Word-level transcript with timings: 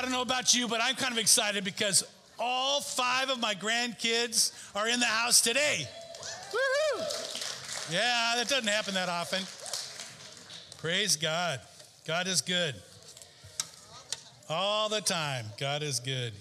I 0.00 0.02
don't 0.02 0.12
know 0.12 0.22
about 0.22 0.54
you, 0.54 0.66
but 0.66 0.80
I'm 0.82 0.94
kind 0.94 1.12
of 1.12 1.18
excited 1.18 1.62
because 1.62 2.02
all 2.38 2.80
five 2.80 3.28
of 3.28 3.38
my 3.38 3.52
grandkids 3.54 4.50
are 4.74 4.88
in 4.88 4.98
the 4.98 5.04
house 5.04 5.42
today. 5.42 5.86
Woohoo! 6.50 7.92
Yeah, 7.92 8.32
that 8.36 8.48
doesn't 8.48 8.66
happen 8.66 8.94
that 8.94 9.10
often. 9.10 9.42
Praise 10.78 11.16
God. 11.16 11.60
God 12.06 12.28
is 12.28 12.40
good. 12.40 12.74
All 14.48 14.88
the 14.88 15.02
time. 15.02 15.44
God 15.58 15.82
is 15.82 16.00
good. 16.00 16.32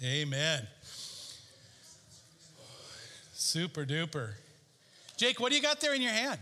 Amen. 0.00 0.28
Amen. 0.28 0.68
Super 3.32 3.84
duper. 3.84 4.34
Jake, 5.16 5.40
what 5.40 5.50
do 5.50 5.56
you 5.56 5.62
got 5.62 5.80
there 5.80 5.94
in 5.94 6.00
your 6.00 6.12
hand? 6.12 6.38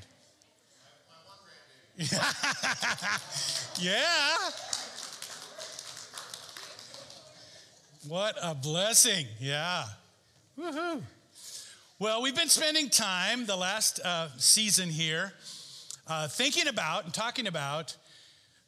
yeah. 3.81 4.37
What 8.09 8.37
a 8.43 8.53
blessing. 8.53 9.27
Yeah. 9.39 9.85
Woohoo. 10.59 11.03
Well, 12.01 12.21
we've 12.21 12.35
been 12.35 12.49
spending 12.49 12.91
time 12.91 13.47
the 13.47 13.55
last 13.55 14.01
uh, 14.05 14.27
season 14.39 14.89
here 14.89 15.33
uh, 16.09 16.27
thinking 16.27 16.67
about 16.67 17.05
and 17.05 17.15
talking 17.15 17.47
about 17.47 17.97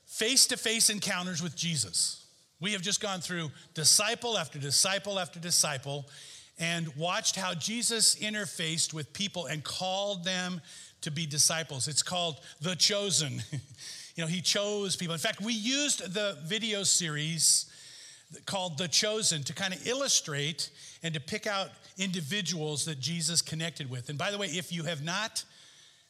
face 0.06 0.46
to 0.46 0.56
face 0.56 0.88
encounters 0.88 1.42
with 1.42 1.56
Jesus. 1.56 2.24
We 2.60 2.74
have 2.74 2.82
just 2.82 3.00
gone 3.00 3.20
through 3.20 3.50
disciple 3.74 4.38
after 4.38 4.60
disciple 4.60 5.18
after 5.18 5.40
disciple 5.40 6.08
and 6.56 6.94
watched 6.94 7.34
how 7.34 7.54
Jesus 7.54 8.14
interfaced 8.14 8.94
with 8.94 9.12
people 9.12 9.46
and 9.46 9.64
called 9.64 10.22
them 10.22 10.60
to 11.00 11.10
be 11.10 11.26
disciples. 11.26 11.88
It's 11.88 12.04
called 12.04 12.38
The 12.60 12.76
Chosen. 12.76 13.42
you 14.14 14.22
know, 14.22 14.28
he 14.28 14.40
chose 14.40 14.94
people. 14.94 15.12
In 15.12 15.18
fact, 15.18 15.40
we 15.40 15.54
used 15.54 16.14
the 16.14 16.38
video 16.44 16.84
series 16.84 17.66
called 18.46 18.78
The 18.78 18.88
Chosen 18.88 19.42
to 19.44 19.52
kind 19.52 19.74
of 19.74 19.86
illustrate 19.86 20.70
and 21.02 21.14
to 21.14 21.20
pick 21.20 21.46
out 21.46 21.68
individuals 21.98 22.84
that 22.86 23.00
Jesus 23.00 23.42
connected 23.42 23.90
with. 23.90 24.08
And 24.08 24.18
by 24.18 24.30
the 24.30 24.38
way, 24.38 24.46
if 24.46 24.72
you 24.72 24.84
have 24.84 25.04
not 25.04 25.44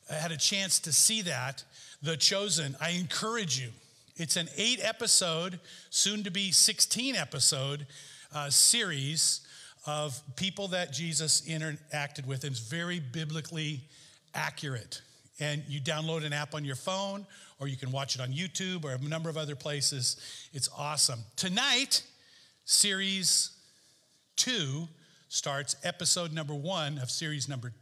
had 0.09 0.33
a 0.33 0.37
chance 0.37 0.79
to 0.81 0.93
see 0.93 1.23
that, 1.23 1.65
The 2.03 2.17
Chosen, 2.17 2.77
I 2.81 2.91
encourage 2.91 3.59
you. 3.61 3.71
It's 4.17 4.37
an 4.37 4.49
eight 4.57 4.81
episode, 4.83 5.59
soon 5.91 6.23
to 6.25 6.31
be 6.31 6.53
16 6.53 7.17
episode 7.17 7.87
uh, 8.33 8.49
series 8.51 9.41
of 9.87 10.21
people 10.37 10.69
that 10.69 10.93
Jesus 10.93 11.43
interacted 11.43 12.27
with, 12.27 12.45
and 12.45 12.53
it's 12.53 12.61
very 12.61 13.01
biblically 13.01 13.81
accurate. 14.35 15.03
And 15.41 15.65
you 15.69 15.81
download 15.81 16.25
an 16.25 16.33
app 16.33 16.55
on 16.55 16.65
your 16.65 16.77
phone, 16.77 17.27
or 17.65 17.67
you 17.67 17.79
can 17.79 17.91
watch 17.91 18.15
it 18.15 18.21
on 18.21 18.29
YouTube 18.29 18.85
or 18.85 18.93
a 18.93 18.99
number 18.99 19.31
of 19.31 19.39
other 19.39 19.57
places. 19.57 20.19
It's 20.53 20.69
awesome. 20.77 21.21
Tonight, 21.35 22.03
series 22.67 23.53
two 24.37 24.87
starts, 25.31 25.75
episode 25.83 26.31
number 26.31 26.55
one 26.55 26.99
of 26.99 27.11
series 27.11 27.49
number 27.49 27.73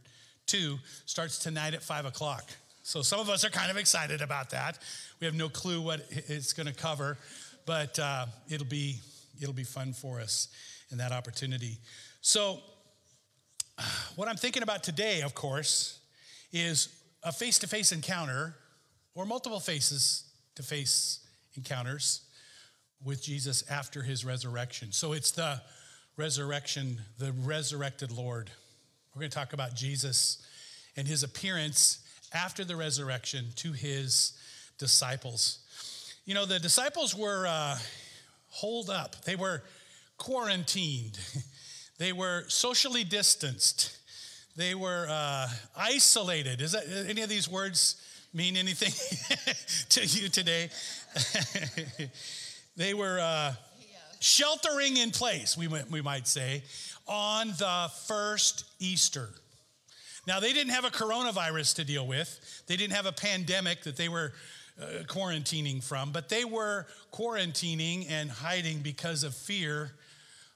two 0.45 0.77
starts 1.05 1.37
tonight 1.37 1.73
at 1.73 1.83
five 1.83 2.05
o'clock. 2.05 2.49
So 2.83 3.01
some 3.01 3.19
of 3.19 3.29
us 3.29 3.43
are 3.43 3.49
kind 3.49 3.69
of 3.69 3.75
excited 3.75 4.21
about 4.21 4.51
that. 4.51 4.79
We 5.19 5.25
have 5.25 5.35
no 5.35 5.49
clue 5.49 5.81
what 5.81 6.05
it's 6.09 6.53
going 6.53 6.67
to 6.67 6.73
cover, 6.73 7.17
but 7.65 7.99
uh, 7.99 8.27
it'll 8.49 8.65
be 8.65 8.99
it'll 9.41 9.53
be 9.53 9.65
fun 9.65 9.91
for 9.91 10.21
us 10.21 10.47
in 10.91 10.97
that 10.99 11.11
opportunity. 11.11 11.77
So, 12.21 12.59
what 14.15 14.29
I'm 14.29 14.37
thinking 14.37 14.63
about 14.63 14.81
today, 14.81 15.23
of 15.23 15.35
course, 15.35 15.99
is 16.53 16.87
a 17.21 17.33
face 17.33 17.59
to 17.59 17.67
face 17.67 17.91
encounter 17.91 18.55
or 19.15 19.25
multiple 19.25 19.59
faces 19.59 20.23
to 20.55 20.63
face 20.63 21.19
encounters 21.55 22.21
with 23.03 23.21
Jesus 23.21 23.63
after 23.69 24.01
his 24.01 24.25
resurrection. 24.25 24.91
So, 24.91 25.13
it's 25.13 25.31
the 25.31 25.61
resurrection, 26.17 27.01
the 27.17 27.31
resurrected 27.31 28.11
Lord. 28.11 28.51
We're 29.13 29.21
going 29.21 29.31
to 29.31 29.37
talk 29.37 29.53
about 29.53 29.75
Jesus 29.75 30.45
and 30.95 31.07
his 31.07 31.23
appearance 31.23 31.99
after 32.33 32.63
the 32.63 32.75
resurrection 32.75 33.45
to 33.57 33.71
his 33.71 34.33
disciples. 34.77 35.59
You 36.25 36.33
know, 36.33 36.45
the 36.45 36.59
disciples 36.59 37.15
were 37.15 37.45
uh, 37.47 37.77
holed 38.49 38.89
up, 38.89 39.23
they 39.25 39.35
were 39.35 39.63
quarantined, 40.17 41.19
they 41.97 42.13
were 42.13 42.45
socially 42.47 43.03
distanced, 43.03 43.97
they 44.55 44.75
were 44.75 45.07
uh, 45.09 45.47
isolated. 45.75 46.61
Is 46.61 46.71
that 46.73 46.85
any 47.07 47.21
of 47.21 47.29
these 47.29 47.49
words 47.49 47.95
mean 48.33 48.57
anything 48.57 48.91
to 49.89 50.05
you 50.05 50.29
today? 50.29 50.69
they 52.75 52.93
were 52.93 53.19
uh, 53.19 53.53
sheltering 54.19 54.97
in 54.97 55.11
place, 55.11 55.57
we, 55.57 55.67
we 55.67 56.01
might 56.01 56.27
say, 56.27 56.63
on 57.07 57.49
the 57.49 57.89
first 58.07 58.65
Easter. 58.79 59.29
Now, 60.25 60.39
they 60.39 60.53
didn't 60.53 60.71
have 60.71 60.85
a 60.85 60.89
coronavirus 60.89 61.75
to 61.75 61.83
deal 61.83 62.07
with, 62.07 62.63
they 62.67 62.77
didn't 62.77 62.93
have 62.93 63.05
a 63.05 63.11
pandemic 63.11 63.83
that 63.83 63.97
they 63.97 64.09
were 64.09 64.33
uh, 64.81 65.03
quarantining 65.03 65.83
from, 65.83 66.11
but 66.11 66.29
they 66.29 66.45
were 66.45 66.87
quarantining 67.11 68.09
and 68.09 68.31
hiding 68.31 68.79
because 68.79 69.23
of 69.23 69.35
fear 69.35 69.91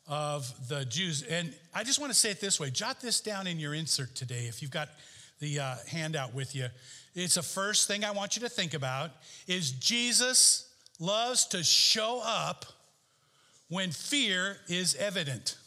of 0.07 0.51
the 0.69 0.85
Jews. 0.85 1.21
And 1.21 1.53
I 1.73 1.83
just 1.83 1.99
want 1.99 2.11
to 2.11 2.17
say 2.17 2.31
it 2.31 2.39
this 2.39 2.59
way 2.59 2.69
jot 2.69 3.01
this 3.01 3.19
down 3.19 3.45
in 3.45 3.59
your 3.59 3.73
insert 3.73 4.15
today 4.15 4.45
if 4.47 4.61
you've 4.61 4.71
got 4.71 4.89
the 5.39 5.59
uh, 5.59 5.75
handout 5.87 6.33
with 6.33 6.55
you. 6.55 6.67
It's 7.17 7.33
the 7.33 7.41
first 7.41 7.87
thing 7.87 8.05
I 8.05 8.11
want 8.11 8.35
you 8.35 8.43
to 8.43 8.49
think 8.49 8.75
about 8.75 9.09
is 9.47 9.71
Jesus 9.71 10.71
loves 10.99 11.47
to 11.47 11.63
show 11.63 12.21
up 12.23 12.65
when 13.69 13.89
fear 13.89 14.57
is 14.67 14.93
evident. 14.93 15.57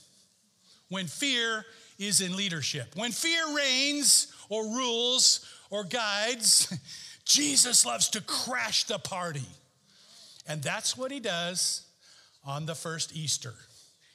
When 0.90 1.08
fear 1.08 1.66
is 1.98 2.20
in 2.20 2.36
leadership. 2.36 2.92
When 2.94 3.10
fear 3.10 3.56
reigns 3.56 4.32
or 4.48 4.62
rules 4.62 5.44
or 5.70 5.82
guides, 5.82 6.72
Jesus 7.24 7.84
loves 7.84 8.08
to 8.10 8.20
crash 8.20 8.84
the 8.84 9.00
party. 9.00 9.46
And 10.46 10.62
that's 10.62 10.96
what 10.96 11.10
he 11.10 11.18
does 11.18 11.82
on 12.44 12.64
the 12.64 12.76
first 12.76 13.16
Easter. 13.16 13.54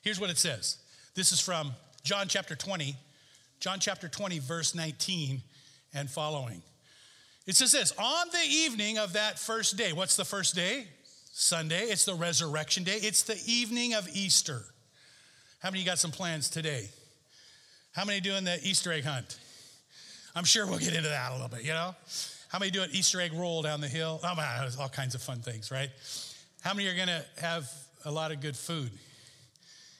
Here's 0.04 0.22
what 0.22 0.30
it 0.30 0.38
says 0.38 0.78
this 1.16 1.34
is 1.34 1.42
from 1.42 1.74
John 2.02 2.30
chapter 2.30 2.56
20, 2.56 2.96
John 3.60 3.82
chapter 3.82 4.08
20, 4.08 4.40
verse 4.40 4.74
19 4.74 5.42
and 5.94 6.10
following. 6.10 6.62
It 7.46 7.56
says 7.56 7.72
this 7.72 7.94
On 7.98 8.28
the 8.32 8.48
evening 8.48 8.98
of 8.98 9.14
that 9.14 9.40
first 9.40 9.78
day, 9.78 9.94
what's 9.94 10.16
the 10.16 10.26
first 10.26 10.56
day? 10.56 10.88
Sunday. 11.32 11.84
It's 11.84 12.06
the 12.06 12.16
resurrection 12.16 12.84
day. 12.84 12.98
It's 12.98 13.24
the 13.24 13.40
evening 13.46 13.94
of 13.94 14.08
Easter. 14.16 14.64
How 15.60 15.70
many 15.70 15.84
got 15.84 16.00
some 16.00 16.12
plans 16.12 16.50
today? 16.50 16.90
How 17.94 18.06
many 18.06 18.22
doing 18.22 18.44
the 18.44 18.58
Easter 18.64 18.92
egg 18.92 19.04
hunt? 19.04 19.40
I'm 20.36 20.44
sure 20.44 20.66
we'll 20.66 20.80
get 20.80 20.94
into 20.94 21.10
that 21.10 21.32
a 21.32 21.34
little 21.34 21.50
bit, 21.50 21.64
you 21.64 21.72
know? 21.72 21.96
How 22.50 22.60
many 22.60 22.72
doing 22.72 22.90
Easter 22.92 23.20
egg 23.20 23.34
roll 23.34 23.62
down 23.62 23.82
the 23.82 23.88
hill? 23.88 24.20
Oh, 24.24 24.36
man, 24.36 24.70
all 24.80 24.90
kinds 24.90 25.16
of 25.16 25.22
fun 25.22 25.40
things, 25.40 25.72
right? 25.72 25.90
How 26.62 26.74
many 26.74 26.88
are 26.88 26.96
gonna 26.96 27.24
have 27.42 27.70
a 28.06 28.12
lot 28.12 28.32
of 28.32 28.42
good 28.42 28.56
food? 28.56 28.92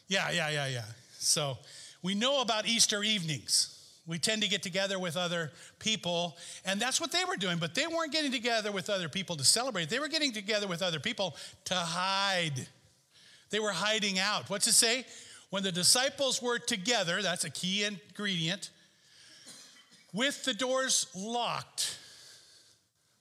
Yeah, 0.08 0.32
yeah, 0.32 0.50
yeah, 0.50 0.68
yeah. 0.68 0.86
So 1.20 1.58
we 2.02 2.16
know 2.16 2.42
about 2.42 2.68
Easter 2.68 3.04
evenings. 3.04 3.75
We 4.08 4.20
tend 4.20 4.44
to 4.44 4.48
get 4.48 4.62
together 4.62 5.00
with 5.00 5.18
other 5.18 5.52
people, 5.80 6.38
and 6.64 6.80
that's 6.80 7.02
what 7.02 7.12
they 7.12 7.26
were 7.26 7.38
doing, 7.38 7.58
but 7.58 7.74
they 7.74 7.88
weren't 7.88 8.12
getting 8.12 8.32
together 8.32 8.72
with 8.72 8.90
other 8.90 9.10
people 9.10 9.36
to 9.36 9.44
celebrate. 9.44 9.90
They 9.90 10.00
were 10.00 10.08
getting 10.08 10.32
together 10.32 10.68
with 10.68 10.84
other 10.84 11.00
people 11.00 11.36
to 11.66 11.74
hide. 11.74 12.68
They 13.50 13.60
were 13.60 13.72
hiding 13.72 14.20
out. 14.20 14.50
What's 14.50 14.68
it 14.68 14.74
say? 14.74 15.06
When 15.50 15.64
the 15.64 15.72
disciples 15.72 16.42
were 16.42 16.60
together, 16.60 17.22
that's 17.22 17.46
a 17.46 17.50
key 17.50 17.84
ingredient, 17.84 18.70
with 20.14 20.44
the 20.46 20.54
doors 20.54 21.08
locked 21.16 21.98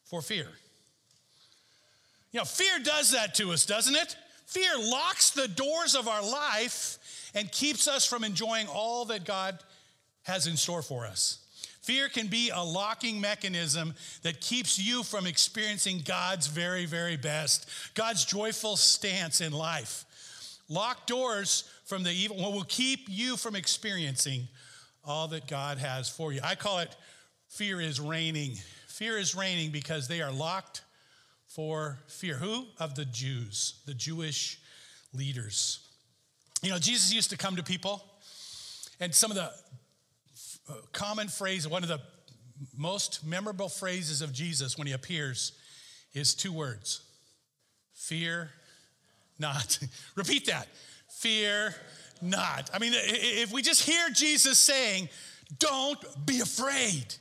for 0.04 0.20
fear. 0.20 0.48
You 2.32 2.40
know, 2.40 2.44
fear 2.44 2.78
does 2.82 3.12
that 3.12 3.34
to 3.36 3.52
us, 3.52 3.64
doesn't 3.64 3.94
it? 3.94 4.16
Fear 4.46 4.78
locks 4.78 5.30
the 5.30 5.48
doors 5.48 5.94
of 5.94 6.08
our 6.08 6.22
life 6.22 6.98
and 7.34 7.50
keeps 7.50 7.88
us 7.88 8.04
from 8.04 8.22
enjoying 8.22 8.66
all 8.66 9.06
that 9.06 9.24
God 9.24 9.58
has 10.24 10.46
in 10.46 10.56
store 10.56 10.82
for 10.82 11.06
us. 11.06 11.38
Fear 11.82 12.08
can 12.08 12.28
be 12.28 12.50
a 12.50 12.62
locking 12.62 13.20
mechanism 13.20 13.94
that 14.22 14.40
keeps 14.40 14.78
you 14.78 15.02
from 15.02 15.26
experiencing 15.26 16.02
God's 16.04 16.46
very, 16.46 16.86
very 16.86 17.16
best, 17.16 17.68
God's 17.94 18.24
joyful 18.24 18.76
stance 18.76 19.42
in 19.42 19.52
life. 19.52 20.06
Locked 20.70 21.06
doors 21.06 21.64
from 21.84 22.02
the 22.02 22.10
evil 22.10 22.38
one 22.38 22.54
will 22.54 22.64
keep 22.64 23.00
you 23.08 23.36
from 23.36 23.54
experiencing 23.54 24.48
all 25.04 25.28
that 25.28 25.46
God 25.46 25.76
has 25.76 26.08
for 26.08 26.32
you. 26.32 26.40
I 26.42 26.54
call 26.54 26.78
it 26.78 26.96
fear 27.48 27.80
is 27.82 28.00
reigning. 28.00 28.56
Fear 28.88 29.18
is 29.18 29.34
reigning 29.34 29.70
because 29.70 30.08
they 30.08 30.22
are 30.22 30.32
locked 30.32 30.82
for 31.48 31.98
fear. 32.08 32.36
Who? 32.36 32.64
Of 32.80 32.94
the 32.94 33.04
Jews, 33.04 33.80
the 33.84 33.94
Jewish 33.94 34.58
leaders. 35.12 35.80
You 36.62 36.70
know, 36.70 36.78
Jesus 36.78 37.12
used 37.12 37.28
to 37.28 37.36
come 37.36 37.56
to 37.56 37.62
people, 37.62 38.02
and 39.00 39.14
some 39.14 39.30
of 39.30 39.36
the 39.36 39.52
common 40.92 41.28
phrase, 41.28 41.68
one 41.68 41.82
of 41.82 41.88
the 41.88 42.00
most 42.76 43.24
memorable 43.26 43.68
phrases 43.68 44.22
of 44.22 44.32
Jesus 44.32 44.78
when 44.78 44.86
he 44.86 44.92
appears 44.92 45.52
is 46.12 46.34
two 46.34 46.52
words 46.52 47.02
fear 47.92 48.50
not. 49.38 49.78
Repeat 50.14 50.46
that. 50.46 50.68
Fear 51.08 51.74
not. 52.22 52.70
I 52.72 52.78
mean, 52.78 52.92
if 52.94 53.52
we 53.52 53.62
just 53.62 53.82
hear 53.82 54.08
Jesus 54.10 54.58
saying, 54.58 55.08
don't 55.58 55.98
be 56.24 56.40
afraid, 56.40 57.14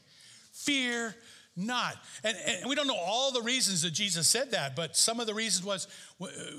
fear 0.52 1.16
not. 1.56 1.96
And, 2.24 2.38
and, 2.46 2.70
we 2.70 2.76
don't 2.76 2.88
know 2.88 2.98
all 2.98 3.32
the 3.32 3.42
reasons 3.42 3.84
that 3.84 3.92
Jesus 3.92 4.28
said 4.28 4.52
that, 4.52 4.76
but 4.76 4.96
some 4.96 5.20
of 5.20 5.28
the 5.28 5.34
reasons 5.34 5.66
was 5.66 5.88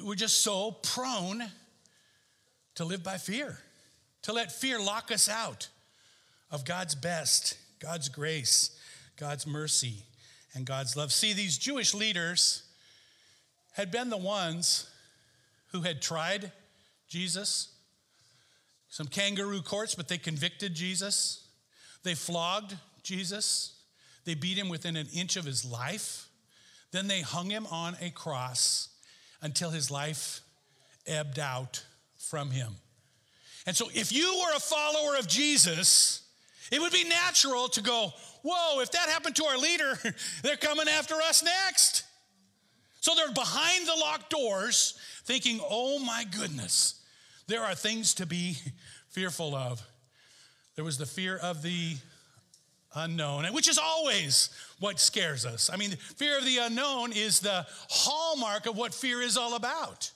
we're 0.03 0.15
just 0.15 0.43
so 0.43 0.73
prone 0.73 1.43
to 2.77 2.85
live 2.85 3.03
by 3.03 3.19
fear, 3.19 3.59
to 4.23 4.33
let 4.33 4.53
fear 4.53 4.81
lock 4.81 5.11
us 5.11 5.29
out 5.29 5.69
of 6.55 6.65
God's 6.65 6.95
best, 6.95 7.59
God's 7.81 8.09
grace, 8.09 8.79
God's 9.17 9.45
mercy, 9.45 10.05
and 10.55 10.65
God's 10.65 10.97
love. 10.97 11.13
See, 11.13 11.33
these 11.33 11.59
Jewish 11.59 11.93
leaders 11.95 12.63
had 13.73 13.91
been 13.91 14.09
the 14.09 14.17
ones 14.17 14.89
who 15.73 15.81
had 15.81 16.01
tried 16.01 16.53
Jesus, 17.09 17.75
some 18.89 19.09
kangaroo 19.09 19.63
courts, 19.63 19.97
but 19.97 20.07
they 20.07 20.17
convicted 20.17 20.75
Jesus. 20.75 21.49
They 22.05 22.15
flogged 22.15 22.77
Jesus. 23.03 23.75
They 24.25 24.35
beat 24.35 24.57
him 24.57 24.69
within 24.69 24.95
an 24.95 25.09
inch 25.13 25.35
of 25.35 25.45
his 25.45 25.65
life. 25.65 26.29
Then 26.93 27.09
they 27.09 27.23
hung 27.23 27.51
him 27.51 27.67
on 27.67 27.97
a 28.01 28.11
cross 28.11 28.91
until 29.43 29.71
his 29.71 29.91
life 29.91 30.41
ebbed 31.05 31.41
out 31.41 31.85
from 32.17 32.53
him. 32.53 32.77
And 33.67 33.75
so, 33.75 33.89
if 33.93 34.13
you 34.13 34.41
were 34.41 34.57
a 34.57 34.61
follower 34.61 35.17
of 35.19 35.27
Jesus, 35.27 36.24
it 36.73 36.81
would 36.81 36.93
be 36.93 37.05
natural 37.05 37.69
to 37.69 37.83
go, 37.83 38.13
Whoa, 38.43 38.81
if 38.81 38.91
that 38.93 39.09
happened 39.09 39.37
to 39.37 39.45
our 39.47 39.57
leader, 39.57 39.99
they're 40.43 40.57
coming 40.57 40.89
after 40.89 41.15
us 41.15 41.43
next. 41.43 42.05
So 43.01 43.15
they're 43.15 43.33
behind 43.33 43.87
the 43.87 43.95
locked 43.95 44.31
doors 44.31 44.99
thinking, 45.25 45.61
Oh 45.63 45.99
my 45.99 46.25
goodness, 46.25 47.01
there 47.47 47.63
are 47.63 47.75
things 47.75 48.15
to 48.15 48.27
be 48.27 48.57
fearful 49.09 49.55
of. 49.55 49.83
There 50.77 50.85
was 50.85 50.99
the 50.99 51.07
fear 51.07 51.37
of 51.37 51.63
the 51.63 51.97
unknown, 52.95 53.45
which 53.53 53.69
is 53.69 53.79
always 53.79 54.51
what 54.81 54.99
scares 54.99 55.47
us. 55.47 55.71
I 55.73 55.77
mean, 55.77 55.93
fear 56.17 56.39
of 56.39 56.45
the 56.45 56.59
unknown 56.59 57.13
is 57.13 57.41
the 57.41 57.67
hallmark 57.89 58.67
of 58.67 58.77
what 58.77 58.95
fear 58.95 59.21
is 59.21 59.37
all 59.37 59.55
about. 59.55 60.11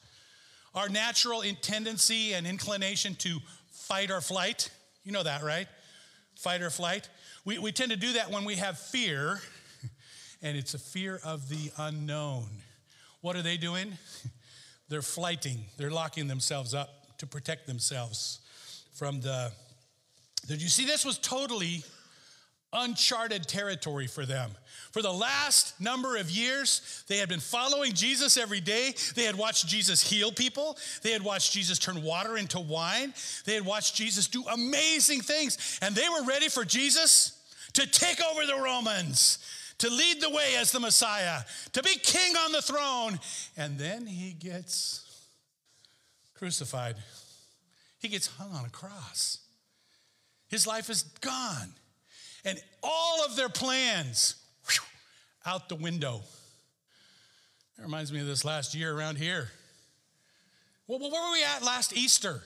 Our 0.75 0.89
natural 0.89 1.43
tendency 1.61 2.35
and 2.35 2.47
inclination 2.47 3.15
to 3.17 3.39
fight 3.71 4.11
or 4.11 4.21
flight. 4.21 4.71
You 5.05 5.13
know 5.13 5.23
that, 5.23 5.43
right? 5.43 5.67
Fight 6.39 6.63
or 6.63 6.71
flight. 6.71 7.09
We, 7.45 7.59
we 7.59 7.73
tend 7.73 7.91
to 7.91 7.97
do 7.97 8.13
that 8.13 8.31
when 8.31 8.45
we 8.45 8.55
have 8.55 8.79
fear, 8.79 9.41
and 10.43 10.57
it's 10.57 10.73
a 10.73 10.79
fear 10.79 11.19
of 11.25 11.49
the 11.49 11.73
unknown. 11.77 12.47
What 13.23 13.35
are 13.35 13.43
they 13.43 13.57
doing? 13.57 13.99
They're 14.89 15.03
flighting, 15.03 15.65
they're 15.77 15.91
locking 15.91 16.29
themselves 16.29 16.73
up 16.73 17.19
to 17.19 17.27
protect 17.27 17.67
themselves 17.67 18.41
from 18.95 19.21
the. 19.21 19.53
Did 20.47 20.63
you 20.63 20.71
see 20.71 20.87
this 20.87 21.05
was 21.05 21.19
totally 21.19 21.85
uncharted 22.73 23.47
territory 23.47 24.07
for 24.07 24.27
them. 24.27 24.51
For 24.93 25.03
the 25.03 25.13
last 25.13 25.81
number 25.81 26.17
of 26.17 26.31
years, 26.31 27.05
they 27.09 27.19
had 27.19 27.29
been 27.29 27.41
following 27.41 27.93
Jesus 27.93 28.37
every 28.37 28.61
day. 28.61 28.95
They 29.15 29.25
had 29.25 29.37
watched 29.37 29.67
Jesus 29.67 30.03
heal 30.03 30.33
people. 30.33 30.77
They 31.03 31.13
had 31.13 31.23
watched 31.23 31.53
Jesus 31.53 31.79
turn 31.79 32.03
water 32.03 32.37
into 32.37 32.61
wine. 32.61 33.13
They 33.45 33.55
had 33.55 33.65
watched 33.65 33.95
Jesus 33.95 34.29
do 34.29 34.45
amazing 34.53 35.21
things. 35.21 35.79
And 35.83 35.95
they 35.95 36.09
were 36.09 36.25
ready 36.25 36.49
for 36.49 36.65
Jesus 36.65 37.39
to 37.75 37.87
take 37.87 38.19
over 38.23 38.47
the 38.47 38.57
Romans, 38.57 39.39
to 39.79 39.91
lead 39.91 40.21
the 40.21 40.31
way 40.31 40.57
as 40.57 40.73
the 40.73 40.81
Messiah, 40.81 41.41
to 41.73 41.83
be 41.83 41.95
king 42.03 42.37
on 42.37 42.53
the 42.53 42.63
throne. 42.63 43.21
And 43.57 43.79
then 43.79 44.07
he 44.07 44.33
gets 44.33 45.05
crucified, 46.35 46.97
he 47.99 48.09
gets 48.09 48.27
hung 48.27 48.53
on 48.53 48.65
a 48.65 48.71
cross. 48.71 49.39
His 50.49 50.67
life 50.67 50.89
is 50.89 51.03
gone 51.21 51.75
and 52.45 52.61
all 52.83 53.25
of 53.25 53.37
their 53.37 53.49
plans 53.49 54.37
whew, 54.67 54.85
out 55.47 55.69
the 55.69 55.75
window. 55.75 56.23
That 57.77 57.85
reminds 57.85 58.13
me 58.13 58.21
of 58.21 58.27
this 58.27 58.45
last 58.45 58.75
year 58.75 58.97
around 58.97 59.17
here. 59.17 59.51
Well, 60.87 60.99
where 60.99 61.11
were 61.11 61.33
we 61.33 61.45
at 61.45 61.63
last 61.63 61.97
Easter? 61.97 62.43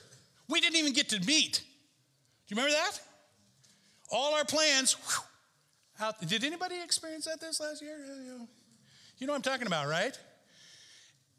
We 0.49 0.59
didn't 0.59 0.77
even 0.77 0.93
get 0.93 1.09
to 1.09 1.19
meet. 1.25 1.61
Do 2.47 2.55
you 2.55 2.61
remember 2.61 2.71
that? 2.71 2.99
All 4.11 4.35
our 4.35 4.45
plans 4.45 4.93
whew, 4.93 5.23
out. 6.05 6.19
Did 6.27 6.43
anybody 6.43 6.75
experience 6.83 7.25
that 7.25 7.39
this 7.39 7.59
last 7.59 7.81
year? 7.81 7.97
You 9.17 9.27
know 9.27 9.33
what 9.33 9.37
I'm 9.37 9.41
talking 9.41 9.67
about, 9.67 9.87
right? 9.87 10.17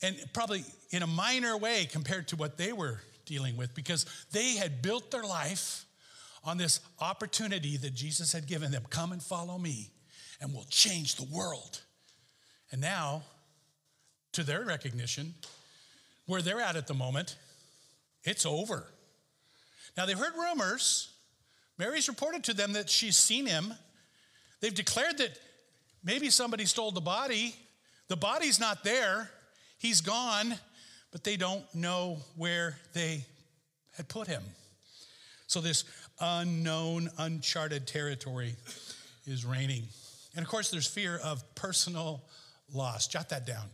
And 0.03 0.17
probably 0.33 0.65
in 0.91 1.03
a 1.03 1.07
minor 1.07 1.57
way 1.57 1.87
compared 1.91 2.29
to 2.29 2.37
what 2.37 2.57
they 2.57 2.73
were 2.73 3.01
dealing 3.27 3.57
with 3.57 3.75
because 3.75 4.07
they 4.33 4.57
had 4.57 4.83
built 4.83 5.11
their 5.11 5.23
life 5.23 5.84
on 6.45 6.59
this 6.59 6.81
opportunity 7.01 7.77
that 7.79 7.95
Jesus 7.95 8.33
had 8.33 8.47
given 8.47 8.71
them 8.71 8.85
come 8.91 9.13
and 9.13 9.23
follow 9.23 9.59
me, 9.59 9.91
and 10.41 10.53
we'll 10.53 10.67
change 10.69 11.17
the 11.17 11.27
world. 11.35 11.81
And 12.71 12.81
now, 12.81 13.23
to 14.33 14.43
their 14.43 14.65
recognition, 14.65 15.35
where 16.27 16.43
they're 16.43 16.61
at 16.61 16.77
at 16.77 16.87
the 16.87 16.95
moment, 16.95 17.37
it's 18.25 18.47
over. 18.47 18.87
Now, 19.97 20.07
they've 20.07 20.19
heard 20.19 20.35
rumors. 20.35 21.13
Mary's 21.79 22.09
reported 22.09 22.45
to 22.45 22.55
them 22.55 22.73
that 22.73 22.91
she's 22.91 23.17
seen 23.17 23.47
him. 23.47 23.75
They've 24.61 24.75
declared 24.75 25.19
that 25.19 25.39
maybe 26.03 26.31
somebody 26.31 26.65
stole 26.65 26.91
the 26.91 27.01
body. 27.01 27.55
The 28.09 28.17
body's 28.17 28.61
not 28.61 28.85
there, 28.85 29.31
he's 29.79 30.01
gone, 30.03 30.55
but 31.11 31.25
they 31.25 31.37
don't 31.37 31.65
know 31.75 32.19
where 32.37 32.77
they 32.93 33.25
had 33.97 34.09
put 34.09 34.27
him. 34.27 34.43
So, 35.47 35.61
this 35.61 35.85
unknown, 36.21 37.11
uncharted 37.19 37.87
territory 37.87 38.55
is 39.27 39.45
reigning. 39.45 39.85
And 40.37 40.45
of 40.45 40.51
course, 40.51 40.71
there's 40.71 40.87
fear 40.87 41.19
of 41.23 41.55
personal 41.55 42.23
loss. 42.73 43.07
Jot 43.07 43.29
that 43.31 43.47
down. 43.47 43.67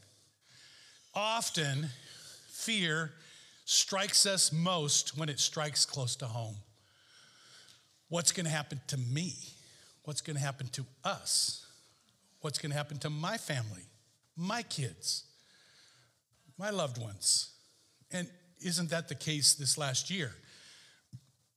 Often, 1.14 1.88
fear 2.50 3.12
strikes 3.64 4.26
us 4.26 4.52
most 4.52 5.16
when 5.16 5.28
it 5.28 5.40
strikes 5.40 5.84
close 5.84 6.16
to 6.16 6.26
home. 6.26 6.56
What's 8.08 8.32
going 8.32 8.46
to 8.46 8.52
happen 8.52 8.80
to 8.88 8.96
me? 8.96 9.34
What's 10.04 10.20
going 10.20 10.36
to 10.36 10.42
happen 10.42 10.68
to 10.72 10.84
us? 11.04 11.66
What's 12.40 12.58
going 12.58 12.70
to 12.70 12.76
happen 12.76 12.98
to 12.98 13.10
my 13.10 13.36
family, 13.36 13.82
my 14.36 14.62
kids, 14.62 15.24
my 16.58 16.70
loved 16.70 16.98
ones? 16.98 17.50
And 18.10 18.28
isn't 18.60 18.90
that 18.90 19.08
the 19.08 19.14
case 19.14 19.54
this 19.54 19.78
last 19.78 20.10
year? 20.10 20.32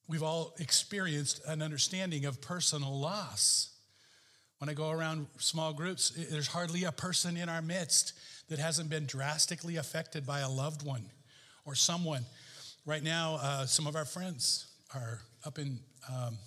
We've 0.07 0.23
all 0.23 0.53
experienced 0.59 1.41
an 1.47 1.61
understanding 1.61 2.25
of 2.25 2.41
personal 2.41 2.99
loss. 2.99 3.69
When 4.59 4.69
I 4.69 4.73
go 4.73 4.91
around 4.91 5.27
small 5.37 5.73
groups, 5.73 6.11
there's 6.29 6.47
hardly 6.47 6.83
a 6.83 6.91
person 6.91 7.37
in 7.37 7.49
our 7.49 7.61
midst 7.61 8.13
that 8.49 8.59
hasn't 8.59 8.89
been 8.89 9.05
drastically 9.05 9.77
affected 9.77 10.25
by 10.25 10.39
a 10.39 10.49
loved 10.49 10.85
one 10.85 11.05
or 11.65 11.75
someone. 11.75 12.25
Right 12.85 13.03
now, 13.03 13.39
uh, 13.41 13.65
some 13.65 13.87
of 13.87 13.95
our 13.95 14.05
friends 14.05 14.67
are 14.93 15.21
up 15.45 15.57
in 15.57 15.79
um, 16.11 16.37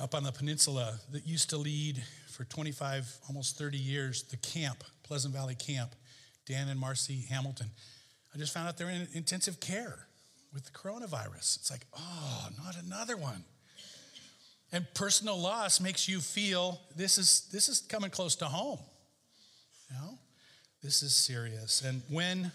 up 0.00 0.14
on 0.14 0.22
the 0.22 0.32
peninsula 0.32 0.98
that 1.10 1.26
used 1.26 1.50
to 1.50 1.56
lead 1.56 2.02
for 2.28 2.44
25, 2.44 3.12
almost 3.28 3.58
30 3.58 3.76
years 3.76 4.22
the 4.22 4.36
camp, 4.36 4.84
Pleasant 5.02 5.34
Valley 5.34 5.56
Camp. 5.56 5.94
Dan 6.50 6.68
and 6.68 6.80
Marcy 6.80 7.26
Hamilton. 7.30 7.70
I 8.34 8.38
just 8.38 8.52
found 8.52 8.66
out 8.66 8.76
they're 8.76 8.90
in 8.90 9.06
intensive 9.12 9.60
care 9.60 10.08
with 10.52 10.64
the 10.64 10.70
coronavirus. 10.72 11.56
It's 11.58 11.70
like, 11.70 11.86
oh, 11.96 12.48
not 12.64 12.76
another 12.82 13.16
one. 13.16 13.44
And 14.72 14.86
personal 14.94 15.38
loss 15.38 15.80
makes 15.80 16.08
you 16.08 16.20
feel 16.20 16.80
this 16.96 17.18
is 17.18 17.48
this 17.52 17.68
is 17.68 17.80
coming 17.80 18.10
close 18.10 18.36
to 18.36 18.44
home. 18.44 18.78
You 19.90 19.96
know? 19.96 20.18
This 20.82 21.02
is 21.02 21.14
serious. 21.14 21.82
And 21.82 22.02
when 22.08 22.52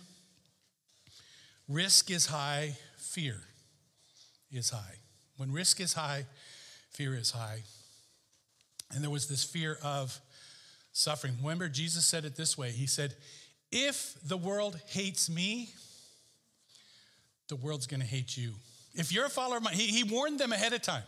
risk 1.68 2.10
is 2.10 2.26
high, 2.26 2.78
fear 2.98 3.42
is 4.52 4.70
high. 4.70 4.96
When 5.38 5.52
risk 5.52 5.82
is 5.82 5.94
high, 5.94 6.26
fear 6.92 7.14
is 7.16 7.32
high. 7.32 7.64
And 8.94 9.04
there 9.04 9.12
was 9.12 9.28
this 9.28 9.44
fear 9.44 9.78
of 9.84 10.18
suffering. 10.94 11.34
Remember, 11.42 11.68
Jesus 11.68 12.06
said 12.06 12.24
it 12.24 12.36
this 12.36 12.58
way 12.58 12.72
He 12.72 12.88
said, 12.88 13.14
If 13.72 14.16
the 14.26 14.38
world 14.38 14.80
hates 14.88 15.30
me, 15.30 15.70
the 17.48 17.56
world's 17.56 17.88
going 17.88 18.00
to 18.00 18.06
hate 18.06 18.38
you. 18.38 18.54
If 18.94 19.12
you're 19.12 19.26
a 19.26 19.30
follower 19.30 19.58
of 19.58 19.64
mine, 19.64 19.76
he, 19.76 19.88
he 19.88 20.04
warned 20.04 20.40
them 20.40 20.52
ahead 20.52 20.74
of 20.74 20.82
time. 20.82 21.04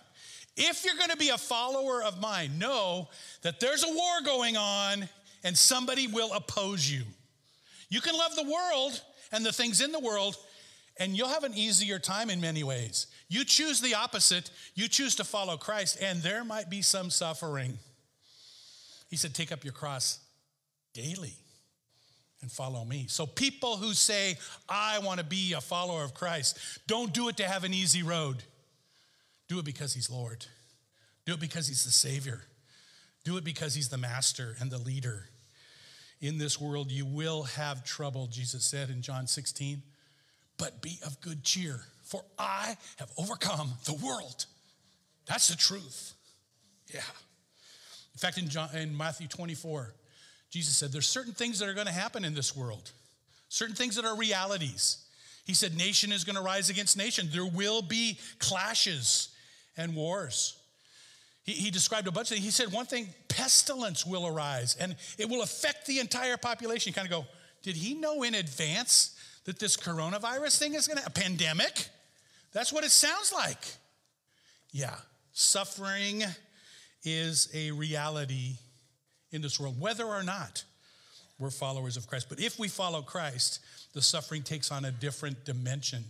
If 0.55 0.83
you're 0.83 0.95
going 0.95 1.11
to 1.11 1.17
be 1.17 1.29
a 1.29 1.37
follower 1.37 2.03
of 2.03 2.19
mine, 2.19 2.57
know 2.57 3.09
that 3.43 3.59
there's 3.59 3.83
a 3.83 3.93
war 3.93 4.21
going 4.25 4.57
on 4.57 5.07
and 5.43 5.57
somebody 5.57 6.07
will 6.07 6.33
oppose 6.33 6.89
you. 6.89 7.03
You 7.89 8.01
can 8.01 8.17
love 8.17 8.35
the 8.35 8.43
world 8.43 9.01
and 9.31 9.45
the 9.45 9.51
things 9.51 9.81
in 9.81 9.91
the 9.91 9.99
world, 9.99 10.35
and 10.97 11.15
you'll 11.15 11.29
have 11.29 11.43
an 11.43 11.53
easier 11.53 11.99
time 11.99 12.29
in 12.29 12.41
many 12.41 12.63
ways. 12.63 13.07
You 13.29 13.45
choose 13.45 13.81
the 13.81 13.95
opposite, 13.95 14.49
you 14.73 14.87
choose 14.87 15.15
to 15.15 15.23
follow 15.23 15.57
Christ, 15.57 15.97
and 16.01 16.21
there 16.21 16.43
might 16.43 16.69
be 16.69 16.81
some 16.81 17.09
suffering. 17.09 17.77
He 19.09 19.15
said, 19.15 19.33
Take 19.33 19.51
up 19.51 19.63
your 19.63 19.73
cross 19.73 20.19
daily. 20.93 21.35
And 22.41 22.51
follow 22.51 22.85
me. 22.85 23.05
So, 23.07 23.25
people 23.25 23.77
who 23.77 23.93
say, 23.93 24.37
I 24.69 24.99
want 24.99 25.19
to 25.19 25.25
be 25.25 25.53
a 25.53 25.61
follower 25.61 26.03
of 26.03 26.13
Christ, 26.13 26.59
don't 26.87 27.13
do 27.13 27.29
it 27.29 27.37
to 27.37 27.43
have 27.43 27.63
an 27.63 27.73
easy 27.73 28.03
road. 28.03 28.43
Do 29.47 29.59
it 29.59 29.65
because 29.65 29.93
He's 29.93 30.09
Lord. 30.09 30.45
Do 31.25 31.33
it 31.33 31.39
because 31.39 31.67
He's 31.67 31.83
the 31.83 31.91
Savior. 31.91 32.41
Do 33.23 33.37
it 33.37 33.43
because 33.43 33.73
He's 33.73 33.89
the 33.89 33.97
Master 33.97 34.55
and 34.59 34.69
the 34.69 34.77
leader. 34.77 35.29
In 36.19 36.37
this 36.37 36.59
world, 36.59 36.91
you 36.91 37.05
will 37.05 37.43
have 37.43 37.83
trouble, 37.83 38.27
Jesus 38.27 38.65
said 38.65 38.89
in 38.89 39.01
John 39.01 39.27
16, 39.27 39.83
but 40.57 40.81
be 40.81 40.99
of 41.05 41.19
good 41.21 41.43
cheer, 41.43 41.81
for 42.03 42.23
I 42.39 42.75
have 42.97 43.11
overcome 43.17 43.73
the 43.85 43.93
world. 43.93 44.45
That's 45.27 45.49
the 45.49 45.55
truth. 45.55 46.13
Yeah. 46.93 47.01
In 48.13 48.19
fact, 48.19 48.39
in, 48.39 48.49
John, 48.49 48.69
in 48.75 48.97
Matthew 48.97 49.27
24, 49.27 49.93
Jesus 50.49 50.77
said, 50.77 50.91
There's 50.91 51.07
certain 51.07 51.33
things 51.33 51.59
that 51.59 51.67
are 51.67 51.73
going 51.73 51.87
to 51.87 51.93
happen 51.93 52.23
in 52.23 52.33
this 52.33 52.55
world, 52.55 52.91
certain 53.49 53.75
things 53.75 53.95
that 53.95 54.05
are 54.05 54.15
realities. 54.15 55.03
He 55.45 55.53
said, 55.53 55.77
Nation 55.77 56.11
is 56.11 56.23
going 56.23 56.35
to 56.35 56.41
rise 56.41 56.69
against 56.69 56.97
nation. 56.97 57.29
There 57.31 57.45
will 57.45 57.81
be 57.81 58.19
clashes 58.39 59.29
and 59.77 59.95
wars. 59.95 60.57
He, 61.43 61.53
he 61.53 61.71
described 61.71 62.07
a 62.07 62.11
bunch 62.11 62.29
of 62.29 62.35
things. 62.35 62.45
He 62.45 62.51
said, 62.51 62.71
One 62.71 62.85
thing, 62.85 63.07
pestilence 63.29 64.05
will 64.05 64.27
arise 64.27 64.75
and 64.79 64.95
it 65.17 65.29
will 65.29 65.41
affect 65.41 65.87
the 65.87 65.99
entire 65.99 66.37
population. 66.37 66.89
You 66.89 66.93
kind 66.93 67.07
of 67.07 67.11
go, 67.11 67.25
Did 67.63 67.75
he 67.75 67.93
know 67.93 68.23
in 68.23 68.35
advance 68.35 69.15
that 69.45 69.59
this 69.59 69.77
coronavirus 69.77 70.59
thing 70.59 70.73
is 70.73 70.87
going 70.87 70.99
to, 70.99 71.05
a 71.05 71.09
pandemic? 71.09 71.89
That's 72.51 72.73
what 72.73 72.83
it 72.83 72.91
sounds 72.91 73.31
like. 73.33 73.65
Yeah, 74.71 74.95
suffering 75.31 76.23
is 77.03 77.49
a 77.53 77.71
reality 77.71 78.57
in 79.31 79.41
this 79.41 79.59
world, 79.59 79.79
whether 79.79 80.05
or 80.05 80.23
not 80.23 80.63
we're 81.39 81.49
followers 81.49 81.97
of 81.97 82.07
Christ. 82.07 82.27
But 82.29 82.39
if 82.39 82.57
we 82.57 82.67
follow 82.67 83.01
Christ, 83.01 83.59
the 83.93 84.01
suffering 84.01 84.43
takes 84.43 84.71
on 84.71 84.85
a 84.85 84.91
different 84.91 85.45
dimension. 85.45 86.03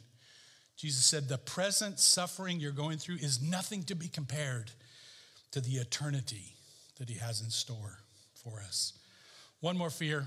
Jesus 0.78 1.06
said, 1.06 1.28
The 1.28 1.38
present 1.38 2.00
suffering 2.00 2.60
you're 2.60 2.72
going 2.72 2.98
through 2.98 3.16
is 3.16 3.42
nothing 3.42 3.84
to 3.84 3.96
be 3.96 4.08
compared 4.08 4.72
to 5.52 5.60
the 5.60 5.78
eternity 5.78 6.54
that 6.98 7.10
He 7.10 7.18
has 7.18 7.42
in 7.42 7.50
store 7.50 8.00
for 8.36 8.60
us. 8.62 8.94
One 9.60 9.78
more 9.78 9.90
fear. 9.90 10.26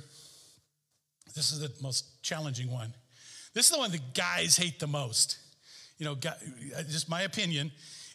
This 1.35 1.53
is 1.53 1.61
the 1.61 1.73
most 1.83 2.23
challenging 2.23 2.71
one. 2.71 2.93
This 3.55 3.67
is 3.67 3.73
the 3.73 3.79
one 3.79 3.93
that 3.93 4.15
guys 4.15 4.57
hate 4.57 4.81
the 4.81 4.87
most. 4.87 5.39
You 5.99 6.07
know, 6.07 6.13
uh, 6.13 6.83
just 6.85 7.09
my 7.09 7.23
opinion, 7.23 7.71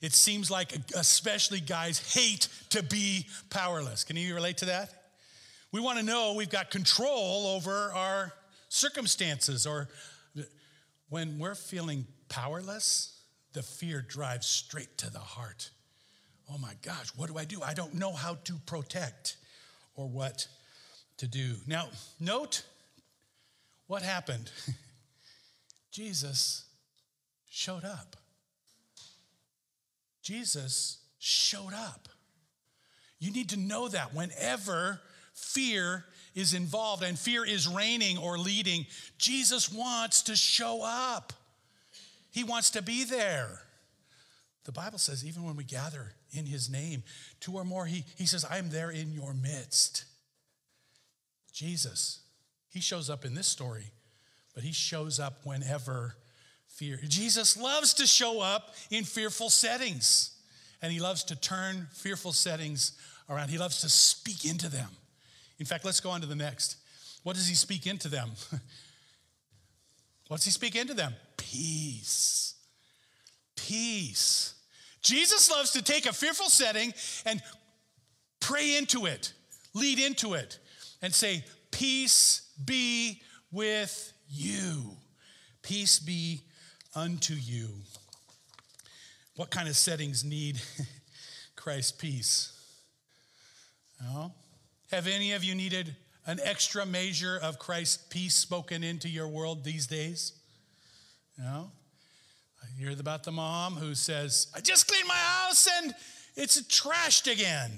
it 0.06 0.14
seems 0.14 0.52
like 0.52 0.72
especially 0.96 1.60
guys 1.60 2.14
hate 2.14 2.48
to 2.70 2.84
be 2.84 3.26
powerless. 3.50 4.04
Can 4.04 4.18
you 4.18 4.36
relate 4.36 4.58
to 4.58 4.66
that? 4.66 4.94
We 5.72 5.82
want 5.82 5.98
to 5.98 6.06
know 6.06 6.34
we've 6.34 6.48
got 6.48 6.70
control 6.70 7.48
over 7.48 7.92
our 7.92 8.32
circumstances, 8.70 9.66
or 9.66 9.90
when 11.10 11.40
we're 11.40 11.56
feeling 11.56 12.06
powerless, 12.30 13.20
the 13.54 13.64
fear 13.64 14.06
drives 14.08 14.46
straight 14.46 14.96
to 15.00 15.10
the 15.10 15.18
heart. 15.18 15.72
Oh 16.54 16.60
my 16.60 16.74
gosh, 16.84 17.08
what 17.16 17.28
do 17.28 17.38
I 17.40 17.46
do? 17.46 17.64
I 17.64 17.74
don't 17.74 17.96
know 17.96 18.14
how 18.14 18.36
to 18.44 18.54
protect 18.68 19.38
or 19.96 20.08
what 20.08 20.48
to 21.18 21.28
do. 21.28 21.56
Now, 21.66 21.88
note 22.20 22.64
what 23.88 24.04
happened. 24.04 24.52
Jesus 25.92 26.66
showed 27.50 27.86
up. 27.86 28.16
Jesus 30.26 30.98
showed 31.20 31.74
up. 31.74 32.10
You 33.20 33.32
need 33.32 33.50
to 33.50 33.60
know 33.60 33.88
that 33.88 34.16
whenever 34.16 35.00
fear 35.36 36.04
is 36.34 36.56
involved 36.56 37.04
and 37.04 37.18
fear 37.18 37.46
is 37.46 37.68
reigning 37.68 38.18
or 38.18 38.40
leading, 38.40 38.88
Jesus 39.20 39.72
wants 39.72 40.24
to 40.24 40.36
show 40.36 40.82
up. 40.84 41.32
He 42.32 42.44
wants 42.44 42.72
to 42.72 42.82
be 42.82 43.04
there. 43.04 43.62
The 44.64 44.72
Bible 44.72 44.98
says, 44.98 45.24
even 45.24 45.44
when 45.44 45.56
we 45.56 45.64
gather 45.64 46.14
in 46.32 46.48
his 46.48 46.72
name, 46.72 47.04
two 47.40 47.54
or 47.54 47.64
more, 47.64 47.86
he, 47.86 48.04
he 48.18 48.26
says, 48.26 48.44
I 48.44 48.58
am 48.58 48.72
there 48.72 48.90
in 48.90 49.12
your 49.14 49.36
midst. 49.36 50.06
Jesus, 51.54 52.22
he 52.72 52.82
shows 52.82 53.12
up 53.12 53.26
in 53.26 53.36
this 53.36 53.48
story, 53.48 53.92
but 54.56 54.64
he 54.64 54.72
shows 54.72 55.20
up 55.20 55.42
whenever 55.44 56.16
fear. 56.76 57.00
Jesus 57.08 57.58
loves 57.58 57.94
to 57.96 58.06
show 58.06 58.42
up 58.42 58.76
in 58.92 59.04
fearful 59.04 59.50
settings, 59.50 60.32
and 60.82 60.92
he 60.92 61.00
loves 61.00 61.24
to 61.26 61.36
turn 61.36 61.88
fearful 61.94 62.34
settings 62.34 62.92
around. 63.30 63.50
He 63.50 63.58
loves 63.58 63.82
to 63.82 63.90
speak 63.90 64.46
into 64.46 64.70
them. 64.70 64.90
In 65.58 65.66
fact, 65.66 65.86
let's 65.86 66.02
go 66.02 66.10
on 66.10 66.22
to 66.22 66.28
the 66.28 66.36
next. 66.36 66.78
What 67.24 67.36
does 67.36 67.48
he 67.48 67.56
speak 67.56 67.88
into 67.88 68.10
them? 68.10 68.32
What's 70.28 70.46
he 70.46 70.52
speak 70.52 70.76
into 70.76 70.94
them? 70.94 71.14
Peace. 71.38 72.56
Peace. 73.56 74.54
Jesus 75.02 75.50
loves 75.50 75.72
to 75.72 75.82
take 75.82 76.06
a 76.06 76.14
fearful 76.14 76.50
setting 76.50 76.94
and 77.26 77.42
pray 78.40 78.76
into 78.76 79.06
it, 79.06 79.34
lead 79.74 80.00
into 80.00 80.34
it, 80.34 80.60
and 81.02 81.14
say, 81.14 81.46
Peace 81.72 82.50
be 82.64 83.22
with 83.52 84.14
you. 84.28 84.98
Peace 85.62 86.00
be 86.00 86.42
unto 86.96 87.34
you. 87.34 87.68
What 89.36 89.50
kind 89.50 89.68
of 89.68 89.76
settings 89.76 90.24
need 90.24 90.62
Christ's 91.56 91.92
peace? 91.92 92.54
No? 94.02 94.32
Have 94.92 95.08
any 95.08 95.34
of 95.34 95.44
you 95.44 95.56
needed 95.56 95.96
an 96.26 96.40
extra 96.44 96.86
measure 96.86 97.38
of 97.42 97.60
Christ's 97.60 97.98
peace 98.10 98.36
spoken 98.36 98.84
into 98.84 99.10
your 99.10 99.28
world 99.28 99.64
these 99.64 99.88
days? 99.88 100.34
No? 101.38 101.72
I 102.64 102.80
hear 102.80 102.92
about 102.92 103.24
the 103.24 103.32
mom 103.32 103.76
who 103.76 103.94
says, 103.94 104.48
I 104.56 104.62
just 104.62 104.88
cleaned 104.88 105.08
my 105.08 105.16
house 105.16 105.68
and 105.82 105.94
it's 106.36 106.62
trashed 106.64 107.32
again. 107.32 107.72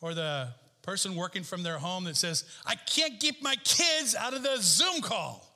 Or 0.00 0.14
the 0.14 0.48
person 0.82 1.14
working 1.14 1.42
from 1.42 1.62
their 1.62 1.78
home 1.78 2.04
that 2.04 2.16
says, 2.16 2.44
I 2.64 2.74
can't 2.74 3.20
keep 3.20 3.42
my 3.42 3.56
kids 3.56 4.14
out 4.14 4.32
of 4.32 4.42
the 4.42 4.56
Zoom 4.60 5.02
call 5.02 5.49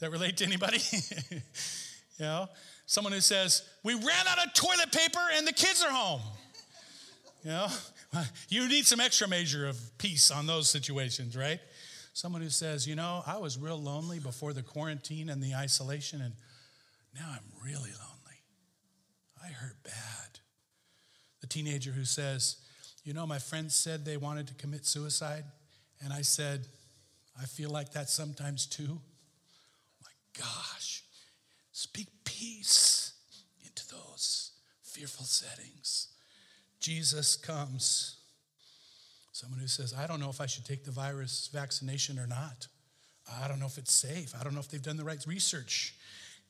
that 0.00 0.10
relate 0.10 0.38
to 0.38 0.44
anybody? 0.44 0.78
you 1.30 1.40
know, 2.20 2.48
someone 2.86 3.12
who 3.12 3.20
says, 3.20 3.62
We 3.84 3.94
ran 3.94 4.26
out 4.28 4.44
of 4.44 4.52
toilet 4.54 4.92
paper 4.92 5.20
and 5.36 5.46
the 5.46 5.52
kids 5.52 5.84
are 5.84 5.92
home. 5.92 6.22
You 7.44 7.50
know, 7.50 7.68
you 8.48 8.68
need 8.68 8.86
some 8.86 9.00
extra 9.00 9.28
measure 9.28 9.66
of 9.66 9.78
peace 9.98 10.30
on 10.30 10.46
those 10.46 10.68
situations, 10.68 11.36
right? 11.36 11.60
Someone 12.12 12.42
who 12.42 12.50
says, 12.50 12.86
You 12.86 12.96
know, 12.96 13.22
I 13.26 13.38
was 13.38 13.58
real 13.58 13.80
lonely 13.80 14.18
before 14.18 14.52
the 14.52 14.62
quarantine 14.62 15.28
and 15.30 15.42
the 15.42 15.54
isolation, 15.54 16.20
and 16.20 16.34
now 17.14 17.28
I'm 17.30 17.64
really 17.64 17.90
lonely. 17.90 18.42
I 19.42 19.48
hurt 19.48 19.76
bad. 19.82 20.40
The 21.40 21.46
teenager 21.46 21.92
who 21.92 22.04
says, 22.04 22.56
You 23.04 23.14
know, 23.14 23.26
my 23.26 23.38
friends 23.38 23.74
said 23.74 24.04
they 24.04 24.16
wanted 24.16 24.48
to 24.48 24.54
commit 24.54 24.86
suicide, 24.86 25.44
and 26.02 26.12
I 26.12 26.22
said, 26.22 26.66
I 27.40 27.44
feel 27.44 27.70
like 27.70 27.92
that 27.92 28.10
sometimes 28.10 28.66
too 28.66 29.00
gosh, 30.38 31.04
speak 31.72 32.08
peace 32.24 33.12
into 33.64 33.82
those 33.88 34.52
fearful 34.82 35.24
settings. 35.24 36.08
Jesus 36.80 37.36
comes. 37.36 38.16
Someone 39.32 39.60
who 39.60 39.68
says, 39.68 39.94
I 39.94 40.06
don't 40.06 40.20
know 40.20 40.30
if 40.30 40.40
I 40.40 40.46
should 40.46 40.64
take 40.64 40.84
the 40.84 40.90
virus 40.90 41.48
vaccination 41.52 42.18
or 42.18 42.26
not. 42.26 42.66
I 43.42 43.48
don't 43.48 43.60
know 43.60 43.66
if 43.66 43.78
it's 43.78 43.92
safe. 43.92 44.34
I 44.38 44.42
don't 44.42 44.54
know 44.54 44.60
if 44.60 44.68
they've 44.68 44.82
done 44.82 44.96
the 44.96 45.04
right 45.04 45.22
research. 45.26 45.94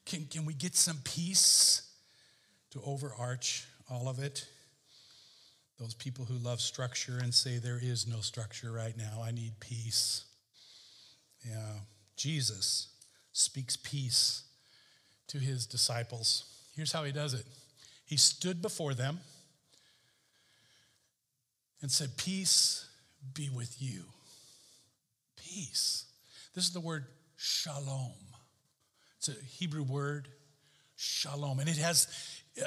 Can, 0.06 0.26
can 0.26 0.44
we 0.44 0.54
get 0.54 0.75
some 0.75 0.99
peace 1.04 1.82
to 2.70 2.80
overarch 2.84 3.66
all 3.90 4.08
of 4.08 4.18
it? 4.18 4.46
Those 5.78 5.94
people 5.94 6.25
who 6.25 6.34
love 6.34 6.60
structure 6.60 7.18
and 7.22 7.32
say 7.32 7.58
there 7.58 7.80
is 7.80 8.06
no 8.06 8.20
structure 8.20 8.72
right 8.72 8.96
now, 8.96 9.22
I 9.22 9.30
need 9.30 9.52
peace. 9.60 10.25
Yeah, 11.46 11.80
Jesus 12.16 12.88
speaks 13.32 13.76
peace 13.76 14.44
to 15.28 15.38
his 15.38 15.66
disciples. 15.66 16.44
Here's 16.75 16.92
how 16.92 17.04
he 17.04 17.12
does 17.12 17.34
it 17.34 17.46
he 18.04 18.16
stood 18.16 18.60
before 18.60 18.94
them 18.94 19.20
and 21.80 21.90
said, 21.90 22.16
Peace 22.16 22.88
be 23.34 23.49
with 23.49 23.80
you. 23.80 24.02
Peace. 25.37 26.06
This 26.54 26.64
is 26.64 26.72
the 26.72 26.80
word 26.80 27.06
shalom. 27.37 28.12
It's 29.18 29.28
a 29.28 29.44
Hebrew 29.44 29.82
word, 29.82 30.28
shalom. 30.96 31.60
And 31.60 31.68
it 31.68 31.76
has 31.76 32.08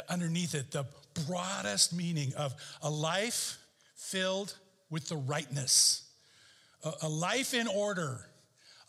underneath 0.10 0.55
it 0.55 0.72
the 0.72 0.86
broadest 1.27 1.93
meaning 1.93 2.34
of 2.36 2.53
a 2.82 2.89
life 2.89 3.58
filled 3.96 4.55
with 4.89 5.10
the 5.10 5.17
rightness, 5.17 6.03
a, 7.01 7.10
life 7.10 7.53
in 7.53 7.67
order 7.67 8.25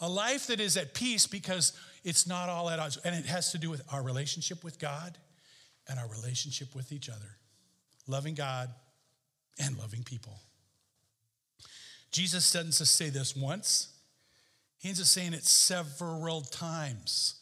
a 0.00 0.08
life 0.08 0.46
that 0.48 0.60
is 0.60 0.76
at 0.76 0.94
peace 0.94 1.26
because 1.26 1.72
it's 2.02 2.26
not 2.26 2.48
all 2.48 2.68
at 2.70 2.78
odds. 2.78 2.98
And 2.98 3.14
it 3.14 3.26
has 3.26 3.52
to 3.52 3.58
do 3.58 3.70
with 3.70 3.82
our 3.92 4.02
relationship 4.02 4.64
with 4.64 4.78
God 4.78 5.16
and 5.88 5.98
our 5.98 6.08
relationship 6.08 6.74
with 6.74 6.92
each 6.92 7.08
other. 7.08 7.38
Loving 8.06 8.34
God 8.34 8.70
and 9.58 9.78
loving 9.78 10.02
people. 10.02 10.38
Jesus 12.10 12.52
doesn't 12.52 12.72
just 12.72 12.94
say 12.94 13.10
this 13.10 13.34
once, 13.34 13.88
he 14.78 14.88
ends 14.88 15.00
up 15.00 15.06
saying 15.06 15.32
it 15.32 15.44
several 15.44 16.42
times. 16.42 17.40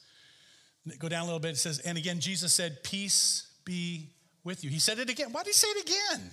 Go 0.98 1.08
down 1.08 1.22
a 1.22 1.24
little 1.24 1.40
bit. 1.40 1.52
It 1.52 1.58
says, 1.58 1.80
and 1.80 1.98
again, 1.98 2.20
Jesus 2.20 2.52
said, 2.52 2.82
Peace 2.82 3.52
be 3.64 4.10
with 4.44 4.64
you. 4.64 4.70
He 4.70 4.78
said 4.78 4.98
it 4.98 5.10
again. 5.10 5.32
Why 5.32 5.42
did 5.42 5.48
he 5.48 5.52
say 5.52 5.68
it 5.68 5.88
again? 5.88 6.30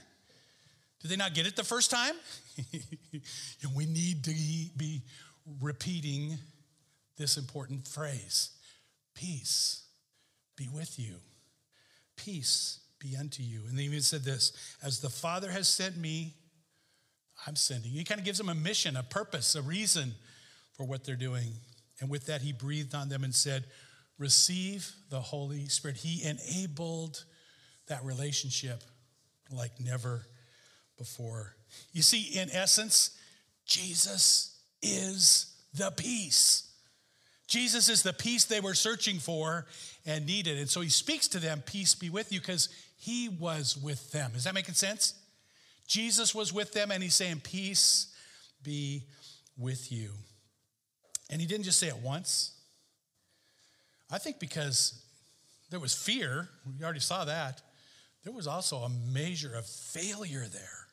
Did 1.01 1.11
they 1.11 1.15
not 1.15 1.33
get 1.33 1.47
it 1.47 1.55
the 1.55 1.63
first 1.63 1.91
time? 1.91 2.13
we 3.75 3.85
need 3.85 4.23
to 4.25 4.31
be 4.77 5.01
repeating 5.61 6.37
this 7.17 7.37
important 7.37 7.87
phrase 7.87 8.51
Peace 9.15 9.83
be 10.55 10.69
with 10.73 10.97
you. 10.97 11.15
Peace 12.15 12.79
be 12.99 13.15
unto 13.15 13.43
you. 13.43 13.61
And 13.61 13.71
then 13.71 13.79
he 13.79 13.85
even 13.85 14.01
said 14.01 14.23
this 14.23 14.53
As 14.83 14.99
the 14.99 15.09
Father 15.09 15.49
has 15.51 15.67
sent 15.67 15.97
me, 15.97 16.33
I'm 17.47 17.55
sending. 17.55 17.91
He 17.91 18.03
kind 18.03 18.19
of 18.19 18.25
gives 18.25 18.37
them 18.37 18.49
a 18.49 18.55
mission, 18.55 18.97
a 18.97 19.03
purpose, 19.03 19.55
a 19.55 19.61
reason 19.61 20.13
for 20.73 20.85
what 20.85 21.03
they're 21.03 21.15
doing. 21.15 21.53
And 22.01 22.09
with 22.09 22.25
that, 22.27 22.41
he 22.41 22.53
breathed 22.53 22.95
on 22.95 23.09
them 23.09 23.23
and 23.23 23.33
said, 23.33 23.65
Receive 24.17 24.91
the 25.09 25.21
Holy 25.21 25.67
Spirit. 25.67 25.97
He 25.97 26.23
enabled 26.23 27.23
that 27.87 28.03
relationship 28.03 28.83
like 29.49 29.79
never 29.79 30.25
before. 30.97 31.55
You 31.93 32.01
see, 32.01 32.37
in 32.37 32.49
essence, 32.51 33.17
Jesus 33.65 34.58
is 34.81 35.53
the 35.74 35.91
peace. 35.91 36.69
Jesus 37.48 37.89
is 37.89 38.03
the 38.03 38.13
peace 38.13 38.45
they 38.45 38.59
were 38.59 38.75
searching 38.75 39.17
for 39.17 39.65
and 40.05 40.25
needed. 40.25 40.57
And 40.57 40.69
so 40.69 40.81
he 40.81 40.89
speaks 40.89 41.27
to 41.29 41.39
them, 41.39 41.63
Peace 41.65 41.95
be 41.95 42.09
with 42.09 42.31
you, 42.31 42.39
because 42.39 42.69
he 42.98 43.27
was 43.27 43.75
with 43.75 44.12
them. 44.12 44.33
Is 44.36 44.43
that 44.43 44.53
making 44.53 44.75
sense? 44.75 45.15
Jesus 45.88 46.36
was 46.36 46.53
with 46.53 46.74
them, 46.74 46.91
and 46.91 47.01
he's 47.01 47.15
saying, 47.15 47.41
Peace 47.43 48.13
be 48.63 49.03
with 49.57 49.91
you. 49.91 50.12
And 51.29 51.41
he 51.41 51.48
didn't 51.48 51.65
just 51.65 51.79
say 51.79 51.88
it 51.88 51.98
once. 51.98 52.55
I 54.12 54.17
think 54.17 54.39
because 54.39 55.01
there 55.69 55.79
was 55.79 55.93
fear, 55.93 56.50
we 56.65 56.83
already 56.83 57.00
saw 57.00 57.25
that, 57.25 57.62
there 58.24 58.33
was 58.33 58.48
also 58.48 58.77
a 58.77 58.89
measure 58.89 59.55
of 59.55 59.65
failure 59.65 60.45
there. 60.51 60.88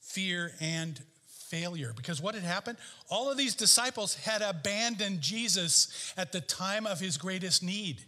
Fear 0.00 0.52
and 0.60 1.00
failure. 1.48 1.92
Because 1.96 2.20
what 2.20 2.34
had 2.34 2.44
happened? 2.44 2.78
All 3.08 3.30
of 3.30 3.36
these 3.36 3.54
disciples 3.54 4.14
had 4.14 4.42
abandoned 4.42 5.20
Jesus 5.20 6.12
at 6.16 6.32
the 6.32 6.40
time 6.40 6.86
of 6.86 7.00
his 7.00 7.16
greatest 7.16 7.62
need. 7.62 8.02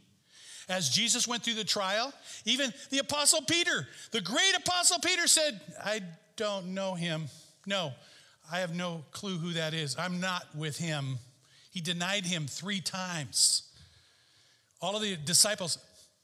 As 0.69 0.89
Jesus 0.89 1.27
went 1.27 1.43
through 1.43 1.55
the 1.55 1.65
trial, 1.65 2.13
even 2.45 2.73
the 2.91 2.99
Apostle 2.99 3.43
Peter, 3.43 3.89
the 4.13 4.21
great 4.21 4.55
Apostle 4.57 4.99
Peter 5.01 5.27
said, 5.27 5.61
I 5.83 6.01
don't 6.37 6.69
know 6.69 6.95
him. 6.95 7.27
No, 7.67 7.93
I 8.53 8.61
have 8.61 8.75
no 8.75 9.05
clue 9.11 9.37
who 9.39 9.55
that 9.55 9.75
is. 9.75 9.97
I'm 9.99 10.21
not 10.21 10.45
with 10.55 10.79
him. 10.79 11.19
He 11.71 11.81
denied 11.81 12.25
him 12.25 12.47
three 12.47 12.81
times. 12.81 13.65
All 14.81 14.97
of 14.97 15.03
the 15.03 15.17
disciples, 15.17 15.79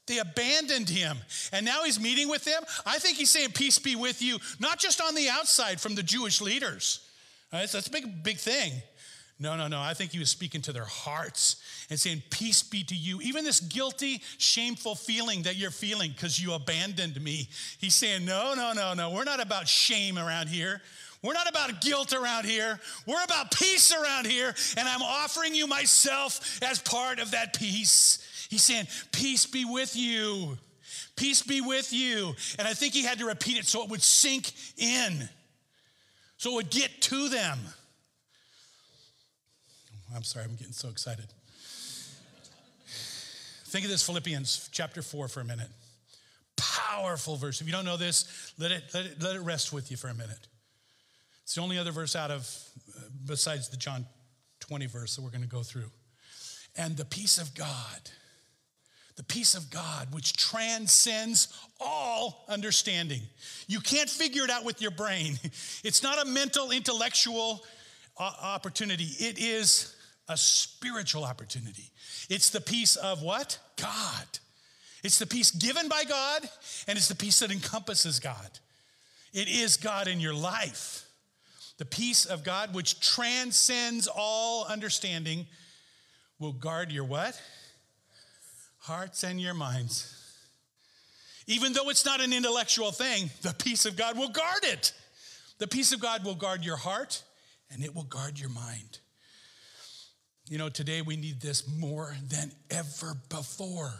they 0.06 0.18
abandoned 0.18 0.88
him. 0.88 1.18
And 1.52 1.66
now 1.66 1.82
he's 1.84 2.00
meeting 2.00 2.28
with 2.28 2.44
them. 2.44 2.62
I 2.84 2.98
think 2.98 3.16
he's 3.16 3.30
saying, 3.30 3.50
Peace 3.52 3.78
be 3.78 3.96
with 3.96 4.22
you, 4.22 4.38
not 4.60 4.78
just 4.78 5.00
on 5.00 5.14
the 5.14 5.28
outside 5.28 5.80
from 5.80 5.94
the 5.94 6.02
Jewish 6.02 6.40
leaders. 6.40 7.05
Right, 7.52 7.68
so 7.68 7.78
that's 7.78 7.88
a 7.88 7.90
big, 7.90 8.22
big 8.22 8.38
thing. 8.38 8.72
No, 9.38 9.54
no, 9.56 9.68
no. 9.68 9.80
I 9.80 9.92
think 9.92 10.12
he 10.12 10.18
was 10.18 10.30
speaking 10.30 10.62
to 10.62 10.72
their 10.72 10.84
hearts 10.84 11.56
and 11.90 12.00
saying, 12.00 12.22
Peace 12.30 12.62
be 12.62 12.82
to 12.84 12.94
you. 12.94 13.20
Even 13.20 13.44
this 13.44 13.60
guilty, 13.60 14.22
shameful 14.38 14.94
feeling 14.94 15.42
that 15.42 15.56
you're 15.56 15.70
feeling 15.70 16.10
because 16.10 16.40
you 16.40 16.54
abandoned 16.54 17.20
me. 17.22 17.48
He's 17.78 17.94
saying, 17.94 18.24
No, 18.24 18.54
no, 18.54 18.72
no, 18.72 18.94
no. 18.94 19.10
We're 19.10 19.24
not 19.24 19.40
about 19.40 19.68
shame 19.68 20.18
around 20.18 20.48
here. 20.48 20.80
We're 21.22 21.34
not 21.34 21.48
about 21.48 21.80
guilt 21.80 22.12
around 22.14 22.46
here. 22.46 22.80
We're 23.06 23.24
about 23.24 23.50
peace 23.50 23.92
around 23.92 24.26
here. 24.26 24.54
And 24.76 24.88
I'm 24.88 25.02
offering 25.02 25.54
you 25.54 25.66
myself 25.66 26.62
as 26.62 26.78
part 26.78 27.18
of 27.18 27.32
that 27.32 27.58
peace. 27.58 28.46
He's 28.48 28.64
saying, 28.64 28.86
Peace 29.12 29.44
be 29.44 29.66
with 29.66 29.94
you. 29.96 30.56
Peace 31.16 31.42
be 31.42 31.60
with 31.60 31.92
you. 31.92 32.34
And 32.58 32.66
I 32.66 32.74
think 32.74 32.94
he 32.94 33.02
had 33.02 33.18
to 33.18 33.26
repeat 33.26 33.58
it 33.58 33.66
so 33.66 33.82
it 33.82 33.90
would 33.90 34.02
sink 34.02 34.52
in, 34.78 35.28
so 36.36 36.52
it 36.52 36.54
would 36.54 36.70
get 36.70 37.02
to 37.02 37.28
them. 37.28 37.58
I'm 40.14 40.22
sorry, 40.22 40.44
I'm 40.44 40.56
getting 40.56 40.72
so 40.72 40.88
excited. 40.88 41.26
Think 43.66 43.84
of 43.84 43.90
this 43.90 44.04
Philippians 44.04 44.70
chapter 44.72 45.02
4 45.02 45.28
for 45.28 45.40
a 45.40 45.44
minute. 45.44 45.68
Powerful 46.56 47.36
verse. 47.36 47.60
If 47.60 47.66
you 47.66 47.72
don't 47.72 47.84
know 47.84 47.96
this, 47.96 48.54
let 48.58 48.70
it, 48.70 48.84
let 48.94 49.06
it, 49.06 49.22
let 49.22 49.36
it 49.36 49.40
rest 49.40 49.72
with 49.72 49.90
you 49.90 49.96
for 49.96 50.08
a 50.08 50.14
minute. 50.14 50.46
It's 51.42 51.54
the 51.54 51.60
only 51.60 51.78
other 51.78 51.90
verse 51.90 52.16
out 52.16 52.30
of, 52.30 52.48
uh, 52.96 53.00
besides 53.26 53.68
the 53.68 53.76
John 53.76 54.06
20 54.60 54.86
verse 54.86 55.16
that 55.16 55.22
we're 55.22 55.30
going 55.30 55.42
to 55.42 55.48
go 55.48 55.62
through. 55.62 55.90
And 56.76 56.96
the 56.96 57.04
peace 57.04 57.38
of 57.38 57.54
God, 57.54 58.10
the 59.16 59.24
peace 59.24 59.54
of 59.54 59.70
God, 59.70 60.08
which 60.12 60.34
transcends 60.36 61.48
all 61.80 62.44
understanding. 62.48 63.22
You 63.66 63.80
can't 63.80 64.10
figure 64.10 64.44
it 64.44 64.50
out 64.50 64.64
with 64.64 64.80
your 64.80 64.90
brain. 64.90 65.38
It's 65.84 66.02
not 66.02 66.20
a 66.20 66.28
mental, 66.28 66.70
intellectual 66.70 67.64
uh, 68.18 68.32
opportunity, 68.42 69.08
it 69.18 69.38
is 69.38 69.94
a 70.28 70.36
spiritual 70.36 71.24
opportunity. 71.24 71.90
It's 72.28 72.50
the 72.50 72.60
peace 72.60 72.96
of 72.96 73.22
what? 73.22 73.58
God. 73.76 74.26
It's 75.04 75.18
the 75.18 75.26
peace 75.26 75.52
given 75.52 75.88
by 75.88 76.04
God, 76.04 76.48
and 76.88 76.98
it's 76.98 77.08
the 77.08 77.14
peace 77.14 77.38
that 77.38 77.52
encompasses 77.52 78.18
God. 78.18 78.50
It 79.32 79.48
is 79.48 79.76
God 79.76 80.08
in 80.08 80.18
your 80.18 80.34
life. 80.34 81.06
The 81.78 81.84
peace 81.84 82.24
of 82.24 82.42
God, 82.42 82.74
which 82.74 82.98
transcends 83.00 84.08
all 84.08 84.64
understanding, 84.64 85.46
will 86.38 86.52
guard 86.52 86.90
your 86.90 87.04
what? 87.04 87.40
Hearts 88.86 89.24
and 89.24 89.40
your 89.40 89.52
minds. 89.52 90.12
Even 91.48 91.72
though 91.72 91.90
it's 91.90 92.04
not 92.04 92.20
an 92.20 92.32
intellectual 92.32 92.92
thing, 92.92 93.30
the 93.42 93.52
peace 93.52 93.84
of 93.84 93.96
God 93.96 94.16
will 94.16 94.28
guard 94.28 94.62
it. 94.62 94.92
The 95.58 95.66
peace 95.66 95.90
of 95.92 95.98
God 95.98 96.24
will 96.24 96.36
guard 96.36 96.64
your 96.64 96.76
heart 96.76 97.24
and 97.72 97.84
it 97.84 97.96
will 97.96 98.04
guard 98.04 98.38
your 98.38 98.48
mind. 98.48 99.00
You 100.48 100.58
know, 100.58 100.68
today 100.68 101.02
we 101.02 101.16
need 101.16 101.40
this 101.40 101.68
more 101.68 102.16
than 102.28 102.52
ever 102.70 103.14
before. 103.28 103.92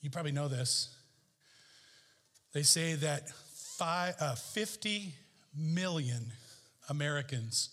You 0.00 0.10
probably 0.10 0.32
know 0.32 0.48
this. 0.48 0.92
They 2.54 2.64
say 2.64 2.94
that 2.94 3.28
five, 3.28 4.16
uh, 4.18 4.34
50 4.34 5.14
million 5.56 6.32
Americans 6.88 7.70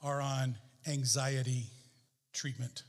are 0.00 0.20
on 0.20 0.54
anxiety 0.86 1.64
treatment. 2.32 2.84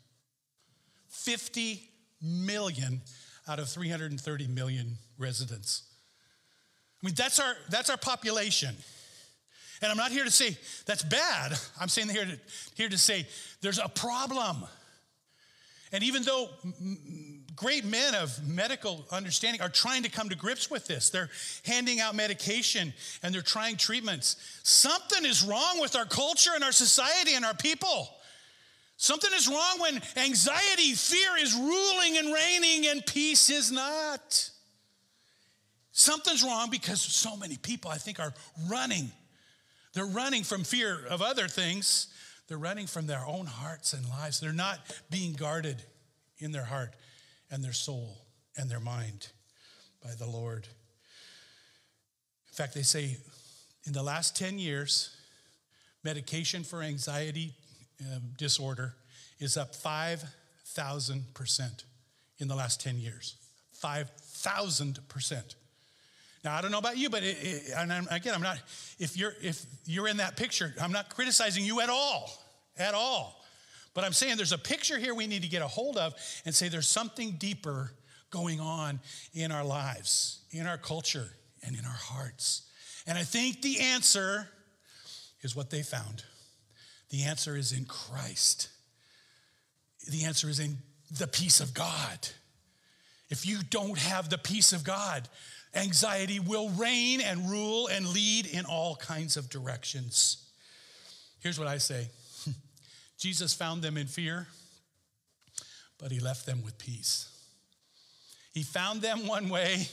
50 1.25 1.81
million 2.21 3.01
out 3.47 3.57
of 3.57 3.67
330 3.67 4.47
million 4.47 4.97
residents. 5.17 5.83
I 7.01 7.07
mean, 7.07 7.15
that's 7.15 7.39
our, 7.39 7.53
that's 7.69 7.89
our 7.89 7.97
population. 7.97 8.75
And 9.81 9.91
I'm 9.91 9.97
not 9.97 10.11
here 10.11 10.23
to 10.23 10.31
say 10.31 10.55
that's 10.85 11.03
bad. 11.03 11.53
I'm 11.81 11.89
saying 11.89 12.09
here 12.09 12.25
to, 12.25 12.39
here 12.75 12.89
to 12.89 12.97
say 12.97 13.27
there's 13.61 13.79
a 13.79 13.89
problem. 13.89 14.65
And 15.91 16.03
even 16.03 16.23
though 16.23 16.49
great 17.55 17.85
men 17.85 18.15
of 18.15 18.47
medical 18.47 19.05
understanding 19.11 19.61
are 19.61 19.69
trying 19.69 20.03
to 20.03 20.09
come 20.09 20.29
to 20.29 20.35
grips 20.35 20.69
with 20.69 20.85
this, 20.87 21.09
they're 21.09 21.29
handing 21.65 21.99
out 21.99 22.15
medication 22.15 22.93
and 23.23 23.33
they're 23.33 23.41
trying 23.41 23.77
treatments. 23.77 24.59
Something 24.63 25.25
is 25.25 25.43
wrong 25.43 25.79
with 25.79 25.95
our 25.95 26.05
culture 26.05 26.51
and 26.53 26.63
our 26.63 26.71
society 26.71 27.33
and 27.33 27.45
our 27.45 27.53
people. 27.53 28.09
Something 28.97 29.31
is 29.35 29.47
wrong 29.47 29.79
when 29.79 30.01
anxiety, 30.15 30.93
fear 30.93 31.37
is 31.39 31.53
ruling 31.53 32.17
and 32.17 32.33
reigning 32.33 32.87
and 32.89 33.05
peace 33.05 33.49
is 33.49 33.71
not. 33.71 34.49
Something's 35.91 36.43
wrong 36.43 36.69
because 36.69 37.01
so 37.01 37.35
many 37.35 37.57
people, 37.57 37.91
I 37.91 37.97
think, 37.97 38.19
are 38.19 38.33
running 38.69 39.11
they're 39.95 40.05
running 40.05 40.43
from 40.43 40.65
fear 40.65 40.99
of 41.09 41.21
other 41.21 41.47
things. 41.47 42.07
They're 42.47 42.57
running 42.57 42.85
from 42.85 43.07
their 43.07 43.25
own 43.25 43.47
hearts 43.47 43.93
and 43.93 44.07
lives. 44.07 44.39
They're 44.39 44.51
not 44.51 44.79
being 45.09 45.33
guarded 45.33 45.81
in 46.37 46.51
their 46.51 46.65
heart 46.65 46.93
and 47.49 47.63
their 47.63 47.73
soul 47.73 48.17
and 48.57 48.69
their 48.69 48.81
mind 48.81 49.29
by 50.03 50.11
the 50.19 50.27
Lord. 50.27 50.67
In 52.49 52.55
fact, 52.55 52.75
they 52.75 52.83
say 52.83 53.17
in 53.85 53.93
the 53.93 54.03
last 54.03 54.35
10 54.35 54.59
years, 54.59 55.15
medication 56.03 56.63
for 56.63 56.81
anxiety 56.81 57.53
um, 58.01 58.21
disorder 58.37 58.95
is 59.39 59.57
up 59.57 59.75
5,000% 59.75 61.83
in 62.37 62.47
the 62.47 62.55
last 62.55 62.81
10 62.81 62.97
years. 62.97 63.35
5,000%. 63.81 65.55
Now 66.43 66.55
I 66.55 66.61
don't 66.61 66.71
know 66.71 66.77
about 66.77 66.97
you, 66.97 67.09
but 67.09 67.23
it, 67.23 67.37
it, 67.41 67.71
and 67.75 67.91
I'm, 67.91 68.07
again, 68.11 68.35
I'm 68.35 68.41
not. 68.41 68.59
If 68.99 69.17
you're 69.17 69.33
if 69.41 69.65
you're 69.85 70.07
in 70.07 70.17
that 70.17 70.37
picture, 70.37 70.75
I'm 70.79 70.91
not 70.91 71.09
criticizing 71.09 71.65
you 71.65 71.81
at 71.81 71.89
all, 71.89 72.31
at 72.77 72.93
all. 72.93 73.43
But 73.95 74.03
I'm 74.03 74.13
saying 74.13 74.37
there's 74.37 74.51
a 74.51 74.57
picture 74.57 74.99
here 74.99 75.15
we 75.15 75.25
need 75.25 75.41
to 75.41 75.47
get 75.47 75.63
a 75.63 75.67
hold 75.67 75.97
of 75.97 76.13
and 76.45 76.53
say 76.53 76.67
there's 76.67 76.87
something 76.87 77.31
deeper 77.39 77.91
going 78.29 78.59
on 78.59 78.99
in 79.33 79.51
our 79.51 79.63
lives, 79.63 80.41
in 80.51 80.67
our 80.67 80.77
culture, 80.77 81.31
and 81.63 81.75
in 81.75 81.83
our 81.83 81.91
hearts. 81.91 82.69
And 83.07 83.17
I 83.17 83.23
think 83.23 83.63
the 83.63 83.79
answer 83.79 84.47
is 85.41 85.55
what 85.55 85.71
they 85.71 85.81
found 85.81 86.23
the 87.09 87.23
answer 87.23 87.55
is 87.55 87.71
in 87.71 87.85
Christ. 87.85 88.69
The 90.09 90.25
answer 90.25 90.49
is 90.49 90.59
in 90.59 90.77
the 91.17 91.27
peace 91.27 91.59
of 91.59 91.73
God. 91.73 92.27
If 93.29 93.45
you 93.45 93.59
don't 93.69 93.97
have 93.97 94.29
the 94.29 94.37
peace 94.37 94.73
of 94.73 94.83
God, 94.83 95.27
anxiety 95.73 96.39
will 96.39 96.69
reign 96.69 97.21
and 97.21 97.49
rule 97.49 97.87
and 97.87 98.07
lead 98.07 98.45
in 98.45 98.65
all 98.65 98.95
kinds 98.95 99.37
of 99.37 99.49
directions. 99.49 100.37
Here's 101.39 101.59
what 101.59 101.67
I 101.67 101.77
say 101.77 102.09
Jesus 103.19 103.53
found 103.53 103.81
them 103.81 103.97
in 103.97 104.07
fear, 104.07 104.47
but 105.99 106.11
he 106.11 106.19
left 106.19 106.45
them 106.45 106.63
with 106.63 106.77
peace. 106.77 107.29
He 108.53 108.63
found 108.63 109.01
them 109.01 109.27
one 109.27 109.49
way, 109.49 109.87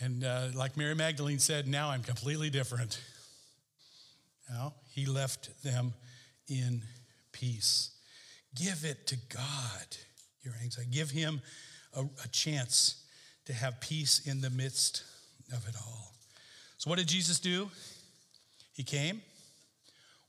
and 0.00 0.24
uh, 0.24 0.48
like 0.54 0.76
Mary 0.76 0.94
Magdalene 0.94 1.38
said, 1.38 1.66
now 1.66 1.90
I'm 1.90 2.02
completely 2.02 2.50
different. 2.50 3.00
Now, 4.50 4.74
he 4.96 5.04
left 5.04 5.62
them 5.62 5.92
in 6.48 6.80
peace. 7.30 7.90
Give 8.54 8.82
it 8.82 9.06
to 9.08 9.16
God, 9.28 9.96
your 10.40 10.54
anxiety. 10.62 10.90
Give 10.90 11.10
him 11.10 11.42
a, 11.94 12.00
a 12.24 12.28
chance 12.32 13.04
to 13.44 13.52
have 13.52 13.78
peace 13.82 14.26
in 14.26 14.40
the 14.40 14.48
midst 14.48 15.04
of 15.52 15.68
it 15.68 15.74
all. 15.76 16.14
So, 16.78 16.88
what 16.88 16.98
did 16.98 17.08
Jesus 17.08 17.38
do? 17.38 17.70
He 18.72 18.84
came. 18.84 19.20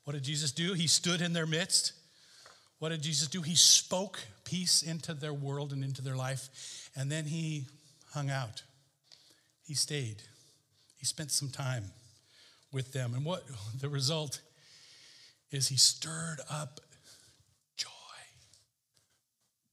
What 0.03 0.13
did 0.13 0.23
Jesus 0.23 0.51
do? 0.51 0.73
He 0.73 0.87
stood 0.87 1.21
in 1.21 1.31
their 1.31 1.47
midst. 1.47 1.93
What 2.79 2.89
did 2.89 3.01
Jesus 3.01 3.29
do? 3.29 3.41
He 3.41 3.55
spoke 3.55 4.19
peace 4.43 4.83
into 4.83 5.13
their 5.13 5.33
world 5.33 5.71
and 5.71 5.81
into 5.81 6.01
their 6.01 6.17
life, 6.17 6.89
and 6.93 7.09
then 7.09 7.23
he 7.23 7.67
hung 8.13 8.29
out. 8.29 8.63
He 9.63 9.75
stayed. 9.75 10.23
He 10.97 11.05
spent 11.05 11.31
some 11.31 11.49
time 11.49 11.85
with 12.73 12.91
them. 12.91 13.13
And 13.13 13.23
what 13.23 13.45
the 13.79 13.87
result 13.87 14.41
is 15.51 15.67
he 15.67 15.77
stirred 15.77 16.39
up 16.49 16.81
joy. 17.75 17.89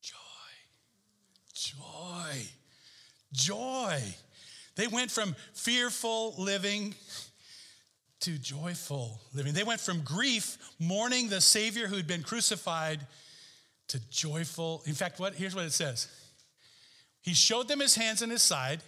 Joy. 0.02 0.16
Joy. 1.52 2.42
Joy. 3.32 4.00
They 4.76 4.86
went 4.86 5.10
from 5.10 5.34
fearful 5.52 6.34
living 6.38 6.94
to 8.20 8.38
joyful 8.38 9.20
living. 9.34 9.52
They 9.52 9.64
went 9.64 9.80
from 9.80 10.00
grief, 10.00 10.56
mourning 10.78 11.28
the 11.28 11.40
Savior 11.40 11.86
who'd 11.86 12.06
been 12.06 12.22
crucified, 12.22 13.00
to 13.88 14.00
joyful. 14.10 14.82
In 14.86 14.94
fact, 14.94 15.20
what 15.20 15.34
here's 15.34 15.54
what 15.54 15.64
it 15.64 15.72
says. 15.72 16.08
He 17.20 17.34
showed 17.34 17.68
them 17.68 17.80
his 17.80 17.94
hands 17.94 18.22
and 18.22 18.32
his 18.32 18.42
side. 18.42 18.80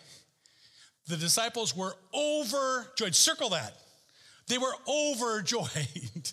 The 1.09 1.17
disciples 1.17 1.77
were 1.77 1.95
overjoyed. 2.15 3.15
Circle 3.15 3.51
that. 3.51 3.77
They 4.49 4.59
were 4.59 4.75
overjoyed. 4.89 5.69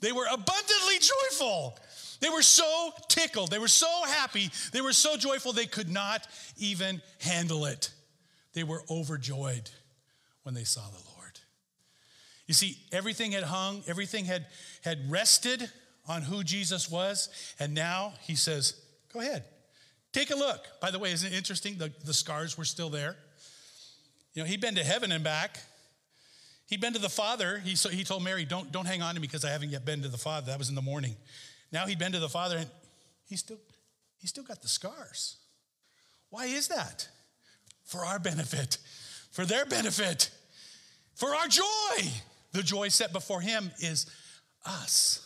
they 0.00 0.12
were 0.12 0.26
abundantly 0.26 0.98
joyful. 1.00 1.78
They 2.20 2.28
were 2.28 2.42
so 2.42 2.92
tickled. 3.08 3.50
They 3.50 3.58
were 3.58 3.68
so 3.68 3.88
happy. 4.06 4.50
They 4.72 4.80
were 4.80 4.92
so 4.92 5.16
joyful 5.16 5.52
they 5.52 5.66
could 5.66 5.90
not 5.90 6.26
even 6.58 7.02
handle 7.20 7.66
it. 7.66 7.92
They 8.54 8.64
were 8.64 8.82
overjoyed 8.90 9.70
when 10.42 10.54
they 10.54 10.64
saw 10.64 10.82
the 10.88 11.02
Lord. 11.14 11.40
You 12.46 12.54
see, 12.54 12.78
everything 12.92 13.32
had 13.32 13.42
hung, 13.42 13.82
everything 13.86 14.24
had, 14.24 14.46
had 14.82 15.10
rested 15.10 15.68
on 16.08 16.22
who 16.22 16.44
Jesus 16.44 16.90
was. 16.90 17.28
And 17.58 17.74
now 17.74 18.14
he 18.22 18.36
says, 18.36 18.80
Go 19.12 19.20
ahead, 19.20 19.44
take 20.12 20.30
a 20.30 20.36
look. 20.36 20.66
By 20.80 20.90
the 20.90 20.98
way, 20.98 21.12
isn't 21.12 21.32
it 21.32 21.36
interesting? 21.36 21.78
The, 21.78 21.92
the 22.04 22.14
scars 22.14 22.56
were 22.56 22.64
still 22.64 22.90
there. 22.90 23.16
You 24.34 24.42
know, 24.42 24.48
he'd 24.48 24.60
been 24.60 24.74
to 24.74 24.84
heaven 24.84 25.10
and 25.12 25.24
back. 25.24 25.58
He'd 26.66 26.80
been 26.80 26.94
to 26.94 26.98
the 26.98 27.08
Father. 27.08 27.58
He, 27.58 27.76
so 27.76 27.88
he 27.88 28.04
told 28.04 28.24
Mary, 28.24 28.44
don't, 28.44 28.72
don't 28.72 28.86
hang 28.86 29.02
on 29.02 29.14
to 29.14 29.20
me 29.20 29.26
because 29.26 29.44
I 29.44 29.50
haven't 29.50 29.70
yet 29.70 29.84
been 29.84 30.02
to 30.02 30.08
the 30.08 30.18
Father. 30.18 30.46
That 30.48 30.58
was 30.58 30.68
in 30.68 30.74
the 30.74 30.82
morning. 30.82 31.16
Now 31.72 31.86
he'd 31.86 31.98
been 31.98 32.12
to 32.12 32.18
the 32.18 32.28
Father 32.28 32.58
and 32.58 32.70
he 33.28 33.36
still, 33.36 33.58
he 34.18 34.26
still 34.26 34.44
got 34.44 34.62
the 34.62 34.68
scars. 34.68 35.36
Why 36.30 36.46
is 36.46 36.68
that? 36.68 37.08
For 37.84 38.04
our 38.04 38.18
benefit, 38.18 38.78
for 39.30 39.44
their 39.44 39.64
benefit, 39.64 40.30
for 41.14 41.34
our 41.34 41.46
joy. 41.48 42.10
The 42.52 42.62
joy 42.62 42.88
set 42.88 43.12
before 43.12 43.40
him 43.40 43.70
is 43.80 44.06
us. 44.64 45.22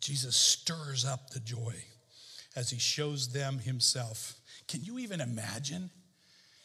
Jesus 0.00 0.36
stirs 0.36 1.04
up 1.04 1.30
the 1.30 1.40
joy 1.40 1.74
as 2.54 2.70
he 2.70 2.78
shows 2.78 3.32
them 3.32 3.58
himself. 3.58 4.34
Can 4.68 4.82
you 4.82 4.98
even 4.98 5.20
imagine 5.20 5.90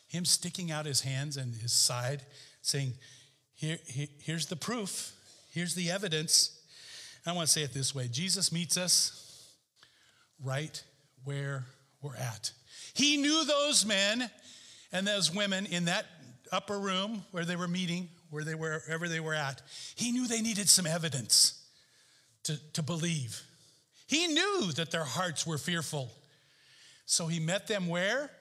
him 0.10 0.26
sticking 0.26 0.72
out 0.72 0.86
his 0.86 1.02
hands 1.02 1.38
and 1.38 1.56
his 1.56 1.72
side, 1.72 2.24
saying, 2.62 2.94
Here, 3.56 3.78
here, 3.86 4.08
Here's 4.20 4.48
the 4.48 4.56
proof, 4.56 5.14
here's 5.52 5.76
the 5.76 5.90
evidence. 5.92 6.60
I 7.26 7.34
want 7.34 7.48
to 7.48 7.54
say 7.54 7.62
it 7.62 7.74
this 7.74 7.94
way 7.94 8.08
Jesus 8.08 8.52
meets 8.52 8.76
us 8.76 9.54
right 10.44 10.84
where 11.24 11.66
we're 12.02 12.16
at. 12.16 12.52
He 12.94 13.18
knew 13.18 13.46
those 13.46 13.86
men 13.86 14.30
and 14.92 15.06
those 15.06 15.34
women 15.34 15.68
in 15.68 15.86
that 15.86 16.06
upper 16.52 16.80
room 16.80 17.24
where 17.32 17.46
they 17.46 17.56
were 17.56 17.68
meeting, 17.68 18.10
where 18.32 18.44
they 18.44 18.56
were, 18.56 18.82
wherever 18.86 19.08
they 19.08 19.20
were 19.20 19.36
at. 19.36 19.62
He 19.96 20.12
knew 20.12 20.28
they 20.28 20.42
needed 20.42 20.68
some 20.70 20.88
evidence 20.88 21.64
to, 22.44 22.58
to 22.74 22.82
believe. 22.82 23.42
He 24.08 24.28
knew 24.28 24.72
that 24.76 24.90
their 24.90 25.04
hearts 25.04 25.46
were 25.46 25.60
fearful. 25.60 26.10
So 27.06 27.28
he 27.28 27.40
met 27.40 27.68
them 27.68 27.88
where? 27.88 28.32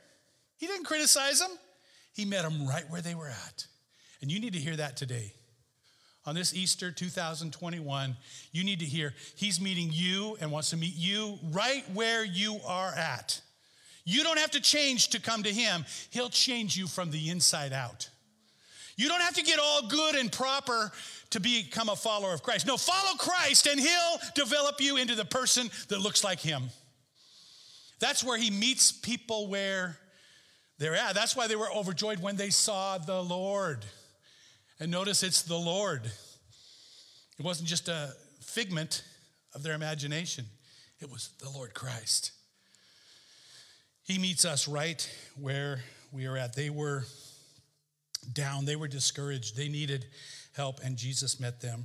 He 0.59 0.67
didn't 0.67 0.85
criticize 0.85 1.41
them, 1.41 1.51
he 2.13 2.25
met 2.25 2.43
them 2.43 2.67
right 2.67 2.89
where 2.91 3.01
they 3.01 3.15
were 3.15 3.29
at. 3.29 3.67
And 4.21 4.31
you 4.31 4.41
need 4.41 4.53
to 4.53 4.59
hear 4.59 4.77
that 4.77 4.97
today. 4.97 5.33
On 6.27 6.35
this 6.35 6.53
Easter 6.53 6.91
2021, 6.91 8.17
you 8.53 8.65
need 8.65 8.81
to 8.81 8.85
hear 8.85 9.15
he's 9.37 9.61
meeting 9.61 9.89
you 9.91 10.37
and 10.41 10.53
wants 10.53 10.71
to 10.71 10.77
meet 10.77 10.95
you 10.95 11.39
right 11.53 11.85
where 11.95 12.25
you 12.25 12.59
are 12.67 12.91
at. 12.91 13.41
You 14.05 14.23
don't 14.25 14.39
have 14.39 14.51
to 14.51 14.61
change 14.61 15.09
to 15.11 15.21
come 15.21 15.43
to 15.45 15.53
him, 15.53 15.85
he'll 16.11 16.29
change 16.29 16.77
you 16.77 16.87
from 16.87 17.11
the 17.11 17.31
inside 17.31 17.73
out. 17.73 18.11
You 18.97 19.09
don't 19.09 19.23
have 19.23 19.35
to 19.35 19.43
get 19.43 19.61
all 19.61 19.87
good 19.87 20.17
and 20.17 20.31
proper 20.31 20.91
to 21.31 21.41
become 21.41 21.89
a 21.89 21.95
follower 21.95 22.35
of 22.35 22.43
Christ. 22.43 22.67
No, 22.67 22.77
follow 22.77 23.17
Christ 23.17 23.67
and 23.69 23.79
he'll 23.79 24.19
develop 24.35 24.81
you 24.81 24.97
into 24.97 25.15
the 25.15 25.25
person 25.25 25.71
that 25.89 26.01
looks 26.01 26.25
like 26.25 26.41
him. 26.41 26.65
That's 28.01 28.25
where 28.25 28.37
he 28.37 28.51
meets 28.51 28.91
people 28.91 29.49
where 29.49 29.97
they're 30.79 30.95
at. 30.95 31.15
That's 31.15 31.35
why 31.35 31.47
they 31.47 31.57
were 31.57 31.71
overjoyed 31.73 32.21
when 32.21 32.37
they 32.37 32.51
saw 32.51 32.99
the 32.99 33.23
Lord. 33.23 33.85
And 34.81 34.91
notice 34.91 35.23
it's 35.23 35.43
the 35.43 35.57
Lord. 35.57 36.05
It 37.39 37.45
wasn't 37.45 37.69
just 37.69 37.89
a 37.89 38.13
figment 38.41 39.03
of 39.55 39.63
their 39.63 39.75
imagination, 39.75 40.45
it 41.01 41.11
was 41.11 41.31
the 41.41 41.51
Lord 41.51 41.75
Christ. 41.75 42.33
He 44.05 44.19
meets 44.19 44.45
us 44.45 44.67
right 44.67 45.09
where 45.39 45.81
we 46.13 46.27
are 46.27 46.37
at. 46.37 46.57
They 46.57 46.71
were 46.71 47.05
down, 48.33 48.65
they 48.65 48.77
were 48.77 48.89
discouraged, 48.89 49.57
they 49.57 49.69
needed 49.69 50.07
help, 50.57 50.81
and 50.83 50.97
Jesus 50.97 51.39
met 51.39 51.61
them 51.61 51.85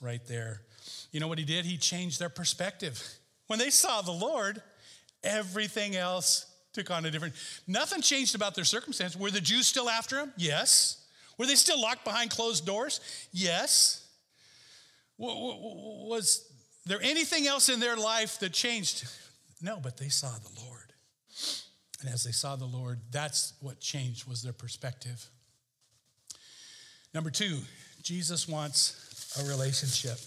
right 0.00 0.20
there. 0.26 0.60
You 1.12 1.20
know 1.20 1.28
what 1.28 1.38
he 1.38 1.44
did? 1.44 1.64
He 1.64 1.76
changed 1.76 2.18
their 2.20 2.28
perspective. 2.28 3.02
When 3.46 3.58
they 3.58 3.70
saw 3.70 4.02
the 4.02 4.12
Lord, 4.12 4.62
everything 5.24 5.96
else 5.96 6.46
took 6.72 6.90
on 6.90 7.04
a 7.04 7.10
different. 7.10 7.34
Nothing 7.66 8.00
changed 8.00 8.34
about 8.34 8.54
their 8.54 8.64
circumstance. 8.64 9.16
Were 9.16 9.30
the 9.30 9.40
Jews 9.40 9.66
still 9.66 9.88
after 9.88 10.18
him? 10.18 10.32
Yes. 10.36 11.04
Were 11.38 11.46
they 11.46 11.54
still 11.54 11.80
locked 11.80 12.04
behind 12.04 12.30
closed 12.30 12.66
doors? 12.66 13.00
Yes. 13.32 14.06
Was 15.18 16.50
there 16.86 17.00
anything 17.02 17.46
else 17.46 17.68
in 17.68 17.80
their 17.80 17.96
life 17.96 18.38
that 18.40 18.52
changed? 18.52 19.04
No, 19.60 19.78
but 19.82 19.96
they 19.96 20.08
saw 20.08 20.30
the 20.30 20.60
Lord. 20.62 20.92
And 22.00 22.10
as 22.10 22.24
they 22.24 22.32
saw 22.32 22.56
the 22.56 22.64
Lord, 22.64 22.98
that's 23.10 23.54
what 23.60 23.78
changed 23.78 24.26
was 24.26 24.42
their 24.42 24.52
perspective. 24.52 25.28
Number 27.14 27.30
two, 27.30 27.58
Jesus 28.02 28.48
wants 28.48 29.38
a 29.40 29.48
relationship. 29.48 30.18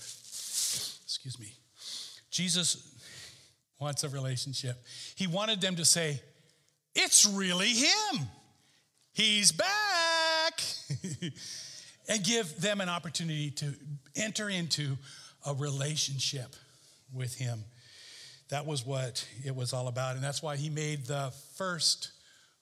Excuse 1.03 1.37
me. 1.39 1.53
Jesus 2.29 2.97
wants 3.79 4.03
a 4.03 4.09
relationship. 4.09 4.81
He 5.15 5.27
wanted 5.27 5.59
them 5.59 5.75
to 5.75 5.85
say, 5.85 6.21
It's 6.95 7.25
really 7.25 7.69
him. 7.69 8.27
He's 9.13 9.51
back. 9.51 10.61
and 12.07 12.23
give 12.23 12.59
them 12.61 12.81
an 12.81 12.89
opportunity 12.89 13.51
to 13.51 13.73
enter 14.15 14.49
into 14.49 14.97
a 15.45 15.53
relationship 15.53 16.55
with 17.13 17.35
him. 17.35 17.63
That 18.49 18.65
was 18.65 18.85
what 18.85 19.27
it 19.43 19.55
was 19.55 19.73
all 19.73 19.87
about. 19.87 20.15
And 20.15 20.23
that's 20.23 20.41
why 20.43 20.55
he 20.55 20.69
made 20.69 21.05
the 21.05 21.33
first 21.55 22.11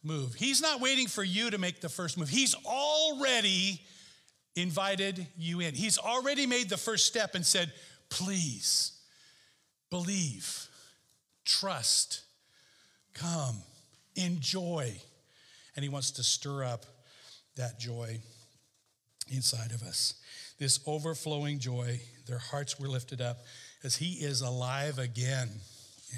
move. 0.03 0.33
He's 0.33 0.61
not 0.61 0.79
waiting 0.79 1.07
for 1.07 1.23
you 1.23 1.49
to 1.49 1.57
make 1.57 1.81
the 1.81 1.89
first 1.89 2.17
move, 2.17 2.29
he's 2.29 2.55
already 2.65 3.81
invited 4.55 5.25
you 5.37 5.61
in. 5.61 5.73
He's 5.73 5.97
already 5.97 6.45
made 6.45 6.69
the 6.69 6.77
first 6.77 7.05
step 7.05 7.35
and 7.35 7.45
said, 7.45 7.71
Please 8.09 8.91
believe, 9.89 10.67
trust, 11.45 12.21
come, 13.13 13.55
enjoy. 14.15 14.93
And 15.75 15.83
he 15.83 15.89
wants 15.89 16.11
to 16.11 16.23
stir 16.23 16.63
up 16.63 16.85
that 17.55 17.79
joy. 17.79 18.19
inside 19.31 19.71
of 19.71 19.83
us. 19.83 20.15
This 20.59 20.79
overflowing 20.85 21.59
joy, 21.59 21.99
their 22.27 22.37
hearts 22.37 22.79
were 22.79 22.87
lifted 22.87 23.21
up 23.21 23.37
as 23.83 23.95
He 23.95 24.13
is 24.13 24.41
alive 24.41 24.99
again 24.99 25.49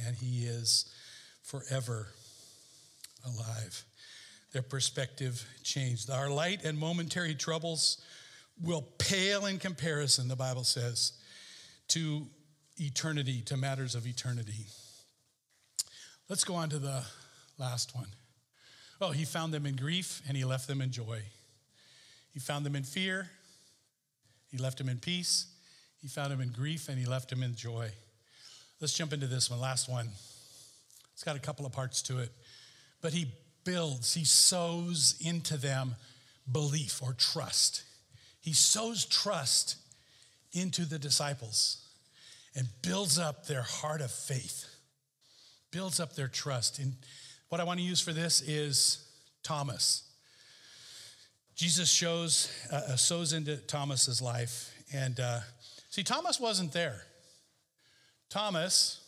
and 0.06 0.16
He 0.16 0.46
is 0.46 0.86
forever 1.44 2.08
alive. 3.26 3.84
Their 4.54 4.62
perspective 4.62 5.46
changed. 5.64 6.10
Our 6.10 6.30
light 6.30 6.64
and 6.64 6.78
momentary 6.78 7.36
troubles 7.36 8.02
will 8.62 8.88
pale 8.98 9.46
in 9.46 9.60
comparison, 9.60 10.28
the 10.28 10.36
Bible 10.36 10.64
says, 10.64 11.14
to 11.90 12.28
eternity, 12.78 13.42
to 13.42 13.58
matters 13.58 13.96
of 13.96 14.08
eternity. 14.08 14.68
Let's 16.30 16.44
go 16.44 16.56
on 16.56 16.70
to 16.70 16.80
the 16.80 17.04
last 17.58 17.96
one. 17.96 18.08
Oh, 19.02 19.12
he 19.12 19.26
found 19.26 19.54
them 19.54 19.66
in 19.66 19.76
grief 19.76 20.22
and 20.28 20.38
he 20.38 20.46
left 20.46 20.68
them 20.68 20.82
in 20.82 20.92
joy. 20.92 21.22
He 22.34 22.40
found 22.40 22.66
them 22.66 22.76
in 22.76 22.84
fear, 22.84 23.30
he 24.50 24.58
left 24.58 24.78
them 24.78 24.90
in 24.90 25.00
peace. 25.00 25.48
He 26.02 26.08
found 26.08 26.32
them 26.32 26.40
in 26.40 26.50
grief 26.50 26.88
and 26.88 27.00
he 27.00 27.06
left 27.06 27.30
them 27.30 27.42
in 27.42 27.56
joy. 27.56 27.90
Let's 28.80 28.94
jump 28.94 29.12
into 29.12 29.26
this 29.26 29.50
one, 29.50 29.60
last 29.60 29.90
one. 29.90 30.10
It's 31.14 31.24
got 31.24 31.36
a 31.36 31.40
couple 31.40 31.66
of 31.66 31.72
parts 31.72 32.02
to 32.04 32.20
it. 32.20 32.30
But 33.02 33.14
he 33.14 33.32
builds, 33.64 34.14
he 34.14 34.24
sows 34.24 35.16
into 35.20 35.58
them 35.58 35.96
belief 36.52 37.02
or 37.02 37.14
trust. 37.14 37.84
He 38.40 38.54
sows 38.54 39.04
trust 39.06 39.78
into 40.54 40.86
the 40.86 41.00
disciples 41.00 41.86
and 42.56 42.68
builds 42.82 43.18
up 43.18 43.48
their 43.48 43.64
heart 43.64 44.02
of 44.02 44.12
faith, 44.12 44.66
builds 45.72 46.00
up 46.00 46.14
their 46.16 46.28
trust. 46.28 46.78
And 46.78 46.94
what 47.50 47.62
I 47.62 47.64
want 47.64 47.80
to 47.80 47.86
use 47.86 48.02
for 48.02 48.14
this 48.14 48.42
is 48.42 49.08
Thomas. 49.44 50.04
Jesus 51.56 51.90
shows, 51.90 52.52
uh, 52.72 52.76
uh, 52.76 52.96
sows 52.96 53.32
into 53.32 53.58
Thomas's 53.58 54.22
life. 54.22 54.74
And 54.94 55.20
uh, 55.20 55.40
see, 55.90 56.04
Thomas 56.04 56.40
wasn't 56.40 56.74
there. 56.74 57.02
Thomas, 58.30 59.02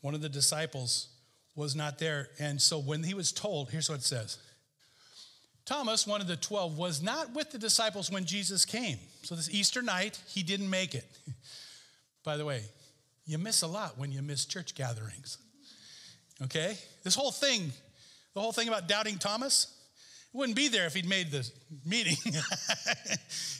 one 0.00 0.14
of 0.14 0.22
the 0.22 0.28
disciples, 0.28 1.08
was 1.54 1.74
not 1.74 1.98
there. 1.98 2.28
And 2.38 2.60
so 2.60 2.78
when 2.78 3.02
he 3.02 3.14
was 3.14 3.32
told, 3.32 3.70
here's 3.70 3.88
what 3.88 3.98
it 3.98 4.04
says 4.04 4.38
Thomas, 5.66 6.06
one 6.06 6.20
of 6.20 6.28
the 6.28 6.36
12, 6.36 6.78
was 6.78 7.02
not 7.02 7.34
with 7.34 7.50
the 7.50 7.58
disciples 7.58 8.10
when 8.10 8.24
Jesus 8.24 8.64
came. 8.64 8.98
So 9.22 9.34
this 9.34 9.50
Easter 9.50 9.82
night, 9.82 10.20
he 10.28 10.42
didn't 10.42 10.70
make 10.70 10.94
it. 10.94 11.04
By 12.24 12.36
the 12.36 12.44
way, 12.44 12.62
you 13.26 13.38
miss 13.38 13.62
a 13.62 13.66
lot 13.66 13.98
when 13.98 14.12
you 14.12 14.22
miss 14.22 14.46
church 14.46 14.74
gatherings. 14.74 15.38
Okay? 16.44 16.76
This 17.02 17.14
whole 17.14 17.30
thing, 17.30 17.72
the 18.34 18.40
whole 18.40 18.52
thing 18.52 18.68
about 18.68 18.88
doubting 18.88 19.18
Thomas, 19.18 19.72
it 20.32 20.36
wouldn't 20.36 20.56
be 20.56 20.68
there 20.68 20.86
if 20.86 20.94
he'd 20.94 21.08
made 21.08 21.30
the 21.30 21.48
meeting. 21.84 22.16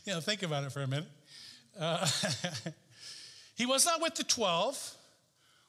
you 0.04 0.12
know, 0.12 0.20
think 0.20 0.42
about 0.42 0.64
it 0.64 0.72
for 0.72 0.82
a 0.82 0.86
minute. 0.86 1.08
Uh, 1.78 2.06
he 3.56 3.66
was 3.66 3.84
not 3.84 4.00
with 4.00 4.14
the 4.14 4.24
12 4.24 4.94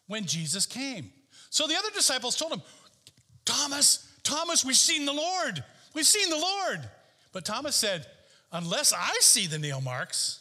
when 0.08 0.26
Jesus 0.26 0.66
came. 0.66 1.12
So 1.50 1.68
the 1.68 1.76
other 1.76 1.90
disciples 1.92 2.36
told 2.36 2.54
him, 2.54 2.62
Thomas, 3.46 4.12
Thomas, 4.24 4.66
we've 4.66 4.76
seen 4.76 5.06
the 5.06 5.14
Lord. 5.14 5.64
We've 5.94 6.06
seen 6.06 6.30
the 6.30 6.38
Lord. 6.38 6.90
But 7.32 7.46
Thomas 7.46 7.76
said, 7.76 8.06
Unless 8.52 8.94
I 8.94 9.14
see 9.20 9.46
the 9.46 9.60
nail 9.60 9.82
marks, 9.82 10.40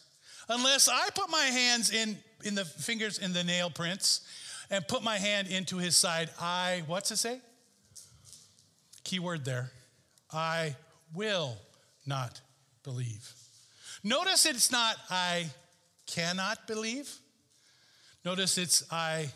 unless 0.49 0.89
I 0.89 1.09
put 1.15 1.29
my 1.29 1.45
hands 1.45 1.91
in, 1.93 2.17
in 2.45 2.55
the 2.55 2.65
fingers 2.65 3.19
in 3.19 3.33
the 3.33 3.43
nail 3.43 3.69
prints 3.69 4.21
and 4.71 4.87
put 4.87 5.03
my 5.03 5.19
hand 5.19 5.49
into 5.49 5.79
his 5.79 5.97
side, 5.97 6.31
I, 6.41 6.83
what's 6.87 7.11
it 7.11 7.17
say? 7.17 7.41
Key 9.05 9.21
word 9.21 9.45
there. 9.45 9.71
I 10.33 10.77
will 11.15 11.57
not 12.07 12.41
believe. 12.83 13.33
Notice 14.03 14.47
it's 14.47 14.71
not 14.71 14.97
I 15.11 15.47
cannot 16.07 16.67
believe. 16.67 17.13
Notice 18.25 18.59
it's 18.59 18.85
I 18.91 19.29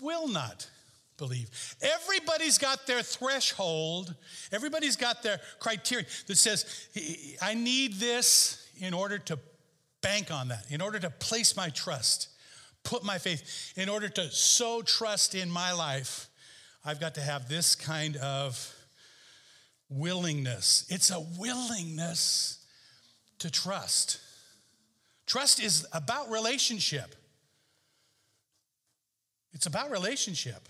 will 0.00 0.28
not 0.28 0.68
believe. 1.16 1.50
Everybody's 1.80 2.58
got 2.58 2.86
their 2.86 3.02
threshold, 3.02 4.14
everybody's 4.52 4.96
got 4.96 5.22
their 5.22 5.40
criteria 5.58 6.06
that 6.26 6.36
says, 6.36 6.88
I 7.40 7.54
need 7.54 7.94
this 7.94 8.68
in 8.78 8.92
order 8.92 9.18
to 9.18 9.38
bank 10.00 10.30
on 10.30 10.48
that, 10.48 10.66
in 10.70 10.80
order 10.80 10.98
to 10.98 11.10
place 11.10 11.56
my 11.56 11.70
trust, 11.70 12.28
put 12.84 13.02
my 13.02 13.18
faith, 13.18 13.72
in 13.76 13.88
order 13.88 14.08
to 14.08 14.30
sow 14.30 14.82
trust 14.82 15.34
in 15.34 15.50
my 15.50 15.72
life. 15.72 16.28
I've 16.84 17.00
got 17.00 17.14
to 17.14 17.20
have 17.20 17.48
this 17.48 17.74
kind 17.74 18.16
of 18.16 18.74
willingness. 19.88 20.86
It's 20.90 21.10
a 21.10 21.20
willingness 21.38 22.64
to 23.38 23.50
trust. 23.50 24.20
Trust 25.26 25.62
is 25.62 25.86
about 25.92 26.30
relationship. 26.30 27.14
It's 29.54 29.66
about 29.66 29.90
relationship. 29.90 30.68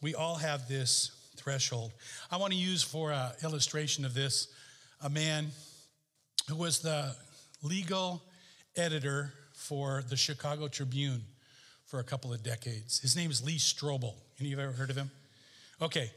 We 0.00 0.14
all 0.14 0.36
have 0.36 0.68
this 0.68 1.10
threshold. 1.36 1.92
I 2.30 2.36
want 2.36 2.52
to 2.52 2.58
use 2.58 2.82
for 2.82 3.10
an 3.10 3.32
illustration 3.42 4.04
of 4.04 4.14
this 4.14 4.48
a 5.02 5.10
man 5.10 5.48
who 6.48 6.56
was 6.56 6.80
the 6.80 7.16
legal 7.62 8.22
editor 8.76 9.32
for 9.64 10.04
the 10.10 10.16
Chicago 10.16 10.68
Tribune 10.68 11.22
for 11.86 11.98
a 11.98 12.04
couple 12.04 12.34
of 12.34 12.42
decades. 12.42 12.98
His 12.98 13.16
name 13.16 13.30
is 13.30 13.42
Lee 13.42 13.56
Strobel. 13.56 14.12
Any 14.38 14.52
of 14.52 14.58
you 14.58 14.64
ever 14.64 14.72
heard 14.72 14.90
of 14.90 14.96
him? 14.96 15.10
Okay, 15.80 16.10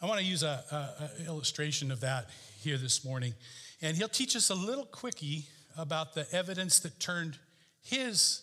I 0.00 0.06
want 0.06 0.20
to 0.20 0.24
use 0.24 0.44
an 0.44 0.60
illustration 1.26 1.90
of 1.90 2.00
that 2.00 2.30
here 2.60 2.78
this 2.78 3.04
morning. 3.04 3.34
And 3.80 3.96
he'll 3.96 4.06
teach 4.08 4.36
us 4.36 4.50
a 4.50 4.54
little 4.54 4.84
quickie 4.84 5.46
about 5.76 6.14
the 6.14 6.32
evidence 6.32 6.78
that 6.80 7.00
turned 7.00 7.38
his 7.82 8.42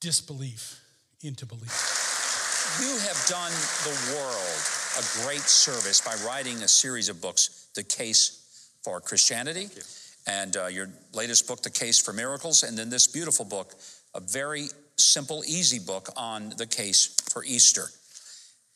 disbelief 0.00 0.80
into 1.22 1.46
belief. 1.46 2.80
You 2.80 2.98
have 2.98 3.24
done 3.28 3.52
the 3.84 4.16
world 4.16 4.60
a 4.98 5.24
great 5.24 5.42
service 5.42 6.00
by 6.00 6.16
writing 6.26 6.62
a 6.64 6.68
series 6.68 7.08
of 7.08 7.20
books, 7.20 7.68
The 7.76 7.84
Case 7.84 8.70
for 8.82 9.00
Christianity, 9.00 9.68
and 10.26 10.56
uh, 10.56 10.66
your 10.66 10.88
latest 11.12 11.46
book, 11.46 11.62
The 11.62 11.70
Case 11.70 11.98
for 11.98 12.12
Miracles, 12.12 12.62
and 12.62 12.76
then 12.76 12.90
this 12.90 13.06
beautiful 13.06 13.44
book, 13.44 13.74
a 14.14 14.20
very 14.20 14.68
simple, 14.96 15.42
easy 15.46 15.78
book 15.78 16.08
on 16.16 16.50
the 16.56 16.66
case 16.66 17.16
for 17.32 17.44
Easter. 17.44 17.86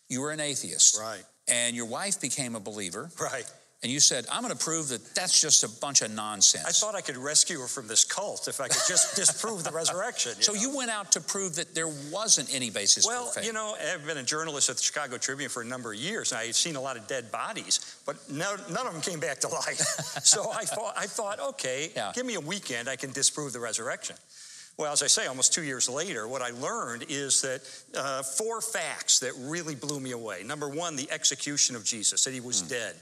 You 0.09 0.20
were 0.22 0.30
an 0.30 0.40
atheist. 0.40 0.98
Right 1.00 1.24
and 1.48 1.76
your 1.76 1.87
wife 1.87 2.20
became 2.20 2.54
a 2.54 2.61
believer. 2.61 3.11
Right. 3.20 3.50
And 3.87 3.92
you 3.92 4.01
said, 4.01 4.27
I'm 4.33 4.42
going 4.42 4.53
to 4.53 4.59
prove 4.59 4.88
that 4.88 5.14
that's 5.14 5.40
just 5.40 5.62
a 5.62 5.68
bunch 5.68 6.03
of 6.03 6.11
nonsense. 6.11 6.64
I 6.64 6.72
thought 6.72 6.96
I 6.96 7.01
could 7.01 7.16
rescue 7.16 7.61
her 7.61 7.68
from 7.68 7.87
this 7.87 8.03
cult 8.03 8.49
if 8.49 8.61
I 8.61 8.66
could 8.66 8.83
just 8.88 9.14
disprove 9.14 9.62
the 9.62 9.70
resurrection. 9.70 10.33
You 10.38 10.42
so 10.42 10.55
know? 10.55 10.61
you 10.61 10.77
went 10.77 10.90
out 10.90 11.12
to 11.12 11.20
prove 11.20 11.55
that 11.55 11.72
there 11.72 11.87
wasn't 11.87 12.53
any 12.53 12.68
basis 12.68 13.07
well, 13.07 13.27
for 13.27 13.35
faith. 13.35 13.46
you 13.46 13.53
know, 13.53 13.77
I've 13.94 14.05
been 14.05 14.18
a 14.18 14.25
journalist 14.25 14.70
at 14.70 14.79
the 14.79 14.83
Chicago 14.83 15.18
Tribune 15.18 15.49
for 15.49 15.62
a 15.62 15.64
number 15.64 15.92
of 15.92 16.01
years, 16.01 16.33
and 16.33 16.40
I've 16.40 16.57
seen 16.57 16.75
a 16.75 16.81
lot 16.81 16.96
of 16.96 17.07
dead 17.07 17.31
bodies, 17.31 17.96
but 18.05 18.16
no, 18.29 18.57
none 18.72 18.88
of 18.88 18.92
them 18.92 19.03
came 19.03 19.20
back 19.20 19.38
to 19.42 19.49
life. 19.49 19.79
so 20.25 20.51
I 20.51 20.64
thought, 20.64 20.94
I 20.99 21.07
thought, 21.07 21.38
okay, 21.51 21.92
yeah. 21.94 22.11
give 22.12 22.27
me 22.27 22.35
a 22.35 22.40
weekend, 22.40 22.88
I 22.88 22.96
can 22.96 23.12
disprove 23.12 23.53
the 23.53 23.61
resurrection. 23.61 24.16
Well, 24.79 24.92
as 24.92 25.03
I 25.03 25.07
say, 25.07 25.27
almost 25.27 25.55
two 25.55 25.62
years 25.62 25.88
later, 25.88 26.29
what 26.29 26.42
I 26.42 26.51
learned 26.51 27.07
is 27.09 27.40
that 27.40 27.62
uh, 27.96 28.22
four 28.22 28.61
facts 28.61 29.20
that 29.20 29.33
really 29.38 29.75
blew 29.75 30.01
me 30.01 30.11
away. 30.11 30.42
Number 30.42 30.68
one, 30.68 30.96
the 30.96 31.11
execution 31.11 31.77
of 31.77 31.85
Jesus, 31.85 32.25
that 32.25 32.35
he 32.35 32.40
was 32.40 32.62
mm. 32.62 32.68
dead. 32.68 32.94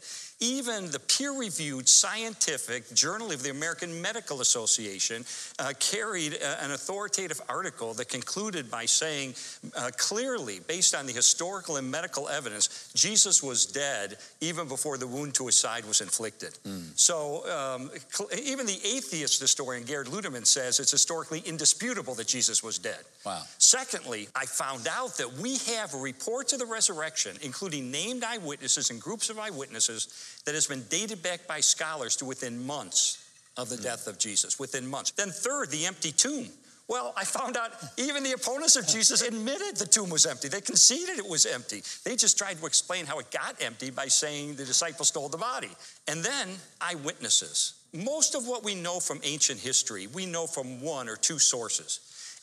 Even 0.45 0.91
the 0.91 0.99
peer 0.99 1.33
reviewed 1.33 1.89
scientific 1.89 2.93
Journal 2.93 3.33
of 3.33 3.43
the 3.43 3.51
American 3.51 4.03
Medical 4.03 4.43
Association 4.43 5.25
uh, 5.59 5.73
carried 5.79 6.35
uh, 6.35 6.57
an 6.61 6.73
authoritative 6.73 7.41
article 7.49 7.95
that 7.95 8.11
concluded 8.11 8.71
by 8.71 8.85
saying 8.85 9.33
uh, 9.75 9.91
clearly, 9.97 10.61
based 10.69 10.95
on 10.95 11.07
the 11.07 11.15
historical 11.15 11.79
and 11.79 11.91
medical 11.91 12.29
evidence, 12.29 12.93
Jesus 12.95 13.43
was 13.43 13.65
dead 13.65 14.19
even 14.43 14.69
before 14.69 14.99
the 14.99 15.07
wound 15.07 15.35
to 15.35 15.47
his 15.47 15.57
side 15.57 15.87
was 15.87 16.03
inflicted. 16.03 16.59
Mm. 16.67 16.93
So 16.95 17.49
um, 17.49 17.91
even 18.37 18.67
the 18.67 18.81
atheist 18.85 19.41
historian 19.41 19.85
Gerd 19.87 20.09
Ludemann 20.09 20.47
says 20.47 20.79
it's 20.79 20.91
historically 20.91 21.41
indisputable 21.47 22.15
that 22.17 22.27
Jesus 22.27 22.63
was 22.63 22.79
dead. 22.79 23.01
Wow. 23.25 23.41
Secondly, 23.57 24.29
I 24.37 24.45
found 24.45 24.89
out 24.89 25.17
that 25.17 25.33
we 25.39 25.57
have 25.75 25.95
reports 25.95 26.53
of 26.53 26.59
the 26.59 26.67
resurrection, 26.67 27.39
including 27.41 27.91
named 27.91 28.25
eyewitnesses 28.25 28.91
and 28.91 29.01
groups 29.01 29.31
of 29.31 29.39
eyewitnesses 29.39 30.34
that 30.45 30.55
has 30.55 30.67
been 30.67 30.85
dated 30.89 31.23
back 31.23 31.47
by 31.47 31.61
scholars 31.61 32.17
to 32.17 32.25
within 32.25 32.65
months 32.67 33.25
of 33.57 33.69
the 33.69 33.77
hmm. 33.77 33.83
death 33.83 34.07
of 34.07 34.19
Jesus, 34.19 34.59
within 34.59 34.87
months. 34.87 35.13
Then, 35.13 35.31
third, 35.31 35.71
the 35.71 35.87
empty 35.87 36.13
tomb. 36.13 36.49
Well, 36.87 37.15
I 37.17 37.25
found 37.25 37.57
out 37.57 37.71
even 37.97 38.23
the 38.23 38.33
opponents 38.33 38.77
of 38.77 38.87
Jesus 38.87 39.23
admitted 39.27 39.77
the 39.77 39.87
tomb 39.87 40.11
was 40.11 40.27
empty. 40.27 40.49
They 40.49 40.61
conceded 40.61 41.19
it 41.19 41.29
was 41.29 41.47
empty. 41.47 41.83
They 42.05 42.15
just 42.15 42.37
tried 42.37 42.59
to 42.59 42.67
explain 42.67 43.07
how 43.07 43.19
it 43.21 43.31
got 43.31 43.63
empty 43.63 43.91
by 43.91 44.09
saying 44.09 44.57
the 44.57 44.65
disciples 44.65 45.09
stole 45.09 45.29
the 45.29 45.39
body. 45.39 45.71
And 46.09 46.23
then 46.23 46.49
eyewitnesses. 46.81 47.75
Most 47.95 48.35
of 48.35 48.47
what 48.47 48.65
we 48.65 48.75
know 48.75 49.01
from 49.01 49.21
ancient 49.23 49.61
history, 49.61 50.09
we 50.09 50.27
know 50.27 50.47
from 50.47 50.83
one 50.83 51.09
or 51.09 51.17
two 51.17 51.39
sources. 51.39 52.01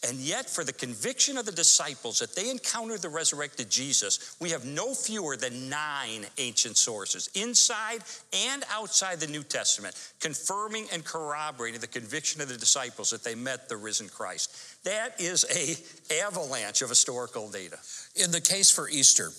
And 0.08 0.18
yet, 0.18 0.50
for 0.50 0.64
the 0.64 0.74
conviction 0.74 1.38
of 1.38 1.46
the 1.46 1.52
disciples 1.52 2.18
that 2.20 2.36
they 2.36 2.50
encountered 2.50 3.04
the 3.04 3.10
resurrected 3.10 3.70
Jesus, 3.70 4.36
we 4.40 4.50
have 4.50 4.66
no 4.66 4.96
fewer 4.96 5.38
than 5.38 5.70
nine 5.70 6.26
ancient 6.40 6.78
sources 6.78 7.30
inside 7.36 8.02
and 8.34 8.64
outside 8.72 9.20
the 9.20 9.28
New 9.28 9.44
Testament, 9.44 9.96
confirming 10.20 10.88
and 10.92 11.06
corroborating 11.06 11.80
the 11.80 11.88
conviction 11.88 12.42
of 12.42 12.50
the 12.50 12.58
disciples 12.58 13.12
that 13.12 13.24
they 13.24 13.36
met 13.36 13.70
the 13.70 13.78
risen 13.78 14.10
Christ. 14.10 14.84
That 14.86 15.20
is 15.20 15.46
a 15.52 15.78
avalanche 16.24 16.82
of 16.82 16.90
historical 16.90 17.50
data. 17.50 17.78
In 18.16 18.32
the 18.32 18.42
case 18.42 18.72
for 18.72 18.90
Easter, 18.90 19.30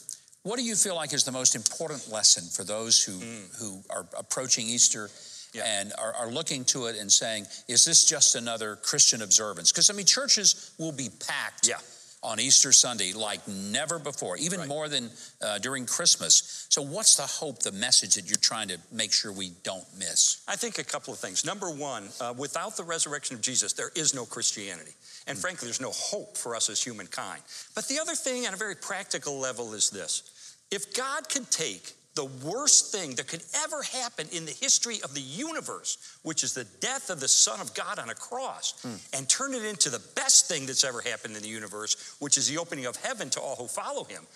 what 0.45 0.59
do 0.59 0.65
you 0.65 0.77
feel 0.77 0.95
like 0.95 1.13
is 1.13 1.25
the 1.25 1.33
most 1.33 1.57
important 1.57 2.11
lesson 2.11 2.45
for 2.45 2.63
those 2.63 3.03
who, 3.03 3.19
mm. 3.19 3.61
who 3.61 3.83
are 3.91 4.07
approaching 4.17 4.67
Easter 4.67 5.09
yeah. 5.53 5.81
and 5.81 5.93
are, 5.99 6.13
are, 6.15 6.31
looking 6.31 6.65
to 6.67 6.87
it 6.87 6.97
and 6.99 7.11
saying, 7.11 7.47
is 7.69 7.85
this 7.85 8.05
just 8.05 8.35
another 8.35 8.77
Christian 8.77 9.23
observance? 9.23 9.71
Because, 9.71 9.91
I 9.91 9.93
mean, 9.95 10.07
churches 10.07 10.73
will 10.79 10.93
be 10.93 11.09
packed. 11.27 11.69
Yeah. 11.69 11.77
On 12.25 12.39
Easter 12.39 12.71
Sunday, 12.71 13.13
like 13.13 13.49
never 13.49 13.99
before, 13.99 14.37
even 14.37 14.61
right. 14.61 14.69
more 14.69 14.89
than 14.89 15.11
uh, 15.45 15.59
during 15.59 15.87
Christmas. 15.87 16.69
So, 16.69 16.81
what's 16.81 17.17
the 17.17 17.25
hope, 17.25 17.59
the 17.65 17.73
message 17.73 18.15
that 18.15 18.31
you're 18.31 18.37
trying 18.37 18.69
to 18.69 18.79
make 18.93 19.13
sure 19.13 19.33
we 19.33 19.51
don't 19.65 19.83
miss? 19.99 20.45
I 20.47 20.55
think 20.55 20.79
a 20.79 20.85
couple 20.85 21.13
of 21.13 21.19
things. 21.19 21.45
Number 21.45 21.69
one, 21.69 22.11
uh, 22.21 22.33
without 22.39 22.77
the 22.77 22.85
resurrection 22.85 23.35
of 23.35 23.43
Jesus, 23.43 23.73
there 23.73 23.91
is 23.97 24.15
no 24.15 24.25
Christianity. 24.25 24.93
And 25.27 25.37
mm 25.37 25.41
frankly, 25.41 25.67
there's 25.67 25.81
no 25.81 25.91
hope 25.91 26.37
for 26.37 26.55
us 26.55 26.71
as 26.71 26.81
humankind. 26.81 27.43
But 27.75 27.89
the 27.89 27.99
other 27.99 28.15
thing, 28.15 28.47
on 28.47 28.55
a 28.55 28.57
very 28.57 28.77
practical 28.77 29.41
level, 29.41 29.75
is 29.75 29.91
this 29.91 30.57
if 30.71 30.95
God 30.95 31.29
can 31.29 31.45
take 31.47 31.93
the 32.15 32.25
worst 32.45 32.93
thing 32.93 33.15
that 33.15 33.27
could 33.27 33.43
ever 33.65 33.83
happen 33.83 34.27
in 34.33 34.45
the 34.45 34.53
history 34.53 35.01
of 35.03 35.15
the 35.15 35.21
universe, 35.21 36.19
which 36.23 36.45
is 36.45 36.53
the 36.53 36.67
death 36.81 37.09
of 37.09 37.21
the 37.21 37.29
Son 37.29 37.61
of 37.61 37.73
God 37.75 37.99
on 37.99 38.11
a 38.11 38.15
cross, 38.15 38.75
mm. 38.85 39.17
and 39.17 39.29
turn 39.29 39.55
it 39.55 39.65
into 39.65 39.89
the 39.89 40.03
best 40.15 40.47
thing 40.47 40.67
that's 40.67 40.85
ever 40.85 41.01
happened 41.01 41.37
in 41.37 41.43
the 41.43 41.49
universe, 41.49 42.17
which 42.19 42.37
is 42.37 42.49
the 42.49 42.59
opening 42.59 42.85
of 42.85 42.97
heaven 42.97 43.31
to 43.31 43.41
all 43.41 43.57
who 43.57 43.67
follow 43.67 44.05
him, 44.05 44.27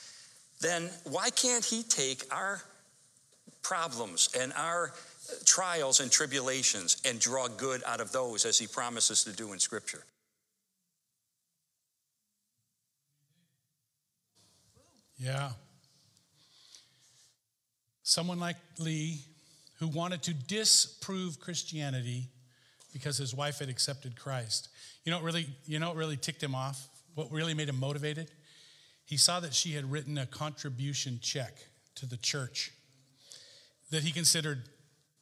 then 0.60 0.88
why 1.04 1.28
can't 1.30 1.64
he 1.64 1.82
take 1.82 2.24
our 2.32 2.62
problems 3.62 4.30
and 4.38 4.52
our 4.54 4.92
trials 5.44 6.00
and 6.00 6.10
tribulations 6.10 6.96
and 7.04 7.20
draw 7.20 7.46
good 7.46 7.82
out 7.86 8.00
of 8.00 8.10
those 8.12 8.46
as 8.46 8.58
he 8.58 8.66
promises 8.66 9.24
to 9.24 9.32
do 9.32 9.52
in 9.52 9.58
Scripture? 9.58 10.04
Yeah. 15.18 15.50
Someone 18.08 18.38
like 18.38 18.54
Lee, 18.78 19.18
who 19.80 19.88
wanted 19.88 20.22
to 20.22 20.32
disprove 20.32 21.40
Christianity 21.40 22.28
because 22.92 23.18
his 23.18 23.34
wife 23.34 23.58
had 23.58 23.68
accepted 23.68 24.14
Christ. 24.16 24.68
You 25.02 25.10
know 25.10 25.18
what 25.18 25.24
really, 25.24 25.48
you 25.64 25.80
know 25.80 25.88
what 25.88 25.96
really 25.96 26.16
ticked 26.16 26.40
him 26.40 26.54
off? 26.54 26.86
What 27.16 27.32
really 27.32 27.52
made 27.52 27.68
him 27.68 27.80
motivated? 27.80 28.30
He 29.06 29.16
saw 29.16 29.40
that 29.40 29.52
she 29.54 29.72
had 29.72 29.90
written 29.90 30.18
a 30.18 30.26
contribution 30.26 31.18
check 31.20 31.56
to 31.96 32.06
the 32.06 32.16
church 32.16 32.70
that 33.90 34.04
he 34.04 34.12
considered 34.12 34.62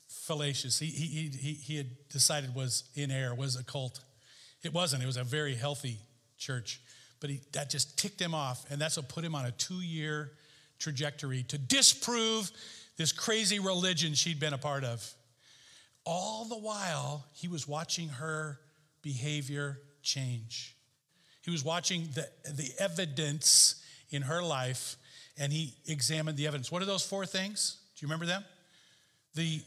fallacious. 0.06 0.78
He, 0.78 0.88
he, 0.88 1.28
he, 1.28 1.54
he 1.54 1.76
had 1.78 1.86
decided 2.10 2.54
was 2.54 2.84
in 2.94 3.10
error, 3.10 3.34
was 3.34 3.56
a 3.56 3.64
cult. 3.64 4.00
It 4.62 4.74
wasn't. 4.74 5.02
It 5.02 5.06
was 5.06 5.16
a 5.16 5.24
very 5.24 5.54
healthy 5.54 6.00
church. 6.36 6.82
But 7.18 7.30
he, 7.30 7.40
that 7.54 7.70
just 7.70 7.98
ticked 7.98 8.20
him 8.20 8.34
off, 8.34 8.70
and 8.70 8.78
that's 8.78 8.98
what 8.98 9.08
put 9.08 9.24
him 9.24 9.34
on 9.34 9.46
a 9.46 9.52
two 9.52 9.80
year 9.80 10.32
trajectory 10.78 11.42
to 11.44 11.58
disprove 11.58 12.50
this 12.96 13.12
crazy 13.12 13.58
religion 13.58 14.14
she'd 14.14 14.40
been 14.40 14.52
a 14.52 14.58
part 14.58 14.84
of. 14.84 15.08
All 16.04 16.44
the 16.44 16.58
while, 16.58 17.24
he 17.32 17.48
was 17.48 17.66
watching 17.66 18.08
her 18.08 18.60
behavior 19.02 19.80
change. 20.02 20.76
He 21.42 21.50
was 21.50 21.64
watching 21.64 22.08
the, 22.14 22.28
the 22.52 22.70
evidence 22.78 23.82
in 24.10 24.22
her 24.22 24.42
life 24.42 24.96
and 25.36 25.52
he 25.52 25.74
examined 25.86 26.36
the 26.36 26.46
evidence. 26.46 26.70
What 26.70 26.82
are 26.82 26.86
those 26.86 27.04
four 27.04 27.26
things? 27.26 27.78
Do 27.96 28.04
you 28.04 28.08
remember 28.08 28.26
them? 28.26 28.44
The, 29.34 29.58
do 29.58 29.64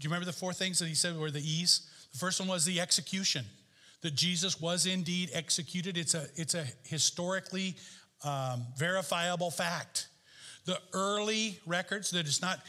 you 0.00 0.10
remember 0.10 0.26
the 0.26 0.32
four 0.32 0.52
things 0.52 0.78
that 0.80 0.88
he 0.88 0.94
said 0.94 1.16
were 1.16 1.30
the 1.30 1.40
E's? 1.40 1.88
The 2.12 2.18
first 2.18 2.40
one 2.40 2.48
was 2.48 2.64
the 2.64 2.80
execution, 2.80 3.44
that 4.02 4.14
Jesus 4.14 4.60
was 4.60 4.86
indeed 4.86 5.30
executed. 5.32 5.96
It's 5.96 6.14
a, 6.14 6.26
it's 6.36 6.54
a 6.54 6.64
historically 6.84 7.76
um, 8.24 8.66
verifiable 8.76 9.50
fact 9.50 10.07
the 10.68 10.78
early 10.92 11.58
records 11.64 12.10
that 12.10 12.26
it's 12.26 12.42
not 12.42 12.60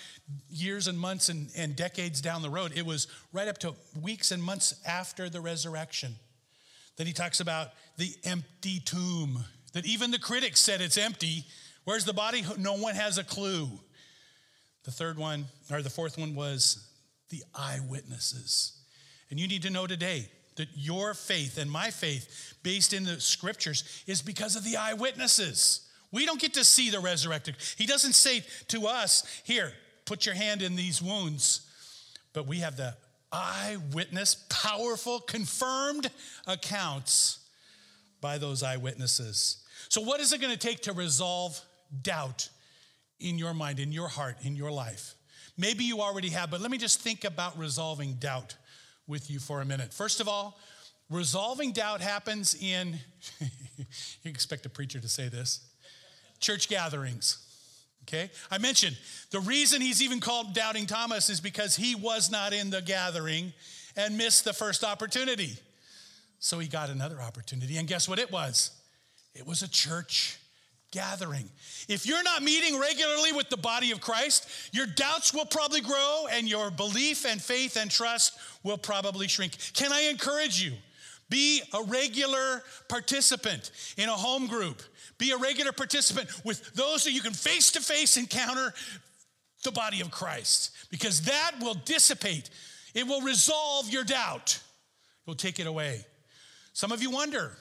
years 0.49 0.87
and 0.87 0.97
months 0.97 1.27
and, 1.27 1.49
and 1.57 1.75
decades 1.75 2.21
down 2.21 2.41
the 2.41 2.49
road. 2.49 2.71
It 2.73 2.85
was 2.85 3.07
right 3.33 3.49
up 3.49 3.57
to 3.57 3.75
weeks 4.01 4.31
and 4.31 4.41
months 4.41 4.73
after 4.87 5.29
the 5.29 5.41
resurrection. 5.41 6.15
Then 6.95 7.07
he 7.07 7.13
talks 7.13 7.41
about 7.41 7.71
the 7.97 8.15
empty 8.23 8.79
tomb, 8.79 9.43
that 9.73 9.85
even 9.85 10.11
the 10.11 10.17
critics 10.17 10.61
said 10.61 10.79
it's 10.79 10.97
empty. 10.97 11.43
Where's 11.83 12.05
the 12.05 12.13
body? 12.13 12.45
No 12.57 12.75
one 12.75 12.95
has 12.95 13.17
a 13.17 13.23
clue. 13.23 13.67
The 14.85 14.91
third 14.91 15.17
one, 15.17 15.47
or 15.69 15.81
the 15.81 15.89
fourth 15.89 16.17
one, 16.17 16.35
was 16.35 16.87
the 17.27 17.43
eyewitnesses. 17.53 18.79
And 19.29 19.37
you 19.37 19.47
need 19.49 19.63
to 19.63 19.69
know 19.69 19.87
today 19.87 20.29
that 20.55 20.69
your 20.73 21.13
faith 21.13 21.57
and 21.57 21.69
my 21.69 21.89
faith, 21.89 22.53
based 22.63 22.93
in 22.93 23.03
the 23.03 23.19
scriptures, 23.19 24.03
is 24.07 24.21
because 24.21 24.55
of 24.55 24.63
the 24.63 24.77
eyewitnesses. 24.77 25.88
We 26.11 26.25
don't 26.25 26.41
get 26.41 26.55
to 26.55 26.63
see 26.63 26.89
the 26.89 26.99
resurrected. 26.99 27.55
He 27.77 27.85
doesn't 27.85 28.13
say 28.13 28.43
to 28.69 28.87
us, 28.87 29.23
Here, 29.43 29.71
put 30.05 30.25
your 30.25 30.35
hand 30.35 30.61
in 30.61 30.75
these 30.75 31.01
wounds. 31.01 31.61
But 32.33 32.47
we 32.47 32.59
have 32.59 32.77
the 32.77 32.95
eyewitness, 33.31 34.45
powerful, 34.49 35.19
confirmed 35.19 36.09
accounts 36.47 37.39
by 38.21 38.37
those 38.37 38.63
eyewitnesses. 38.63 39.63
So, 39.89 40.01
what 40.01 40.19
is 40.19 40.33
it 40.33 40.41
going 40.41 40.53
to 40.53 40.59
take 40.59 40.81
to 40.81 40.93
resolve 40.93 41.59
doubt 42.01 42.49
in 43.19 43.37
your 43.37 43.53
mind, 43.53 43.79
in 43.79 43.91
your 43.91 44.07
heart, 44.07 44.37
in 44.43 44.55
your 44.55 44.71
life? 44.71 45.15
Maybe 45.57 45.83
you 45.83 45.99
already 46.01 46.29
have, 46.29 46.51
but 46.51 46.61
let 46.61 46.71
me 46.71 46.77
just 46.77 47.01
think 47.01 47.25
about 47.25 47.57
resolving 47.57 48.13
doubt 48.13 48.55
with 49.07 49.29
you 49.29 49.39
for 49.39 49.61
a 49.61 49.65
minute. 49.65 49.93
First 49.93 50.21
of 50.21 50.27
all, 50.27 50.57
resolving 51.09 51.71
doubt 51.71 52.01
happens 52.01 52.55
in, 52.55 52.97
you 53.39 54.31
expect 54.31 54.65
a 54.65 54.69
preacher 54.69 54.99
to 54.99 55.09
say 55.09 55.27
this, 55.27 55.69
church 56.39 56.69
gatherings. 56.69 57.37
Okay? 58.07 58.31
I 58.49 58.57
mentioned 58.57 58.97
the 59.31 59.39
reason 59.39 59.81
he's 59.81 60.01
even 60.01 60.19
called 60.19 60.53
Doubting 60.53 60.87
Thomas 60.87 61.29
is 61.29 61.39
because 61.39 61.75
he 61.75 61.95
was 61.95 62.31
not 62.31 62.53
in 62.53 62.69
the 62.69 62.81
gathering 62.81 63.53
and 63.95 64.17
missed 64.17 64.45
the 64.45 64.53
first 64.53 64.83
opportunity. 64.83 65.57
So 66.39 66.57
he 66.59 66.67
got 66.67 66.89
another 66.89 67.21
opportunity. 67.21 67.77
And 67.77 67.87
guess 67.87 68.07
what 68.07 68.17
it 68.17 68.31
was? 68.31 68.71
It 69.35 69.45
was 69.45 69.61
a 69.61 69.67
church 69.67 70.39
gathering. 70.91 71.49
If 71.87 72.05
you're 72.05 72.23
not 72.23 72.41
meeting 72.41 72.79
regularly 72.79 73.31
with 73.31 73.49
the 73.49 73.57
body 73.57 73.91
of 73.91 74.01
Christ, 74.01 74.49
your 74.71 74.87
doubts 74.87 75.33
will 75.33 75.45
probably 75.45 75.81
grow 75.81 76.27
and 76.31 76.49
your 76.49 76.71
belief 76.71 77.25
and 77.25 77.41
faith 77.41 77.77
and 77.77 77.91
trust 77.91 78.37
will 78.63 78.77
probably 78.77 79.27
shrink. 79.27 79.55
Can 79.73 79.91
I 79.91 80.09
encourage 80.09 80.63
you? 80.63 80.73
Be 81.29 81.61
a 81.73 81.83
regular 81.83 82.63
participant 82.87 83.69
in 83.97 84.09
a 84.09 84.13
home 84.13 84.47
group. 84.47 84.81
Be 85.19 85.31
a 85.31 85.37
regular 85.37 85.71
participant 85.71 86.29
with 86.43 86.73
those 86.73 87.03
that 87.03 87.11
you 87.11 87.21
can 87.21 87.33
face 87.33 87.71
to 87.73 87.81
face 87.81 88.17
encounter 88.17 88.73
the 89.63 89.71
body 89.71 90.01
of 90.01 90.09
Christ 90.09 90.71
because 90.89 91.21
that 91.23 91.51
will 91.61 91.75
dissipate. 91.75 92.49
It 92.95 93.05
will 93.05 93.21
resolve 93.21 93.89
your 93.89 94.05
doubt. 94.05 94.59
It 95.21 95.27
will 95.27 95.35
take 95.35 95.59
it 95.59 95.67
away. 95.67 96.05
Some 96.71 96.93
of 96.93 97.03
you 97.03 97.11
wonder, 97.11 97.57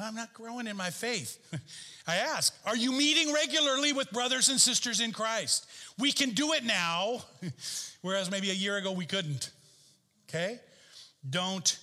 I'm 0.00 0.14
not 0.14 0.32
growing 0.32 0.68
in 0.68 0.76
my 0.76 0.90
faith. 0.90 1.38
I 2.06 2.16
ask, 2.16 2.56
are 2.64 2.76
you 2.76 2.92
meeting 2.92 3.34
regularly 3.34 3.92
with 3.92 4.10
brothers 4.12 4.48
and 4.48 4.60
sisters 4.60 5.00
in 5.00 5.10
Christ? 5.10 5.66
We 5.98 6.12
can 6.12 6.30
do 6.30 6.52
it 6.52 6.64
now, 6.64 7.24
whereas 8.02 8.30
maybe 8.30 8.50
a 8.50 8.54
year 8.54 8.76
ago 8.76 8.92
we 8.92 9.06
couldn't. 9.06 9.50
Okay? 10.28 10.60
Don't, 11.28 11.76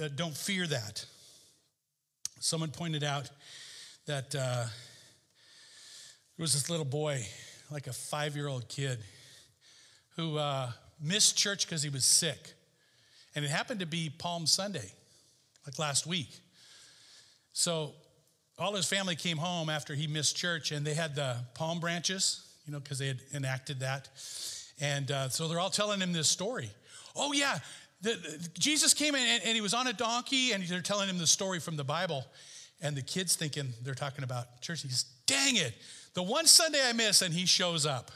uh, 0.00 0.08
don't 0.14 0.36
fear 0.36 0.66
that. 0.68 1.04
Someone 2.38 2.70
pointed 2.70 3.02
out 3.02 3.30
that 4.06 4.34
uh, 4.34 4.64
there 6.36 6.42
was 6.42 6.52
this 6.52 6.68
little 6.68 6.84
boy, 6.84 7.24
like 7.70 7.86
a 7.86 7.92
five 7.92 8.36
year 8.36 8.48
old 8.48 8.68
kid, 8.68 8.98
who 10.16 10.36
uh, 10.38 10.70
missed 11.00 11.36
church 11.36 11.66
because 11.66 11.82
he 11.82 11.88
was 11.88 12.04
sick. 12.04 12.54
And 13.34 13.44
it 13.44 13.50
happened 13.50 13.80
to 13.80 13.86
be 13.86 14.10
Palm 14.10 14.46
Sunday, 14.46 14.92
like 15.66 15.78
last 15.78 16.06
week. 16.06 16.28
So 17.52 17.92
all 18.58 18.74
his 18.74 18.86
family 18.86 19.16
came 19.16 19.38
home 19.38 19.68
after 19.68 19.94
he 19.94 20.06
missed 20.06 20.36
church, 20.36 20.70
and 20.70 20.86
they 20.86 20.94
had 20.94 21.14
the 21.14 21.36
palm 21.54 21.80
branches, 21.80 22.44
you 22.66 22.72
know, 22.72 22.80
because 22.80 22.98
they 22.98 23.08
had 23.08 23.20
enacted 23.32 23.80
that. 23.80 24.08
And 24.80 25.10
uh, 25.10 25.28
so 25.28 25.48
they're 25.48 25.60
all 25.60 25.70
telling 25.70 26.00
him 26.00 26.12
this 26.12 26.28
story. 26.28 26.70
Oh, 27.16 27.32
yeah, 27.32 27.58
the, 28.02 28.10
the, 28.10 28.48
Jesus 28.58 28.92
came 28.92 29.14
in 29.14 29.22
and, 29.22 29.42
and, 29.44 29.54
he 29.54 29.60
was 29.60 29.74
on 29.74 29.86
a 29.86 29.92
donkey, 29.92 30.52
and 30.52 30.62
they're 30.64 30.80
telling 30.80 31.08
him 31.08 31.18
the 31.18 31.26
story 31.26 31.58
from 31.58 31.76
the 31.76 31.84
Bible. 31.84 32.24
And 32.84 32.94
the 32.94 33.02
kid's 33.02 33.34
thinking 33.34 33.72
they're 33.82 33.94
talking 33.94 34.22
about 34.24 34.60
church. 34.60 34.82
He's, 34.82 35.04
dang 35.26 35.56
it, 35.56 35.74
the 36.12 36.22
one 36.22 36.46
Sunday 36.46 36.80
I 36.86 36.92
miss, 36.92 37.22
and 37.22 37.32
he 37.32 37.46
shows 37.46 37.86
up. 37.86 38.12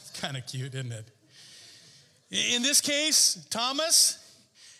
it's 0.00 0.20
kind 0.20 0.36
of 0.36 0.46
cute, 0.46 0.74
isn't 0.74 0.92
it? 0.92 1.10
In 2.54 2.62
this 2.62 2.82
case, 2.82 3.46
Thomas, 3.50 4.18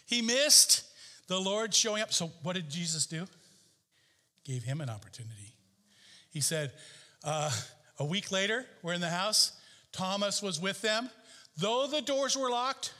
he 0.05 0.21
missed 0.21 0.85
The 1.27 1.41
Lord 1.41 1.75
showing 1.75 2.03
up. 2.03 2.13
So, 2.13 2.31
what 2.43 2.55
did 2.55 2.69
Jesus 2.69 3.07
do? 3.07 3.27
Gave 4.45 4.63
him 4.63 4.81
an 4.81 4.91
opportunity. 4.91 5.55
He 6.31 6.41
said, 6.41 6.73
uh, 7.25 7.51
a 7.99 8.05
week 8.05 8.31
later, 8.31 8.67
we're 8.83 8.93
in 8.93 9.01
the 9.01 9.09
house. 9.09 9.53
Thomas 9.93 10.43
was 10.43 10.61
with 10.61 10.83
them. 10.83 11.09
Though 11.57 11.87
the 11.87 12.03
doors 12.03 12.37
were 12.37 12.51
locked, 12.51 12.93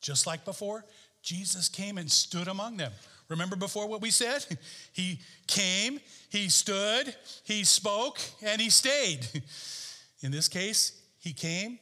just 0.00 0.24
like 0.26 0.44
before, 0.44 0.84
Jesus 1.22 1.68
came 1.68 1.98
and 1.98 2.08
stood 2.10 2.46
among 2.46 2.76
them. 2.76 2.92
Remember 3.28 3.56
before 3.56 3.88
what 3.88 4.00
we 4.00 4.10
said? 4.10 4.44
He 4.92 5.20
came, 5.46 6.00
he 6.30 6.48
stood, 6.48 7.14
he 7.44 7.64
spoke, 7.64 8.18
and 8.42 8.60
he 8.60 8.70
stayed. 8.70 9.26
In 10.22 10.32
this 10.32 10.48
case, 10.48 10.92
he 11.18 11.32
came, 11.32 11.78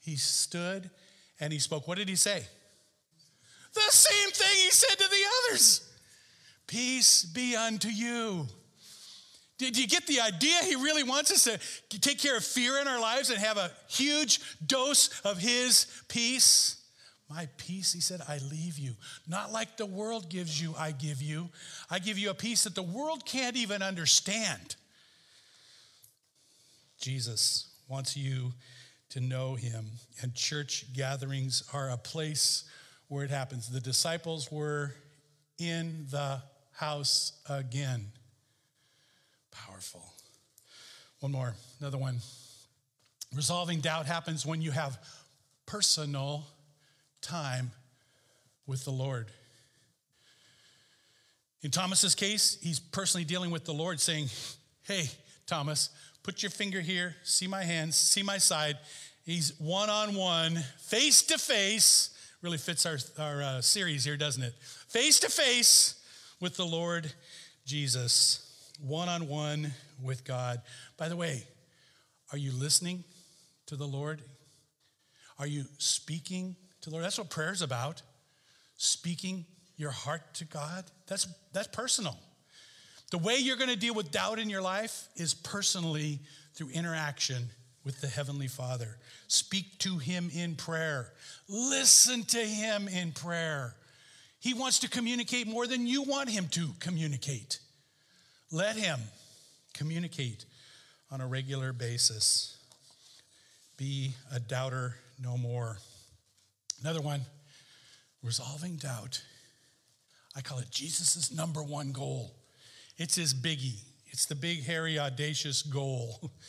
he 0.00 0.16
stood, 0.16 0.88
and 1.40 1.52
he 1.52 1.58
spoke. 1.58 1.88
What 1.88 1.98
did 1.98 2.08
he 2.08 2.14
say? 2.14 2.44
The 3.74 3.80
same 3.90 4.30
thing 4.30 4.56
he 4.64 4.70
said 4.70 4.96
to 4.96 5.08
the 5.10 5.50
others 5.50 5.92
Peace 6.66 7.24
be 7.24 7.54
unto 7.54 7.88
you. 7.88 8.46
Did 9.58 9.78
you 9.78 9.86
get 9.86 10.06
the 10.06 10.20
idea? 10.20 10.56
He 10.64 10.76
really 10.76 11.02
wants 11.02 11.30
us 11.30 11.44
to 11.88 12.00
take 12.00 12.18
care 12.18 12.36
of 12.36 12.44
fear 12.44 12.78
in 12.78 12.88
our 12.88 13.00
lives 13.00 13.30
and 13.30 13.38
have 13.38 13.56
a 13.56 13.70
huge 13.88 14.40
dose 14.66 15.20
of 15.22 15.38
his 15.38 15.86
peace. 16.08 16.76
My 17.28 17.48
peace, 17.56 17.92
he 17.92 18.00
said, 18.00 18.20
I 18.28 18.38
leave 18.50 18.78
you. 18.78 18.92
Not 19.26 19.52
like 19.52 19.76
the 19.76 19.86
world 19.86 20.30
gives 20.30 20.60
you, 20.60 20.74
I 20.78 20.92
give 20.92 21.20
you. 21.20 21.48
I 21.90 21.98
give 21.98 22.18
you 22.18 22.30
a 22.30 22.34
peace 22.34 22.64
that 22.64 22.74
the 22.74 22.82
world 22.82 23.26
can't 23.26 23.56
even 23.56 23.82
understand. 23.82 24.76
Jesus 27.00 27.68
wants 27.88 28.16
you 28.16 28.52
to 29.10 29.20
know 29.20 29.54
him, 29.54 29.86
and 30.22 30.34
church 30.34 30.86
gatherings 30.94 31.62
are 31.72 31.90
a 31.90 31.96
place 31.96 32.64
where 33.08 33.24
it 33.24 33.30
happens. 33.30 33.68
The 33.68 33.80
disciples 33.80 34.50
were 34.50 34.94
in 35.58 36.06
the 36.10 36.42
house 36.72 37.32
again. 37.48 38.06
Powerful. 39.50 40.04
One 41.20 41.32
more, 41.32 41.54
another 41.80 41.98
one. 41.98 42.18
Resolving 43.34 43.80
doubt 43.80 44.06
happens 44.06 44.46
when 44.46 44.60
you 44.60 44.70
have 44.70 44.98
personal 45.66 46.46
time 47.20 47.72
with 48.66 48.84
the 48.84 48.90
Lord. 48.90 49.30
In 51.62 51.70
Thomas's 51.70 52.14
case, 52.14 52.58
he's 52.62 52.78
personally 52.78 53.24
dealing 53.24 53.50
with 53.50 53.64
the 53.64 53.74
Lord 53.74 54.00
saying, 54.00 54.28
"Hey, 54.82 55.10
Thomas, 55.46 55.90
put 56.22 56.42
your 56.42 56.50
finger 56.50 56.80
here, 56.80 57.16
see 57.24 57.46
my 57.46 57.64
hands, 57.64 57.96
see 57.96 58.22
my 58.22 58.38
side." 58.38 58.78
He's 59.24 59.58
one 59.58 59.90
on 59.90 60.14
one, 60.14 60.62
face 60.78 61.22
to 61.24 61.38
face. 61.38 62.10
Really 62.42 62.58
fits 62.58 62.86
our, 62.86 62.98
our 63.18 63.42
uh, 63.42 63.60
series 63.60 64.04
here, 64.04 64.16
doesn't 64.16 64.42
it? 64.42 64.54
Face 64.88 65.18
to 65.20 65.28
face 65.28 66.00
with 66.40 66.56
the 66.56 66.66
Lord 66.66 67.12
Jesus, 67.64 68.70
one 68.78 69.08
on 69.08 69.26
one 69.26 69.72
with 70.00 70.24
God. 70.24 70.60
By 70.96 71.08
the 71.08 71.16
way, 71.16 71.42
are 72.30 72.38
you 72.38 72.52
listening 72.52 73.02
to 73.66 73.74
the 73.74 73.86
Lord? 73.86 74.22
Are 75.38 75.46
you 75.46 75.64
speaking 75.78 76.54
to 76.86 76.90
Lord. 76.90 77.04
That's 77.04 77.18
what 77.18 77.30
prayer 77.30 77.52
is 77.52 77.62
about. 77.62 78.02
Speaking 78.76 79.44
your 79.76 79.90
heart 79.90 80.34
to 80.34 80.44
God. 80.44 80.84
That's 81.06 81.26
that's 81.52 81.68
personal. 81.68 82.16
The 83.10 83.18
way 83.18 83.36
you're 83.36 83.56
going 83.56 83.70
to 83.70 83.76
deal 83.76 83.94
with 83.94 84.10
doubt 84.10 84.38
in 84.38 84.50
your 84.50 84.62
life 84.62 85.08
is 85.16 85.34
personally 85.34 86.20
through 86.54 86.70
interaction 86.70 87.50
with 87.84 88.00
the 88.00 88.08
Heavenly 88.08 88.48
Father. 88.48 88.98
Speak 89.28 89.78
to 89.80 89.98
Him 89.98 90.30
in 90.34 90.56
prayer. 90.56 91.12
Listen 91.48 92.24
to 92.24 92.38
Him 92.38 92.88
in 92.88 93.12
prayer. 93.12 93.74
He 94.40 94.54
wants 94.54 94.80
to 94.80 94.88
communicate 94.88 95.46
more 95.46 95.66
than 95.66 95.86
you 95.86 96.02
want 96.02 96.30
Him 96.30 96.48
to 96.52 96.68
communicate. 96.80 97.60
Let 98.50 98.76
Him 98.76 98.98
communicate 99.74 100.44
on 101.10 101.20
a 101.20 101.26
regular 101.26 101.72
basis. 101.72 102.56
Be 103.76 104.14
a 104.32 104.40
doubter 104.40 104.96
no 105.22 105.36
more. 105.36 105.78
Another 106.80 107.00
one, 107.00 107.22
resolving 108.22 108.76
doubt. 108.76 109.22
I 110.36 110.40
call 110.40 110.58
it 110.58 110.70
Jesus' 110.70 111.32
number 111.32 111.62
one 111.62 111.92
goal. 111.92 112.34
It's 112.96 113.14
his 113.14 113.34
biggie, 113.34 113.80
it's 114.06 114.26
the 114.26 114.34
big, 114.34 114.64
hairy, 114.64 114.98
audacious 114.98 115.62
goal. 115.62 116.32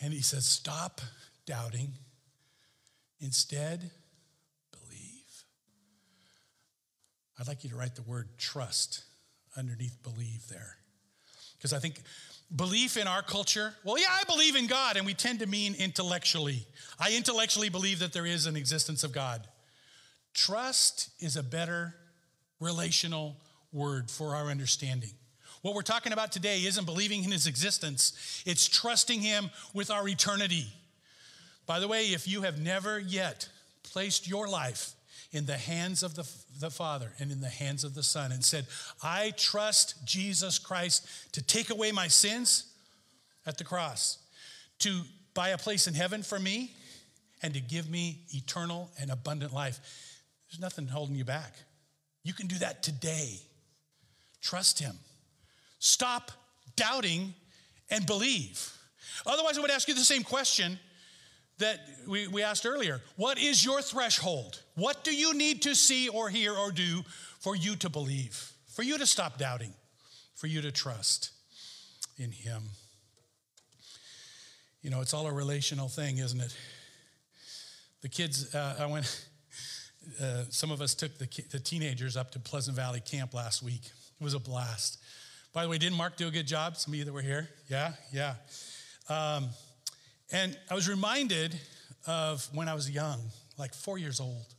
And 0.00 0.12
he 0.12 0.20
says, 0.20 0.44
Stop 0.44 1.00
doubting. 1.46 1.92
Instead, 3.18 3.90
believe. 4.72 5.44
I'd 7.38 7.48
like 7.48 7.64
you 7.64 7.70
to 7.70 7.76
write 7.76 7.94
the 7.94 8.02
word 8.02 8.28
trust 8.36 9.04
underneath 9.56 10.02
believe 10.02 10.46
there. 10.50 10.76
Because 11.56 11.72
I 11.72 11.78
think 11.78 12.02
Belief 12.54 12.96
in 12.96 13.08
our 13.08 13.22
culture, 13.22 13.74
well, 13.82 13.98
yeah, 13.98 14.06
I 14.10 14.22
believe 14.24 14.54
in 14.54 14.68
God, 14.68 14.96
and 14.96 15.04
we 15.04 15.14
tend 15.14 15.40
to 15.40 15.46
mean 15.46 15.74
intellectually. 15.74 16.64
I 16.98 17.16
intellectually 17.16 17.68
believe 17.68 17.98
that 17.98 18.12
there 18.12 18.26
is 18.26 18.46
an 18.46 18.56
existence 18.56 19.02
of 19.02 19.12
God. 19.12 19.46
Trust 20.32 21.10
is 21.18 21.36
a 21.36 21.42
better 21.42 21.94
relational 22.60 23.36
word 23.72 24.10
for 24.10 24.36
our 24.36 24.46
understanding. 24.46 25.10
What 25.62 25.74
we're 25.74 25.82
talking 25.82 26.12
about 26.12 26.30
today 26.30 26.58
isn't 26.58 26.84
believing 26.84 27.24
in 27.24 27.32
his 27.32 27.46
existence, 27.48 28.42
it's 28.46 28.68
trusting 28.68 29.20
him 29.20 29.50
with 29.74 29.90
our 29.90 30.06
eternity. 30.06 30.66
By 31.66 31.80
the 31.80 31.88
way, 31.88 32.06
if 32.06 32.28
you 32.28 32.42
have 32.42 32.60
never 32.60 33.00
yet 33.00 33.48
placed 33.82 34.28
your 34.28 34.46
life 34.48 34.95
in 35.32 35.46
the 35.46 35.56
hands 35.56 36.02
of 36.02 36.14
the, 36.14 36.28
the 36.60 36.70
Father 36.70 37.12
and 37.18 37.30
in 37.30 37.40
the 37.40 37.48
hands 37.48 37.84
of 37.84 37.94
the 37.94 38.02
Son 38.02 38.32
and 38.32 38.44
said, 38.44 38.66
I 39.02 39.32
trust 39.36 40.06
Jesus 40.06 40.58
Christ 40.58 41.06
to 41.32 41.42
take 41.42 41.70
away 41.70 41.92
my 41.92 42.08
sins 42.08 42.72
at 43.44 43.58
the 43.58 43.64
cross, 43.64 44.18
to 44.80 45.02
buy 45.34 45.50
a 45.50 45.58
place 45.58 45.86
in 45.86 45.94
heaven 45.94 46.22
for 46.22 46.38
me, 46.38 46.72
and 47.42 47.54
to 47.54 47.60
give 47.60 47.88
me 47.90 48.20
eternal 48.30 48.90
and 49.00 49.10
abundant 49.10 49.52
life. 49.52 49.78
There's 50.48 50.60
nothing 50.60 50.86
holding 50.86 51.16
you 51.16 51.24
back. 51.24 51.54
You 52.22 52.32
can 52.32 52.46
do 52.46 52.56
that 52.58 52.82
today. 52.82 53.40
Trust 54.40 54.78
Him. 54.78 54.96
Stop 55.78 56.32
doubting 56.76 57.34
and 57.90 58.06
believe. 58.06 58.72
Otherwise, 59.26 59.58
I 59.58 59.60
would 59.60 59.70
ask 59.70 59.86
you 59.88 59.94
the 59.94 60.00
same 60.00 60.22
question 60.22 60.78
that 61.58 61.80
we, 62.06 62.28
we 62.28 62.42
asked 62.42 62.66
earlier 62.66 63.00
What 63.16 63.38
is 63.38 63.64
your 63.64 63.82
threshold? 63.82 64.62
What 64.76 65.04
do 65.04 65.14
you 65.14 65.34
need 65.34 65.62
to 65.62 65.74
see 65.74 66.08
or 66.08 66.28
hear 66.28 66.54
or 66.54 66.70
do 66.70 67.02
for 67.40 67.56
you 67.56 67.76
to 67.76 67.88
believe, 67.88 68.52
for 68.74 68.82
you 68.82 68.98
to 68.98 69.06
stop 69.06 69.38
doubting, 69.38 69.72
for 70.34 70.46
you 70.46 70.60
to 70.60 70.70
trust 70.70 71.30
in 72.18 72.30
Him? 72.30 72.62
You 74.82 74.90
know, 74.90 75.00
it's 75.00 75.14
all 75.14 75.26
a 75.26 75.32
relational 75.32 75.88
thing, 75.88 76.18
isn't 76.18 76.40
it? 76.40 76.54
The 78.02 78.08
kids, 78.08 78.54
uh, 78.54 78.76
I 78.78 78.86
went, 78.86 79.26
uh, 80.22 80.44
some 80.50 80.70
of 80.70 80.82
us 80.82 80.94
took 80.94 81.16
the, 81.16 81.26
the 81.50 81.58
teenagers 81.58 82.16
up 82.16 82.30
to 82.32 82.38
Pleasant 82.38 82.76
Valley 82.76 83.00
Camp 83.00 83.32
last 83.32 83.62
week. 83.62 83.86
It 84.20 84.22
was 84.22 84.34
a 84.34 84.38
blast. 84.38 84.98
By 85.54 85.62
the 85.62 85.70
way, 85.70 85.78
didn't 85.78 85.96
Mark 85.96 86.16
do 86.16 86.28
a 86.28 86.30
good 86.30 86.46
job? 86.46 86.76
Some 86.76 86.92
of 86.92 86.98
you 86.98 87.06
that 87.06 87.12
were 87.14 87.22
here? 87.22 87.48
Yeah, 87.70 87.92
yeah. 88.12 88.34
Um, 89.08 89.48
and 90.30 90.56
I 90.70 90.74
was 90.74 90.86
reminded 90.86 91.58
of 92.06 92.46
when 92.52 92.68
I 92.68 92.74
was 92.74 92.90
young, 92.90 93.20
like 93.56 93.72
four 93.72 93.96
years 93.96 94.20
old, 94.20 94.54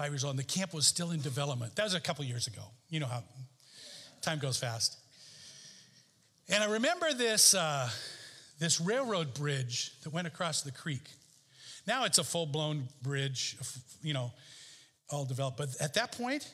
five 0.00 0.12
years 0.12 0.24
old, 0.24 0.30
and 0.30 0.38
the 0.38 0.44
camp 0.44 0.72
was 0.72 0.86
still 0.86 1.10
in 1.10 1.20
development. 1.20 1.76
That 1.76 1.84
was 1.84 1.92
a 1.92 2.00
couple 2.00 2.24
years 2.24 2.46
ago. 2.46 2.62
You 2.88 3.00
know 3.00 3.06
how 3.06 3.22
time 4.22 4.38
goes 4.38 4.56
fast. 4.56 4.96
And 6.48 6.64
I 6.64 6.70
remember 6.70 7.12
this, 7.12 7.52
uh, 7.52 7.86
this 8.58 8.80
railroad 8.80 9.34
bridge 9.34 9.92
that 10.02 10.10
went 10.10 10.26
across 10.26 10.62
the 10.62 10.72
creek. 10.72 11.02
Now 11.86 12.06
it's 12.06 12.16
a 12.16 12.24
full 12.24 12.46
blown 12.46 12.88
bridge, 13.02 13.58
you 14.02 14.14
know, 14.14 14.32
all 15.10 15.26
developed. 15.26 15.58
But 15.58 15.68
at 15.82 15.92
that 15.94 16.12
point, 16.12 16.50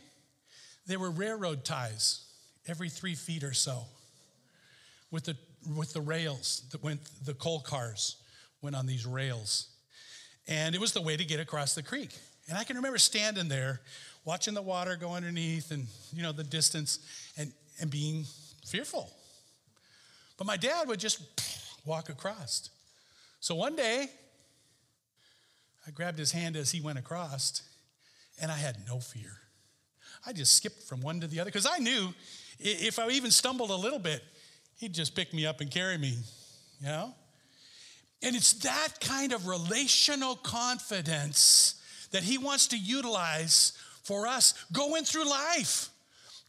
there 0.89 0.99
were 0.99 1.13
railroad 1.13 1.65
ties 1.65 2.25
every 2.67 2.89
three 2.89 3.15
feet 3.15 3.45
or 3.45 3.53
so 3.53 3.85
with 5.13 5.23
the, 5.23 5.37
with 5.77 5.93
the 5.93 6.01
rails 6.01 6.65
that 6.73 6.83
went, 6.83 6.99
the 7.25 7.35
coal 7.35 7.61
cars 7.61 8.17
went 8.61 8.75
on 8.75 8.87
these 8.87 9.07
rails. 9.07 9.69
And 10.49 10.75
it 10.75 10.81
was 10.81 10.93
the 10.93 11.01
way 11.01 11.17
to 11.17 11.25
get 11.25 11.39
across 11.39 11.77
the 11.77 11.85
creek. 11.85 12.11
And 12.49 12.57
I 12.57 12.65
can 12.65 12.77
remember 12.77 12.99
standing 12.99 13.49
there 13.49 13.81
watching 14.25 14.55
the 14.55 14.63
water 14.63 14.97
go 14.97 15.13
underneath 15.13 15.71
and, 15.71 15.87
you 16.13 16.23
know, 16.23 16.33
the 16.33 16.45
distance 16.45 16.99
and, 17.37 17.53
and 17.81 17.91
being 17.91 18.25
fearful. 18.67 19.11
But 20.37 20.47
my 20.47 20.57
dad 20.57 20.89
would 20.89 21.01
just 21.01 21.21
walk 21.85 22.09
across. 22.09 22.71
So 23.41 23.55
one 23.55 23.77
day, 23.77 24.11
I 25.87 25.91
grabbed 25.93 26.19
his 26.19 26.33
hand 26.33 26.57
as 26.57 26.73
he 26.73 26.81
went 26.81 26.99
across, 26.99 27.63
and 28.41 28.51
I 28.51 28.57
had 28.57 28.77
no 28.89 28.99
fear. 28.99 29.31
I 30.27 30.33
just 30.33 30.55
skipped 30.55 30.83
from 30.83 31.01
one 31.01 31.21
to 31.21 31.29
the 31.29 31.39
other 31.41 31.49
because 31.49 31.69
I 31.71 31.79
knew 31.79 32.13
if 32.59 32.99
I 32.99 33.09
even 33.11 33.31
stumbled 33.31 33.71
a 33.71 33.77
little 33.77 34.01
bit, 34.01 34.23
he'd 34.79 34.93
just 34.93 35.15
pick 35.15 35.33
me 35.33 35.47
up 35.47 35.61
and 35.61 35.71
carry 35.71 35.97
me, 35.97 36.19
you 36.81 36.87
know? 36.87 37.15
And 38.23 38.35
it's 38.35 38.55
that 38.55 39.01
kind 39.01 39.33
of 39.33 39.47
relational 39.47 40.35
confidence 40.37 41.81
that 42.13 42.23
he 42.23 42.39
wants 42.39 42.69
to 42.69 42.79
utilize 42.79 43.73
for 44.03 44.27
us 44.27 44.55
going 44.73 45.05
through 45.05 45.29
life. 45.29 45.91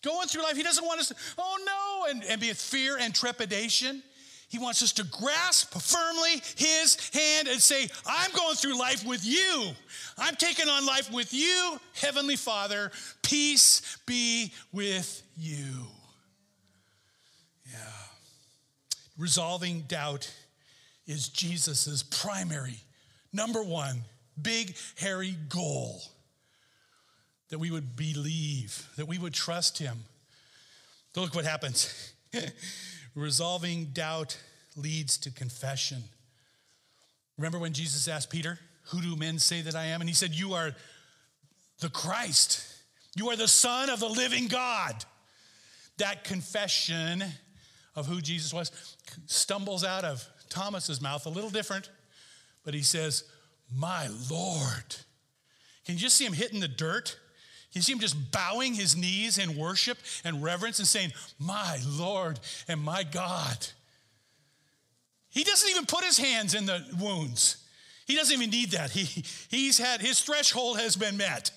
Going 0.03 0.27
through 0.27 0.43
life. 0.43 0.55
He 0.55 0.63
doesn't 0.63 0.85
want 0.85 0.99
us 0.99 1.07
to, 1.09 1.15
oh 1.37 1.57
no, 1.65 2.11
and, 2.11 2.23
and 2.25 2.39
be 2.39 2.51
fear 2.53 2.97
and 2.97 3.13
trepidation. 3.13 4.03
He 4.49 4.59
wants 4.59 4.81
us 4.81 4.93
to 4.93 5.03
grasp 5.03 5.73
firmly 5.73 6.41
his 6.55 7.09
hand 7.13 7.49
and 7.49 7.61
say, 7.61 7.89
I'm 8.05 8.31
going 8.31 8.55
through 8.55 8.79
life 8.79 9.05
with 9.05 9.25
you. 9.25 9.71
I'm 10.17 10.35
taking 10.35 10.69
on 10.69 10.85
life 10.85 11.11
with 11.11 11.33
you, 11.33 11.79
Heavenly 11.93 12.37
Father. 12.37 12.91
Peace 13.23 13.97
be 14.05 14.53
with 14.71 15.21
you. 15.35 15.87
Yeah. 17.69 17.77
Resolving 19.17 19.81
doubt 19.81 20.31
is 21.07 21.27
Jesus' 21.27 22.03
primary, 22.03 22.79
number 23.33 23.63
one, 23.63 24.03
big, 24.41 24.75
hairy 24.97 25.35
goal 25.49 26.01
that 27.49 27.59
we 27.59 27.71
would 27.71 27.95
believe, 27.95 28.87
that 28.97 29.07
we 29.07 29.17
would 29.17 29.33
trust 29.33 29.77
him. 29.77 30.03
Look 31.15 31.33
what 31.33 31.45
happens. 31.45 32.13
Resolving 33.15 33.85
doubt 33.85 34.37
leads 34.75 35.17
to 35.19 35.31
confession. 35.31 36.03
Remember 37.37 37.57
when 37.57 37.73
Jesus 37.73 38.07
asked 38.07 38.29
Peter, 38.29 38.59
Who 38.89 39.01
do 39.01 39.15
men 39.15 39.39
say 39.39 39.61
that 39.61 39.75
I 39.75 39.85
am? 39.85 40.01
And 40.01 40.09
he 40.09 40.13
said, 40.13 40.33
You 40.33 40.53
are 40.53 40.75
the 41.79 41.89
Christ. 41.89 42.63
You 43.15 43.29
are 43.29 43.35
the 43.35 43.47
Son 43.47 43.89
of 43.89 43.99
the 43.99 44.07
living 44.07 44.47
God. 44.47 45.05
That 45.97 46.23
confession 46.23 47.23
of 47.95 48.05
who 48.05 48.21
Jesus 48.21 48.53
was 48.53 48.71
stumbles 49.25 49.83
out 49.83 50.03
of 50.03 50.23
Thomas's 50.49 51.01
mouth 51.01 51.25
a 51.25 51.29
little 51.29 51.49
different, 51.49 51.89
but 52.63 52.75
he 52.75 52.83
says, 52.83 53.23
My 53.73 54.07
Lord. 54.29 54.95
Can 55.85 55.95
you 55.95 56.01
just 56.01 56.15
see 56.15 56.25
him 56.25 56.33
hitting 56.33 56.59
the 56.59 56.67
dirt? 56.67 57.17
Can 57.71 57.79
you 57.79 57.81
see 57.81 57.93
him 57.93 57.99
just 57.99 58.31
bowing 58.31 58.73
his 58.73 58.95
knees 58.95 59.37
in 59.37 59.57
worship 59.57 59.97
and 60.23 60.43
reverence 60.43 60.79
and 60.79 60.87
saying, 60.87 61.13
My 61.39 61.77
Lord 61.85 62.39
and 62.67 62.81
my 62.81 63.03
God. 63.03 63.67
He 65.29 65.43
doesn't 65.43 65.69
even 65.69 65.85
put 65.85 66.03
his 66.03 66.17
hands 66.17 66.55
in 66.55 66.65
the 66.65 66.83
wounds. 66.99 67.57
He 68.05 68.15
doesn't 68.15 68.33
even 68.33 68.49
need 68.49 68.71
that. 68.71 68.91
He, 68.91 69.23
he's 69.49 69.77
had, 69.77 70.01
his 70.01 70.21
threshold 70.21 70.79
has 70.79 70.95
been 70.95 71.17
met. 71.17 71.51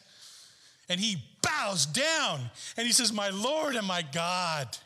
And 0.89 1.01
he 1.01 1.17
bows 1.43 1.87
down 1.87 2.51
and 2.77 2.87
he 2.87 2.93
says, 2.93 3.13
My 3.13 3.31
Lord 3.31 3.77
and 3.77 3.87
my 3.87 4.03
God. 4.03 4.77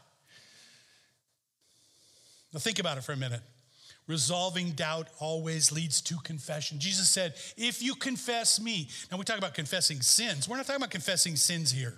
Now 2.52 2.60
think 2.60 2.78
about 2.78 2.98
it 2.98 3.04
for 3.04 3.12
a 3.12 3.16
minute. 3.16 3.40
Resolving 4.06 4.72
doubt 4.72 5.08
always 5.18 5.72
leads 5.72 6.02
to 6.02 6.16
confession. 6.18 6.78
Jesus 6.78 7.08
said, 7.08 7.34
If 7.56 7.82
you 7.82 7.94
confess 7.94 8.60
me, 8.60 8.88
now 9.10 9.16
we 9.16 9.24
talk 9.24 9.38
about 9.38 9.54
confessing 9.54 10.02
sins. 10.02 10.46
We're 10.46 10.56
not 10.56 10.66
talking 10.66 10.82
about 10.82 10.90
confessing 10.90 11.36
sins 11.36 11.72
here. 11.72 11.94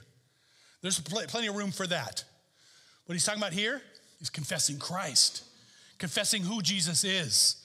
There's 0.82 1.00
pl- 1.00 1.22
plenty 1.26 1.48
of 1.48 1.56
room 1.56 1.72
for 1.72 1.86
that. 1.88 2.22
What 3.06 3.14
he's 3.14 3.24
talking 3.24 3.40
about 3.40 3.52
here 3.52 3.82
is 4.20 4.30
confessing 4.30 4.78
Christ, 4.78 5.42
confessing 5.98 6.42
who 6.42 6.62
Jesus 6.62 7.02
is, 7.02 7.56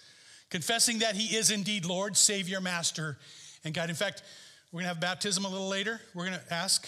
confessing 0.49 0.99
that 0.99 1.15
he 1.15 1.35
is 1.35 1.51
indeed 1.51 1.85
Lord, 1.85 2.17
Savior, 2.17 2.61
Master, 2.61 3.17
and 3.63 3.75
God. 3.75 3.89
In 3.89 3.95
fact, 3.95 4.23
we're 4.71 4.79
going 4.79 4.85
to 4.85 4.93
have 4.93 4.99
baptism 4.99 5.45
a 5.45 5.49
little 5.49 5.67
later. 5.67 6.01
We're 6.15 6.25
going 6.25 6.39
to 6.39 6.53
ask 6.53 6.87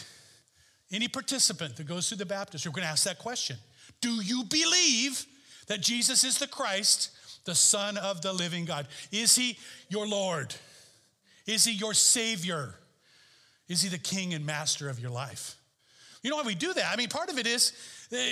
any 0.91 1.08
participant 1.08 1.76
that 1.76 1.88
goes 1.88 2.08
through 2.08 2.20
the 2.20 2.26
baptistry, 2.26 2.70
we're 2.70 2.76
going 2.76 2.86
to 2.86 2.91
ask 2.91 3.04
that 3.06 3.20
question 3.20 3.58
Do 4.01 4.14
you 4.24 4.43
believe 4.43 5.26
that 5.68 5.82
Jesus 5.82 6.24
is 6.24 6.38
the 6.38 6.47
Christ? 6.47 7.12
The 7.46 7.56
Son 7.56 7.98
of 7.98 8.22
the 8.22 8.34
living 8.34 8.66
God? 8.66 8.88
Is 9.12 9.36
he 9.36 9.58
your 9.89 10.08
Lord? 10.08 10.54
Is 11.46 11.66
he 11.66 11.74
your 11.74 11.94
Savior? 11.94 12.76
Is 13.68 13.82
he 13.82 13.89
the 13.89 13.98
King 13.98 14.34
and 14.34 14.46
Master 14.46 14.89
of 14.89 15.00
your 15.00 15.12
life? 15.12 15.56
You 16.22 16.30
know 16.30 16.38
why 16.38 16.44
we 16.44 16.56
do 16.56 16.74
that? 16.74 16.91
I 16.91 16.96
mean, 16.96 17.10
part 17.10 17.30
of 17.30 17.38
it 17.38 17.46
is 17.48 17.74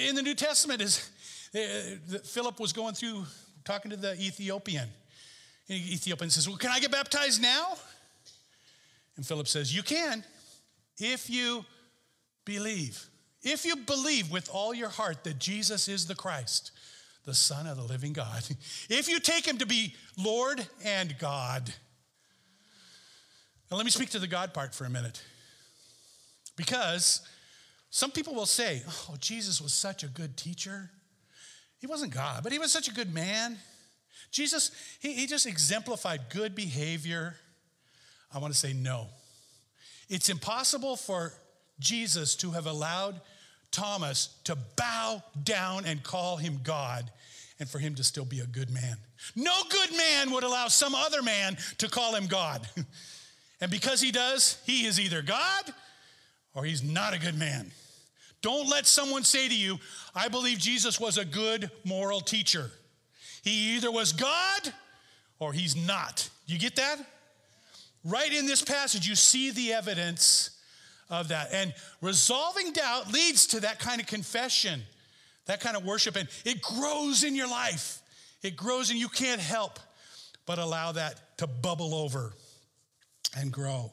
in 0.07 0.15
the 0.15 0.21
New 0.21 0.35
Testament 0.35 0.81
is 0.81 1.09
uh, 1.53 2.17
Philip 2.23 2.59
was 2.59 2.71
going 2.71 2.93
through 2.93 3.25
talking 3.65 3.91
to 3.91 3.97
the 3.97 4.13
Ethiopian. 4.13 4.87
And 5.67 5.79
the 5.79 5.93
Ethiopian 5.93 6.29
says, 6.29 6.47
Well, 6.47 6.57
can 6.57 6.71
I 6.71 6.79
get 6.79 6.91
baptized 6.91 7.41
now? 7.41 7.73
And 9.17 9.25
Philip 9.25 9.47
says, 9.47 9.75
You 9.75 9.83
can 9.83 10.23
if 10.97 11.29
you 11.29 11.65
believe. 12.45 13.07
If 13.43 13.65
you 13.65 13.75
believe 13.75 14.31
with 14.31 14.49
all 14.53 14.73
your 14.73 14.89
heart 14.89 15.23
that 15.23 15.39
Jesus 15.39 15.87
is 15.87 16.05
the 16.05 16.15
Christ, 16.15 16.71
the 17.25 17.33
Son 17.33 17.67
of 17.67 17.77
the 17.77 17.83
living 17.83 18.13
God. 18.13 18.43
If 18.89 19.07
you 19.07 19.19
take 19.19 19.47
him 19.47 19.57
to 19.59 19.65
be 19.65 19.95
Lord 20.17 20.65
and 20.83 21.17
God. 21.19 21.73
Now, 23.69 23.77
let 23.77 23.85
me 23.85 23.91
speak 23.91 24.09
to 24.11 24.19
the 24.19 24.27
God 24.27 24.53
part 24.53 24.75
for 24.75 24.85
a 24.85 24.89
minute. 24.89 25.23
Because 26.57 27.21
some 27.89 28.11
people 28.11 28.33
will 28.33 28.45
say, 28.45 28.83
oh, 28.87 29.15
Jesus 29.19 29.61
was 29.61 29.73
such 29.73 30.03
a 30.03 30.07
good 30.07 30.35
teacher. 30.35 30.89
He 31.79 31.87
wasn't 31.87 32.13
God, 32.13 32.43
but 32.43 32.51
he 32.51 32.59
was 32.59 32.71
such 32.71 32.87
a 32.87 32.93
good 32.93 33.13
man. 33.13 33.57
Jesus, 34.31 34.71
he, 34.99 35.13
he 35.13 35.27
just 35.27 35.45
exemplified 35.45 36.29
good 36.29 36.53
behavior. 36.53 37.35
I 38.33 38.39
want 38.39 38.53
to 38.53 38.59
say 38.59 38.73
no. 38.73 39.07
It's 40.09 40.29
impossible 40.29 40.95
for 40.95 41.33
Jesus 41.79 42.35
to 42.37 42.51
have 42.51 42.65
allowed 42.65 43.21
Thomas 43.71 44.29
to 44.43 44.57
bow 44.75 45.23
down 45.43 45.85
and 45.85 46.03
call 46.03 46.37
him 46.37 46.59
God 46.63 47.09
and 47.59 47.69
for 47.69 47.79
him 47.79 47.95
to 47.95 48.03
still 48.03 48.25
be 48.25 48.39
a 48.39 48.45
good 48.45 48.69
man. 48.69 48.97
No 49.35 49.53
good 49.69 49.91
man 49.95 50.31
would 50.31 50.43
allow 50.43 50.67
some 50.67 50.95
other 50.95 51.21
man 51.21 51.57
to 51.77 51.87
call 51.87 52.15
him 52.15 52.27
God. 52.27 52.67
and 53.61 53.71
because 53.71 54.01
he 54.01 54.11
does, 54.11 54.61
he 54.65 54.85
is 54.85 54.99
either 54.99 55.21
God 55.21 55.63
or 56.53 56.65
he's 56.65 56.83
not 56.83 57.13
a 57.13 57.19
good 57.19 57.37
man. 57.37 57.71
Don't 58.41 58.67
let 58.67 58.87
someone 58.87 59.23
say 59.23 59.47
to 59.47 59.55
you, 59.55 59.79
I 60.15 60.27
believe 60.27 60.57
Jesus 60.57 60.99
was 60.99 61.17
a 61.17 61.25
good 61.25 61.69
moral 61.83 62.21
teacher. 62.21 62.71
He 63.43 63.75
either 63.75 63.91
was 63.91 64.13
God 64.13 64.73
or 65.39 65.53
he's 65.53 65.75
not. 65.75 66.29
You 66.47 66.57
get 66.57 66.75
that? 66.75 66.97
Right 68.03 68.33
in 68.33 68.47
this 68.47 68.63
passage, 68.63 69.07
you 69.07 69.15
see 69.15 69.51
the 69.51 69.73
evidence 69.73 70.50
of 71.11 71.27
that. 71.27 71.49
And 71.53 71.73
resolving 72.01 72.71
doubt 72.71 73.11
leads 73.11 73.47
to 73.47 73.59
that 73.59 73.79
kind 73.79 74.01
of 74.01 74.07
confession, 74.07 74.81
that 75.45 75.59
kind 75.59 75.75
of 75.75 75.85
worship, 75.85 76.15
and 76.15 76.27
it 76.45 76.61
grows 76.61 77.23
in 77.23 77.35
your 77.35 77.49
life. 77.49 78.01
It 78.41 78.55
grows, 78.55 78.89
and 78.89 78.97
you 78.97 79.09
can't 79.09 79.41
help 79.41 79.79
but 80.47 80.57
allow 80.57 80.93
that 80.93 81.37
to 81.37 81.45
bubble 81.45 81.93
over 81.93 82.33
and 83.37 83.51
grow. 83.51 83.91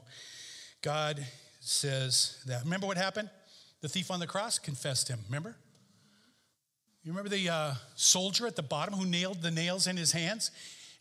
God 0.80 1.24
says 1.60 2.42
that. 2.46 2.64
Remember 2.64 2.86
what 2.86 2.96
happened? 2.96 3.28
The 3.80 3.88
thief 3.88 4.10
on 4.10 4.20
the 4.20 4.26
cross 4.26 4.58
confessed 4.58 5.08
him. 5.08 5.18
Remember? 5.28 5.56
You 7.04 7.12
remember 7.12 7.28
the 7.28 7.48
uh, 7.48 7.74
soldier 7.94 8.46
at 8.46 8.56
the 8.56 8.62
bottom 8.62 8.94
who 8.94 9.06
nailed 9.06 9.42
the 9.42 9.50
nails 9.50 9.86
in 9.86 9.96
his 9.96 10.12
hands 10.12 10.50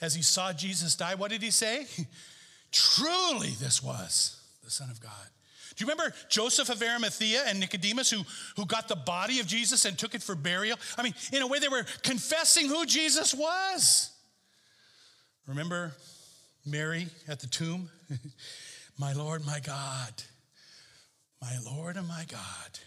as 0.02 0.16
he 0.16 0.22
saw 0.22 0.54
Jesus 0.54 0.96
die? 0.96 1.16
What 1.16 1.32
did 1.32 1.42
he 1.42 1.52
say? 1.52 1.86
Truly, 2.72 3.50
this 3.60 3.82
was 3.82 4.42
the 4.64 4.70
Son 4.70 4.90
of 4.90 5.00
God. 5.02 5.12
Do 5.78 5.86
you 5.86 5.92
remember 5.92 6.12
Joseph 6.28 6.70
of 6.70 6.82
Arimathea 6.82 7.44
and 7.46 7.60
Nicodemus 7.60 8.10
who, 8.10 8.24
who 8.56 8.66
got 8.66 8.88
the 8.88 8.96
body 8.96 9.40
of 9.40 9.46
Jesus 9.46 9.86
and 9.86 9.96
took 9.96 10.16
it 10.16 10.24
for 10.24 10.34
burial? 10.34 10.76
I 10.98 11.04
mean, 11.04 11.14
in 11.32 11.44
a 11.44 11.48
way, 11.48 11.60
they 11.60 11.68
were 11.68 11.86
confessing 12.02 12.68
who 12.68 12.84
Jesus 12.88 13.32
was. 13.32 14.10
Remember 15.46 15.94
Mary 16.66 17.08
at 17.28 17.40
the 17.42 17.48
tomb? 17.48 17.90
my 18.98 19.14
Lord, 19.14 19.46
my 19.46 19.60
God, 19.60 20.12
my 21.40 21.56
Lord 21.64 21.96
and 21.96 22.08
my 22.08 22.26
God. 22.28 22.80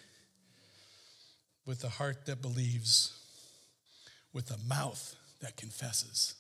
With 1.64 1.84
a 1.84 1.90
heart 1.90 2.26
that 2.26 2.42
believes, 2.42 3.16
with 4.32 4.50
a 4.50 4.58
mouth 4.68 5.14
that 5.40 5.56
confesses. 5.56 6.34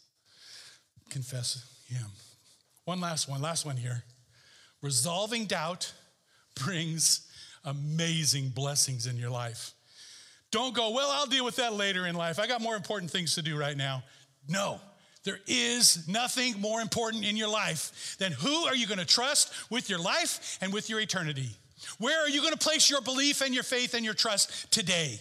Confess 1.10 1.64
Him. 1.86 2.06
One 2.86 3.00
last 3.00 3.28
one, 3.28 3.40
last 3.40 3.64
one 3.64 3.76
here. 3.76 4.02
Resolving 4.82 5.46
doubt 5.46 5.92
brings 6.54 7.26
amazing 7.64 8.50
blessings 8.50 9.06
in 9.06 9.16
your 9.16 9.30
life. 9.30 9.72
Don't 10.50 10.74
go, 10.74 10.90
well, 10.90 11.10
I'll 11.10 11.26
deal 11.26 11.44
with 11.44 11.56
that 11.56 11.74
later 11.74 12.06
in 12.06 12.14
life. 12.14 12.38
I 12.38 12.46
got 12.46 12.60
more 12.60 12.76
important 12.76 13.10
things 13.10 13.36
to 13.36 13.42
do 13.42 13.56
right 13.56 13.76
now. 13.76 14.02
No, 14.48 14.80
there 15.24 15.38
is 15.46 16.08
nothing 16.08 16.60
more 16.60 16.80
important 16.80 17.24
in 17.24 17.36
your 17.36 17.48
life 17.48 18.16
than 18.18 18.32
who 18.32 18.64
are 18.66 18.74
you 18.74 18.86
going 18.86 18.98
to 18.98 19.04
trust 19.04 19.52
with 19.70 19.88
your 19.88 19.98
life 19.98 20.58
and 20.60 20.72
with 20.72 20.88
your 20.88 21.00
eternity? 21.00 21.50
Where 21.98 22.20
are 22.20 22.28
you 22.28 22.40
going 22.40 22.52
to 22.52 22.58
place 22.58 22.90
your 22.90 23.00
belief 23.00 23.40
and 23.40 23.54
your 23.54 23.62
faith 23.62 23.94
and 23.94 24.04
your 24.04 24.14
trust 24.14 24.70
today? 24.70 25.20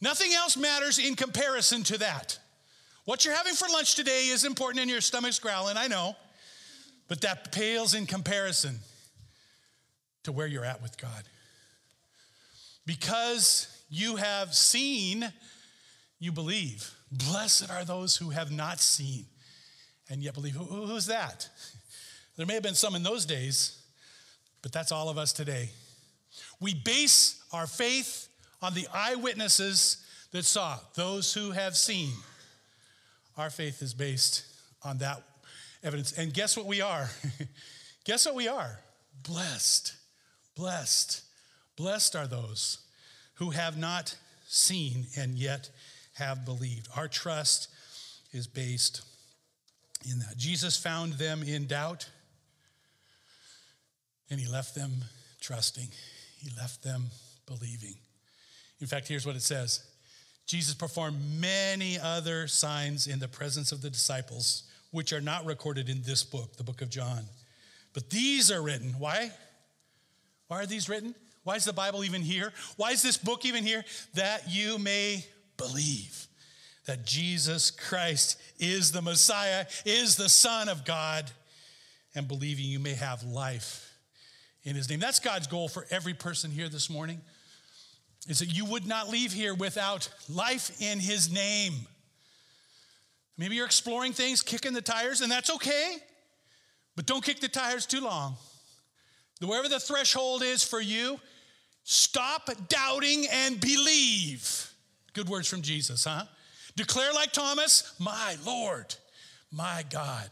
Nothing 0.00 0.32
else 0.32 0.56
matters 0.56 0.98
in 0.98 1.16
comparison 1.16 1.82
to 1.84 1.98
that. 1.98 2.38
What 3.04 3.24
you're 3.24 3.34
having 3.34 3.54
for 3.54 3.68
lunch 3.68 3.94
today 3.94 4.26
is 4.26 4.44
important 4.44 4.80
and 4.80 4.90
your 4.90 5.00
stomach's 5.00 5.38
growling, 5.38 5.76
I 5.76 5.86
know, 5.86 6.16
but 7.08 7.20
that 7.20 7.52
pales 7.52 7.94
in 7.94 8.06
comparison 8.06 8.78
to 10.26 10.32
where 10.32 10.46
you're 10.46 10.64
at 10.64 10.82
with 10.82 10.98
God. 10.98 11.22
Because 12.84 13.84
you 13.88 14.16
have 14.16 14.54
seen, 14.54 15.32
you 16.18 16.32
believe. 16.32 16.90
Blessed 17.10 17.70
are 17.70 17.84
those 17.84 18.16
who 18.16 18.30
have 18.30 18.50
not 18.50 18.80
seen 18.80 19.26
and 20.10 20.22
yet 20.22 20.34
believe. 20.34 20.54
Who, 20.54 20.64
who's 20.64 21.06
that? 21.06 21.48
There 22.36 22.44
may 22.44 22.52
have 22.52 22.62
been 22.62 22.74
some 22.74 22.94
in 22.94 23.02
those 23.02 23.24
days, 23.24 23.80
but 24.60 24.70
that's 24.70 24.92
all 24.92 25.08
of 25.08 25.16
us 25.16 25.32
today. 25.32 25.70
We 26.60 26.74
base 26.74 27.42
our 27.50 27.66
faith 27.66 28.28
on 28.60 28.74
the 28.74 28.86
eyewitnesses 28.92 30.04
that 30.32 30.44
saw, 30.44 30.78
those 30.96 31.32
who 31.32 31.52
have 31.52 31.74
seen. 31.74 32.12
Our 33.38 33.48
faith 33.48 33.80
is 33.80 33.94
based 33.94 34.44
on 34.82 34.98
that 34.98 35.22
evidence. 35.82 36.12
And 36.12 36.30
guess 36.30 36.58
what 36.58 36.66
we 36.66 36.82
are? 36.82 37.08
guess 38.04 38.26
what 38.26 38.34
we 38.34 38.48
are? 38.48 38.80
Blessed. 39.22 39.94
Blessed. 40.56 41.22
Blessed 41.76 42.16
are 42.16 42.26
those 42.26 42.78
who 43.34 43.50
have 43.50 43.76
not 43.76 44.16
seen 44.46 45.06
and 45.16 45.36
yet 45.36 45.70
have 46.14 46.44
believed. 46.44 46.88
Our 46.96 47.08
trust 47.08 47.68
is 48.32 48.46
based 48.46 49.02
in 50.10 50.18
that. 50.20 50.36
Jesus 50.36 50.76
found 50.76 51.14
them 51.14 51.42
in 51.42 51.66
doubt 51.66 52.08
and 54.30 54.40
he 54.40 54.46
left 54.46 54.74
them 54.74 54.90
trusting, 55.40 55.88
he 56.38 56.50
left 56.56 56.82
them 56.82 57.04
believing. 57.46 57.94
In 58.80 58.86
fact, 58.86 59.08
here's 59.08 59.26
what 59.26 59.36
it 59.36 59.42
says 59.42 59.84
Jesus 60.46 60.74
performed 60.74 61.18
many 61.38 61.98
other 61.98 62.46
signs 62.46 63.06
in 63.06 63.18
the 63.18 63.28
presence 63.28 63.72
of 63.72 63.82
the 63.82 63.90
disciples, 63.90 64.64
which 64.90 65.12
are 65.12 65.20
not 65.20 65.44
recorded 65.44 65.88
in 65.88 66.02
this 66.02 66.24
book, 66.24 66.56
the 66.56 66.64
book 66.64 66.82
of 66.82 66.90
John. 66.90 67.24
But 67.92 68.10
these 68.10 68.50
are 68.50 68.62
written. 68.62 68.94
Why? 68.98 69.30
Why 70.48 70.60
are 70.60 70.66
these 70.66 70.88
written? 70.88 71.14
Why 71.44 71.56
is 71.56 71.64
the 71.64 71.72
Bible 71.72 72.04
even 72.04 72.22
here? 72.22 72.52
Why 72.76 72.90
is 72.90 73.02
this 73.02 73.16
book 73.16 73.44
even 73.44 73.64
here? 73.64 73.84
That 74.14 74.50
you 74.50 74.78
may 74.78 75.24
believe 75.56 76.26
that 76.86 77.04
Jesus 77.04 77.70
Christ 77.70 78.40
is 78.58 78.92
the 78.92 79.02
Messiah, 79.02 79.66
is 79.84 80.16
the 80.16 80.28
Son 80.28 80.68
of 80.68 80.84
God, 80.84 81.30
and 82.14 82.26
believing 82.26 82.64
you 82.64 82.78
may 82.78 82.94
have 82.94 83.22
life 83.24 83.92
in 84.64 84.74
his 84.74 84.88
name. 84.88 85.00
That's 85.00 85.20
God's 85.20 85.46
goal 85.46 85.68
for 85.68 85.86
every 85.90 86.14
person 86.14 86.50
here 86.50 86.68
this 86.68 86.88
morning. 86.90 87.20
Is 88.28 88.40
that 88.40 88.46
you 88.46 88.64
would 88.64 88.86
not 88.86 89.08
leave 89.08 89.32
here 89.32 89.54
without 89.54 90.08
life 90.28 90.80
in 90.80 90.98
his 90.98 91.30
name. 91.30 91.74
Maybe 93.38 93.54
you're 93.54 93.66
exploring 93.66 94.12
things, 94.12 94.42
kicking 94.42 94.72
the 94.72 94.82
tires, 94.82 95.20
and 95.20 95.30
that's 95.30 95.50
okay. 95.50 95.98
But 96.96 97.06
don't 97.06 97.22
kick 97.22 97.38
the 97.40 97.48
tires 97.48 97.86
too 97.86 98.00
long. 98.00 98.36
Wherever 99.40 99.68
the 99.68 99.80
threshold 99.80 100.42
is 100.42 100.62
for 100.62 100.80
you, 100.80 101.20
Stop 101.88 102.50
doubting 102.68 103.28
and 103.30 103.60
believe. 103.60 104.72
Good 105.12 105.28
words 105.28 105.46
from 105.46 105.62
Jesus, 105.62 106.02
huh? 106.02 106.24
Declare 106.74 107.12
like 107.12 107.30
Thomas, 107.30 107.94
my 108.00 108.36
Lord, 108.44 108.92
my 109.52 109.84
God. 109.88 110.28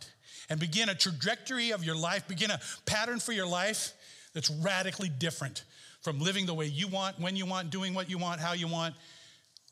And 0.50 0.58
begin 0.58 0.88
a 0.88 0.96
trajectory 0.96 1.70
of 1.70 1.84
your 1.84 1.94
life, 1.94 2.26
begin 2.26 2.50
a 2.50 2.60
pattern 2.86 3.20
for 3.20 3.30
your 3.30 3.46
life 3.46 3.92
that's 4.34 4.50
radically 4.50 5.08
different 5.08 5.62
from 6.02 6.18
living 6.18 6.44
the 6.44 6.54
way 6.54 6.66
you 6.66 6.88
want, 6.88 7.20
when 7.20 7.36
you 7.36 7.46
want, 7.46 7.70
doing 7.70 7.94
what 7.94 8.10
you 8.10 8.18
want, 8.18 8.40
how 8.40 8.52
you 8.52 8.66
want. 8.66 8.96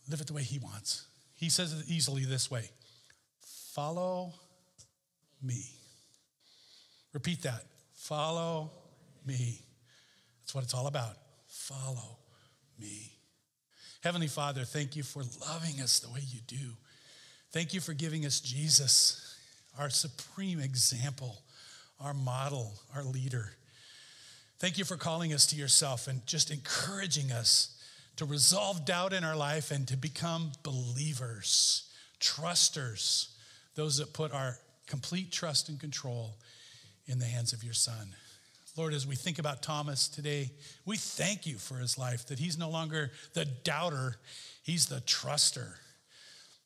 Live 0.09 0.20
it 0.20 0.28
the 0.28 0.35
way 0.35 0.45
He 0.45 0.61
wants. 0.61 1.05
He 1.35 1.49
says 1.49 1.72
it 1.72 1.87
easily 1.89 2.24
this 2.24 2.49
way 2.49 2.70
Follow 3.72 4.35
me. 5.43 5.64
Repeat 7.12 7.43
that. 7.43 7.64
Follow 7.93 8.70
me. 9.26 9.60
That's 10.40 10.54
what 10.54 10.64
it's 10.64 10.74
all 10.74 10.86
about. 10.86 11.16
Follow 11.48 12.18
me. 12.78 13.12
Heavenly 14.02 14.26
Father, 14.26 14.64
thank 14.64 14.96
you 14.96 15.02
for 15.02 15.22
loving 15.40 15.80
us 15.80 16.00
the 16.00 16.10
way 16.10 16.20
you 16.28 16.40
do. 16.46 16.72
Thank 17.52 17.74
you 17.74 17.80
for 17.80 17.92
giving 17.92 18.26
us 18.26 18.40
Jesus, 18.40 19.36
our 19.78 19.90
supreme 19.90 20.58
example, 20.58 21.42
our 22.00 22.14
model, 22.14 22.72
our 22.94 23.04
leader. 23.04 23.52
Thank 24.58 24.78
you 24.78 24.84
for 24.84 24.96
calling 24.96 25.32
us 25.32 25.46
to 25.48 25.56
yourself 25.56 26.08
and 26.08 26.26
just 26.26 26.50
encouraging 26.50 27.30
us 27.30 27.78
to 28.16 28.24
resolve 28.24 28.84
doubt 28.84 29.12
in 29.12 29.24
our 29.24 29.36
life 29.36 29.70
and 29.70 29.86
to 29.88 29.96
become 29.96 30.52
believers, 30.62 31.90
trusters, 32.20 33.36
those 33.74 33.98
that 33.98 34.12
put 34.12 34.32
our 34.32 34.58
complete 34.86 35.32
trust 35.32 35.68
and 35.68 35.80
control 35.80 36.36
in 37.06 37.18
the 37.18 37.24
hands 37.24 37.52
of 37.52 37.64
your 37.64 37.74
Son. 37.74 38.14
Lord, 38.76 38.94
as 38.94 39.06
we 39.06 39.16
think 39.16 39.38
about 39.38 39.62
Thomas 39.62 40.08
today, 40.08 40.50
we 40.86 40.96
thank 40.96 41.46
you 41.46 41.56
for 41.56 41.74
his 41.74 41.98
life, 41.98 42.26
that 42.28 42.38
he's 42.38 42.56
no 42.56 42.70
longer 42.70 43.10
the 43.34 43.44
doubter, 43.44 44.16
he's 44.62 44.86
the 44.86 45.00
truster. 45.02 45.74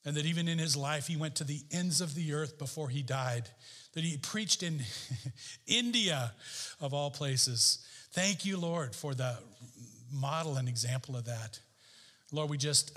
And 0.05 0.17
that 0.17 0.25
even 0.25 0.47
in 0.47 0.59
his 0.59 0.77
life, 0.77 1.09
he 1.09 1.17
went 1.17 1.35
to 1.37 1.45
the 1.45 1.61
ends 1.73 2.01
of 2.01 2.15
the 2.15 2.33
earth 2.33 2.59
before 2.59 2.89
he 2.89 3.03
died, 3.03 3.49
that 3.95 4.05
he 4.05 4.19
preached 4.19 4.63
in 4.63 4.83
India, 5.67 6.33
of 6.81 6.95
all 6.95 7.11
places. 7.11 7.85
Thank 8.13 8.45
you, 8.45 8.57
Lord, 8.57 8.95
for 8.95 9.15
the 9.15 9.37
model 10.13 10.57
and 10.59 10.69
example 10.69 11.17
of 11.17 11.25
that. 11.25 11.59
Lord, 12.31 12.51
we 12.51 12.57
just 12.57 12.97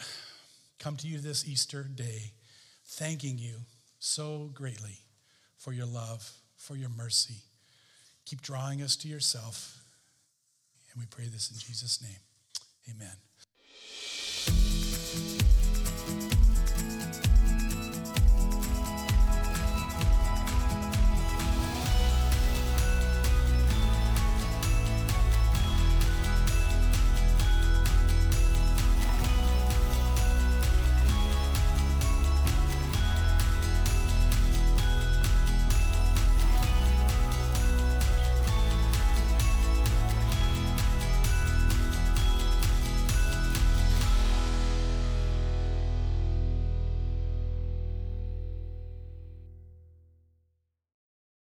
come 0.78 0.98
to 0.98 1.08
you 1.08 1.18
this 1.18 1.48
Easter 1.48 1.84
day, 1.84 2.34
thanking 2.86 3.40
you 3.40 3.56
so 3.98 4.52
greatly 4.54 5.00
for 5.58 5.74
your 5.74 5.88
love, 5.88 6.32
for 6.58 6.76
your 6.76 6.90
mercy. 6.90 7.42
Keep 8.30 8.42
drawing 8.42 8.84
us 8.84 8.96
to 8.98 9.08
yourself. 9.08 9.84
And 10.92 11.02
we 11.02 11.08
pray 11.08 11.26
this 11.26 11.50
in 11.50 11.58
Jesus' 11.58 12.00
name. 12.00 12.22
Amen. 12.96 13.29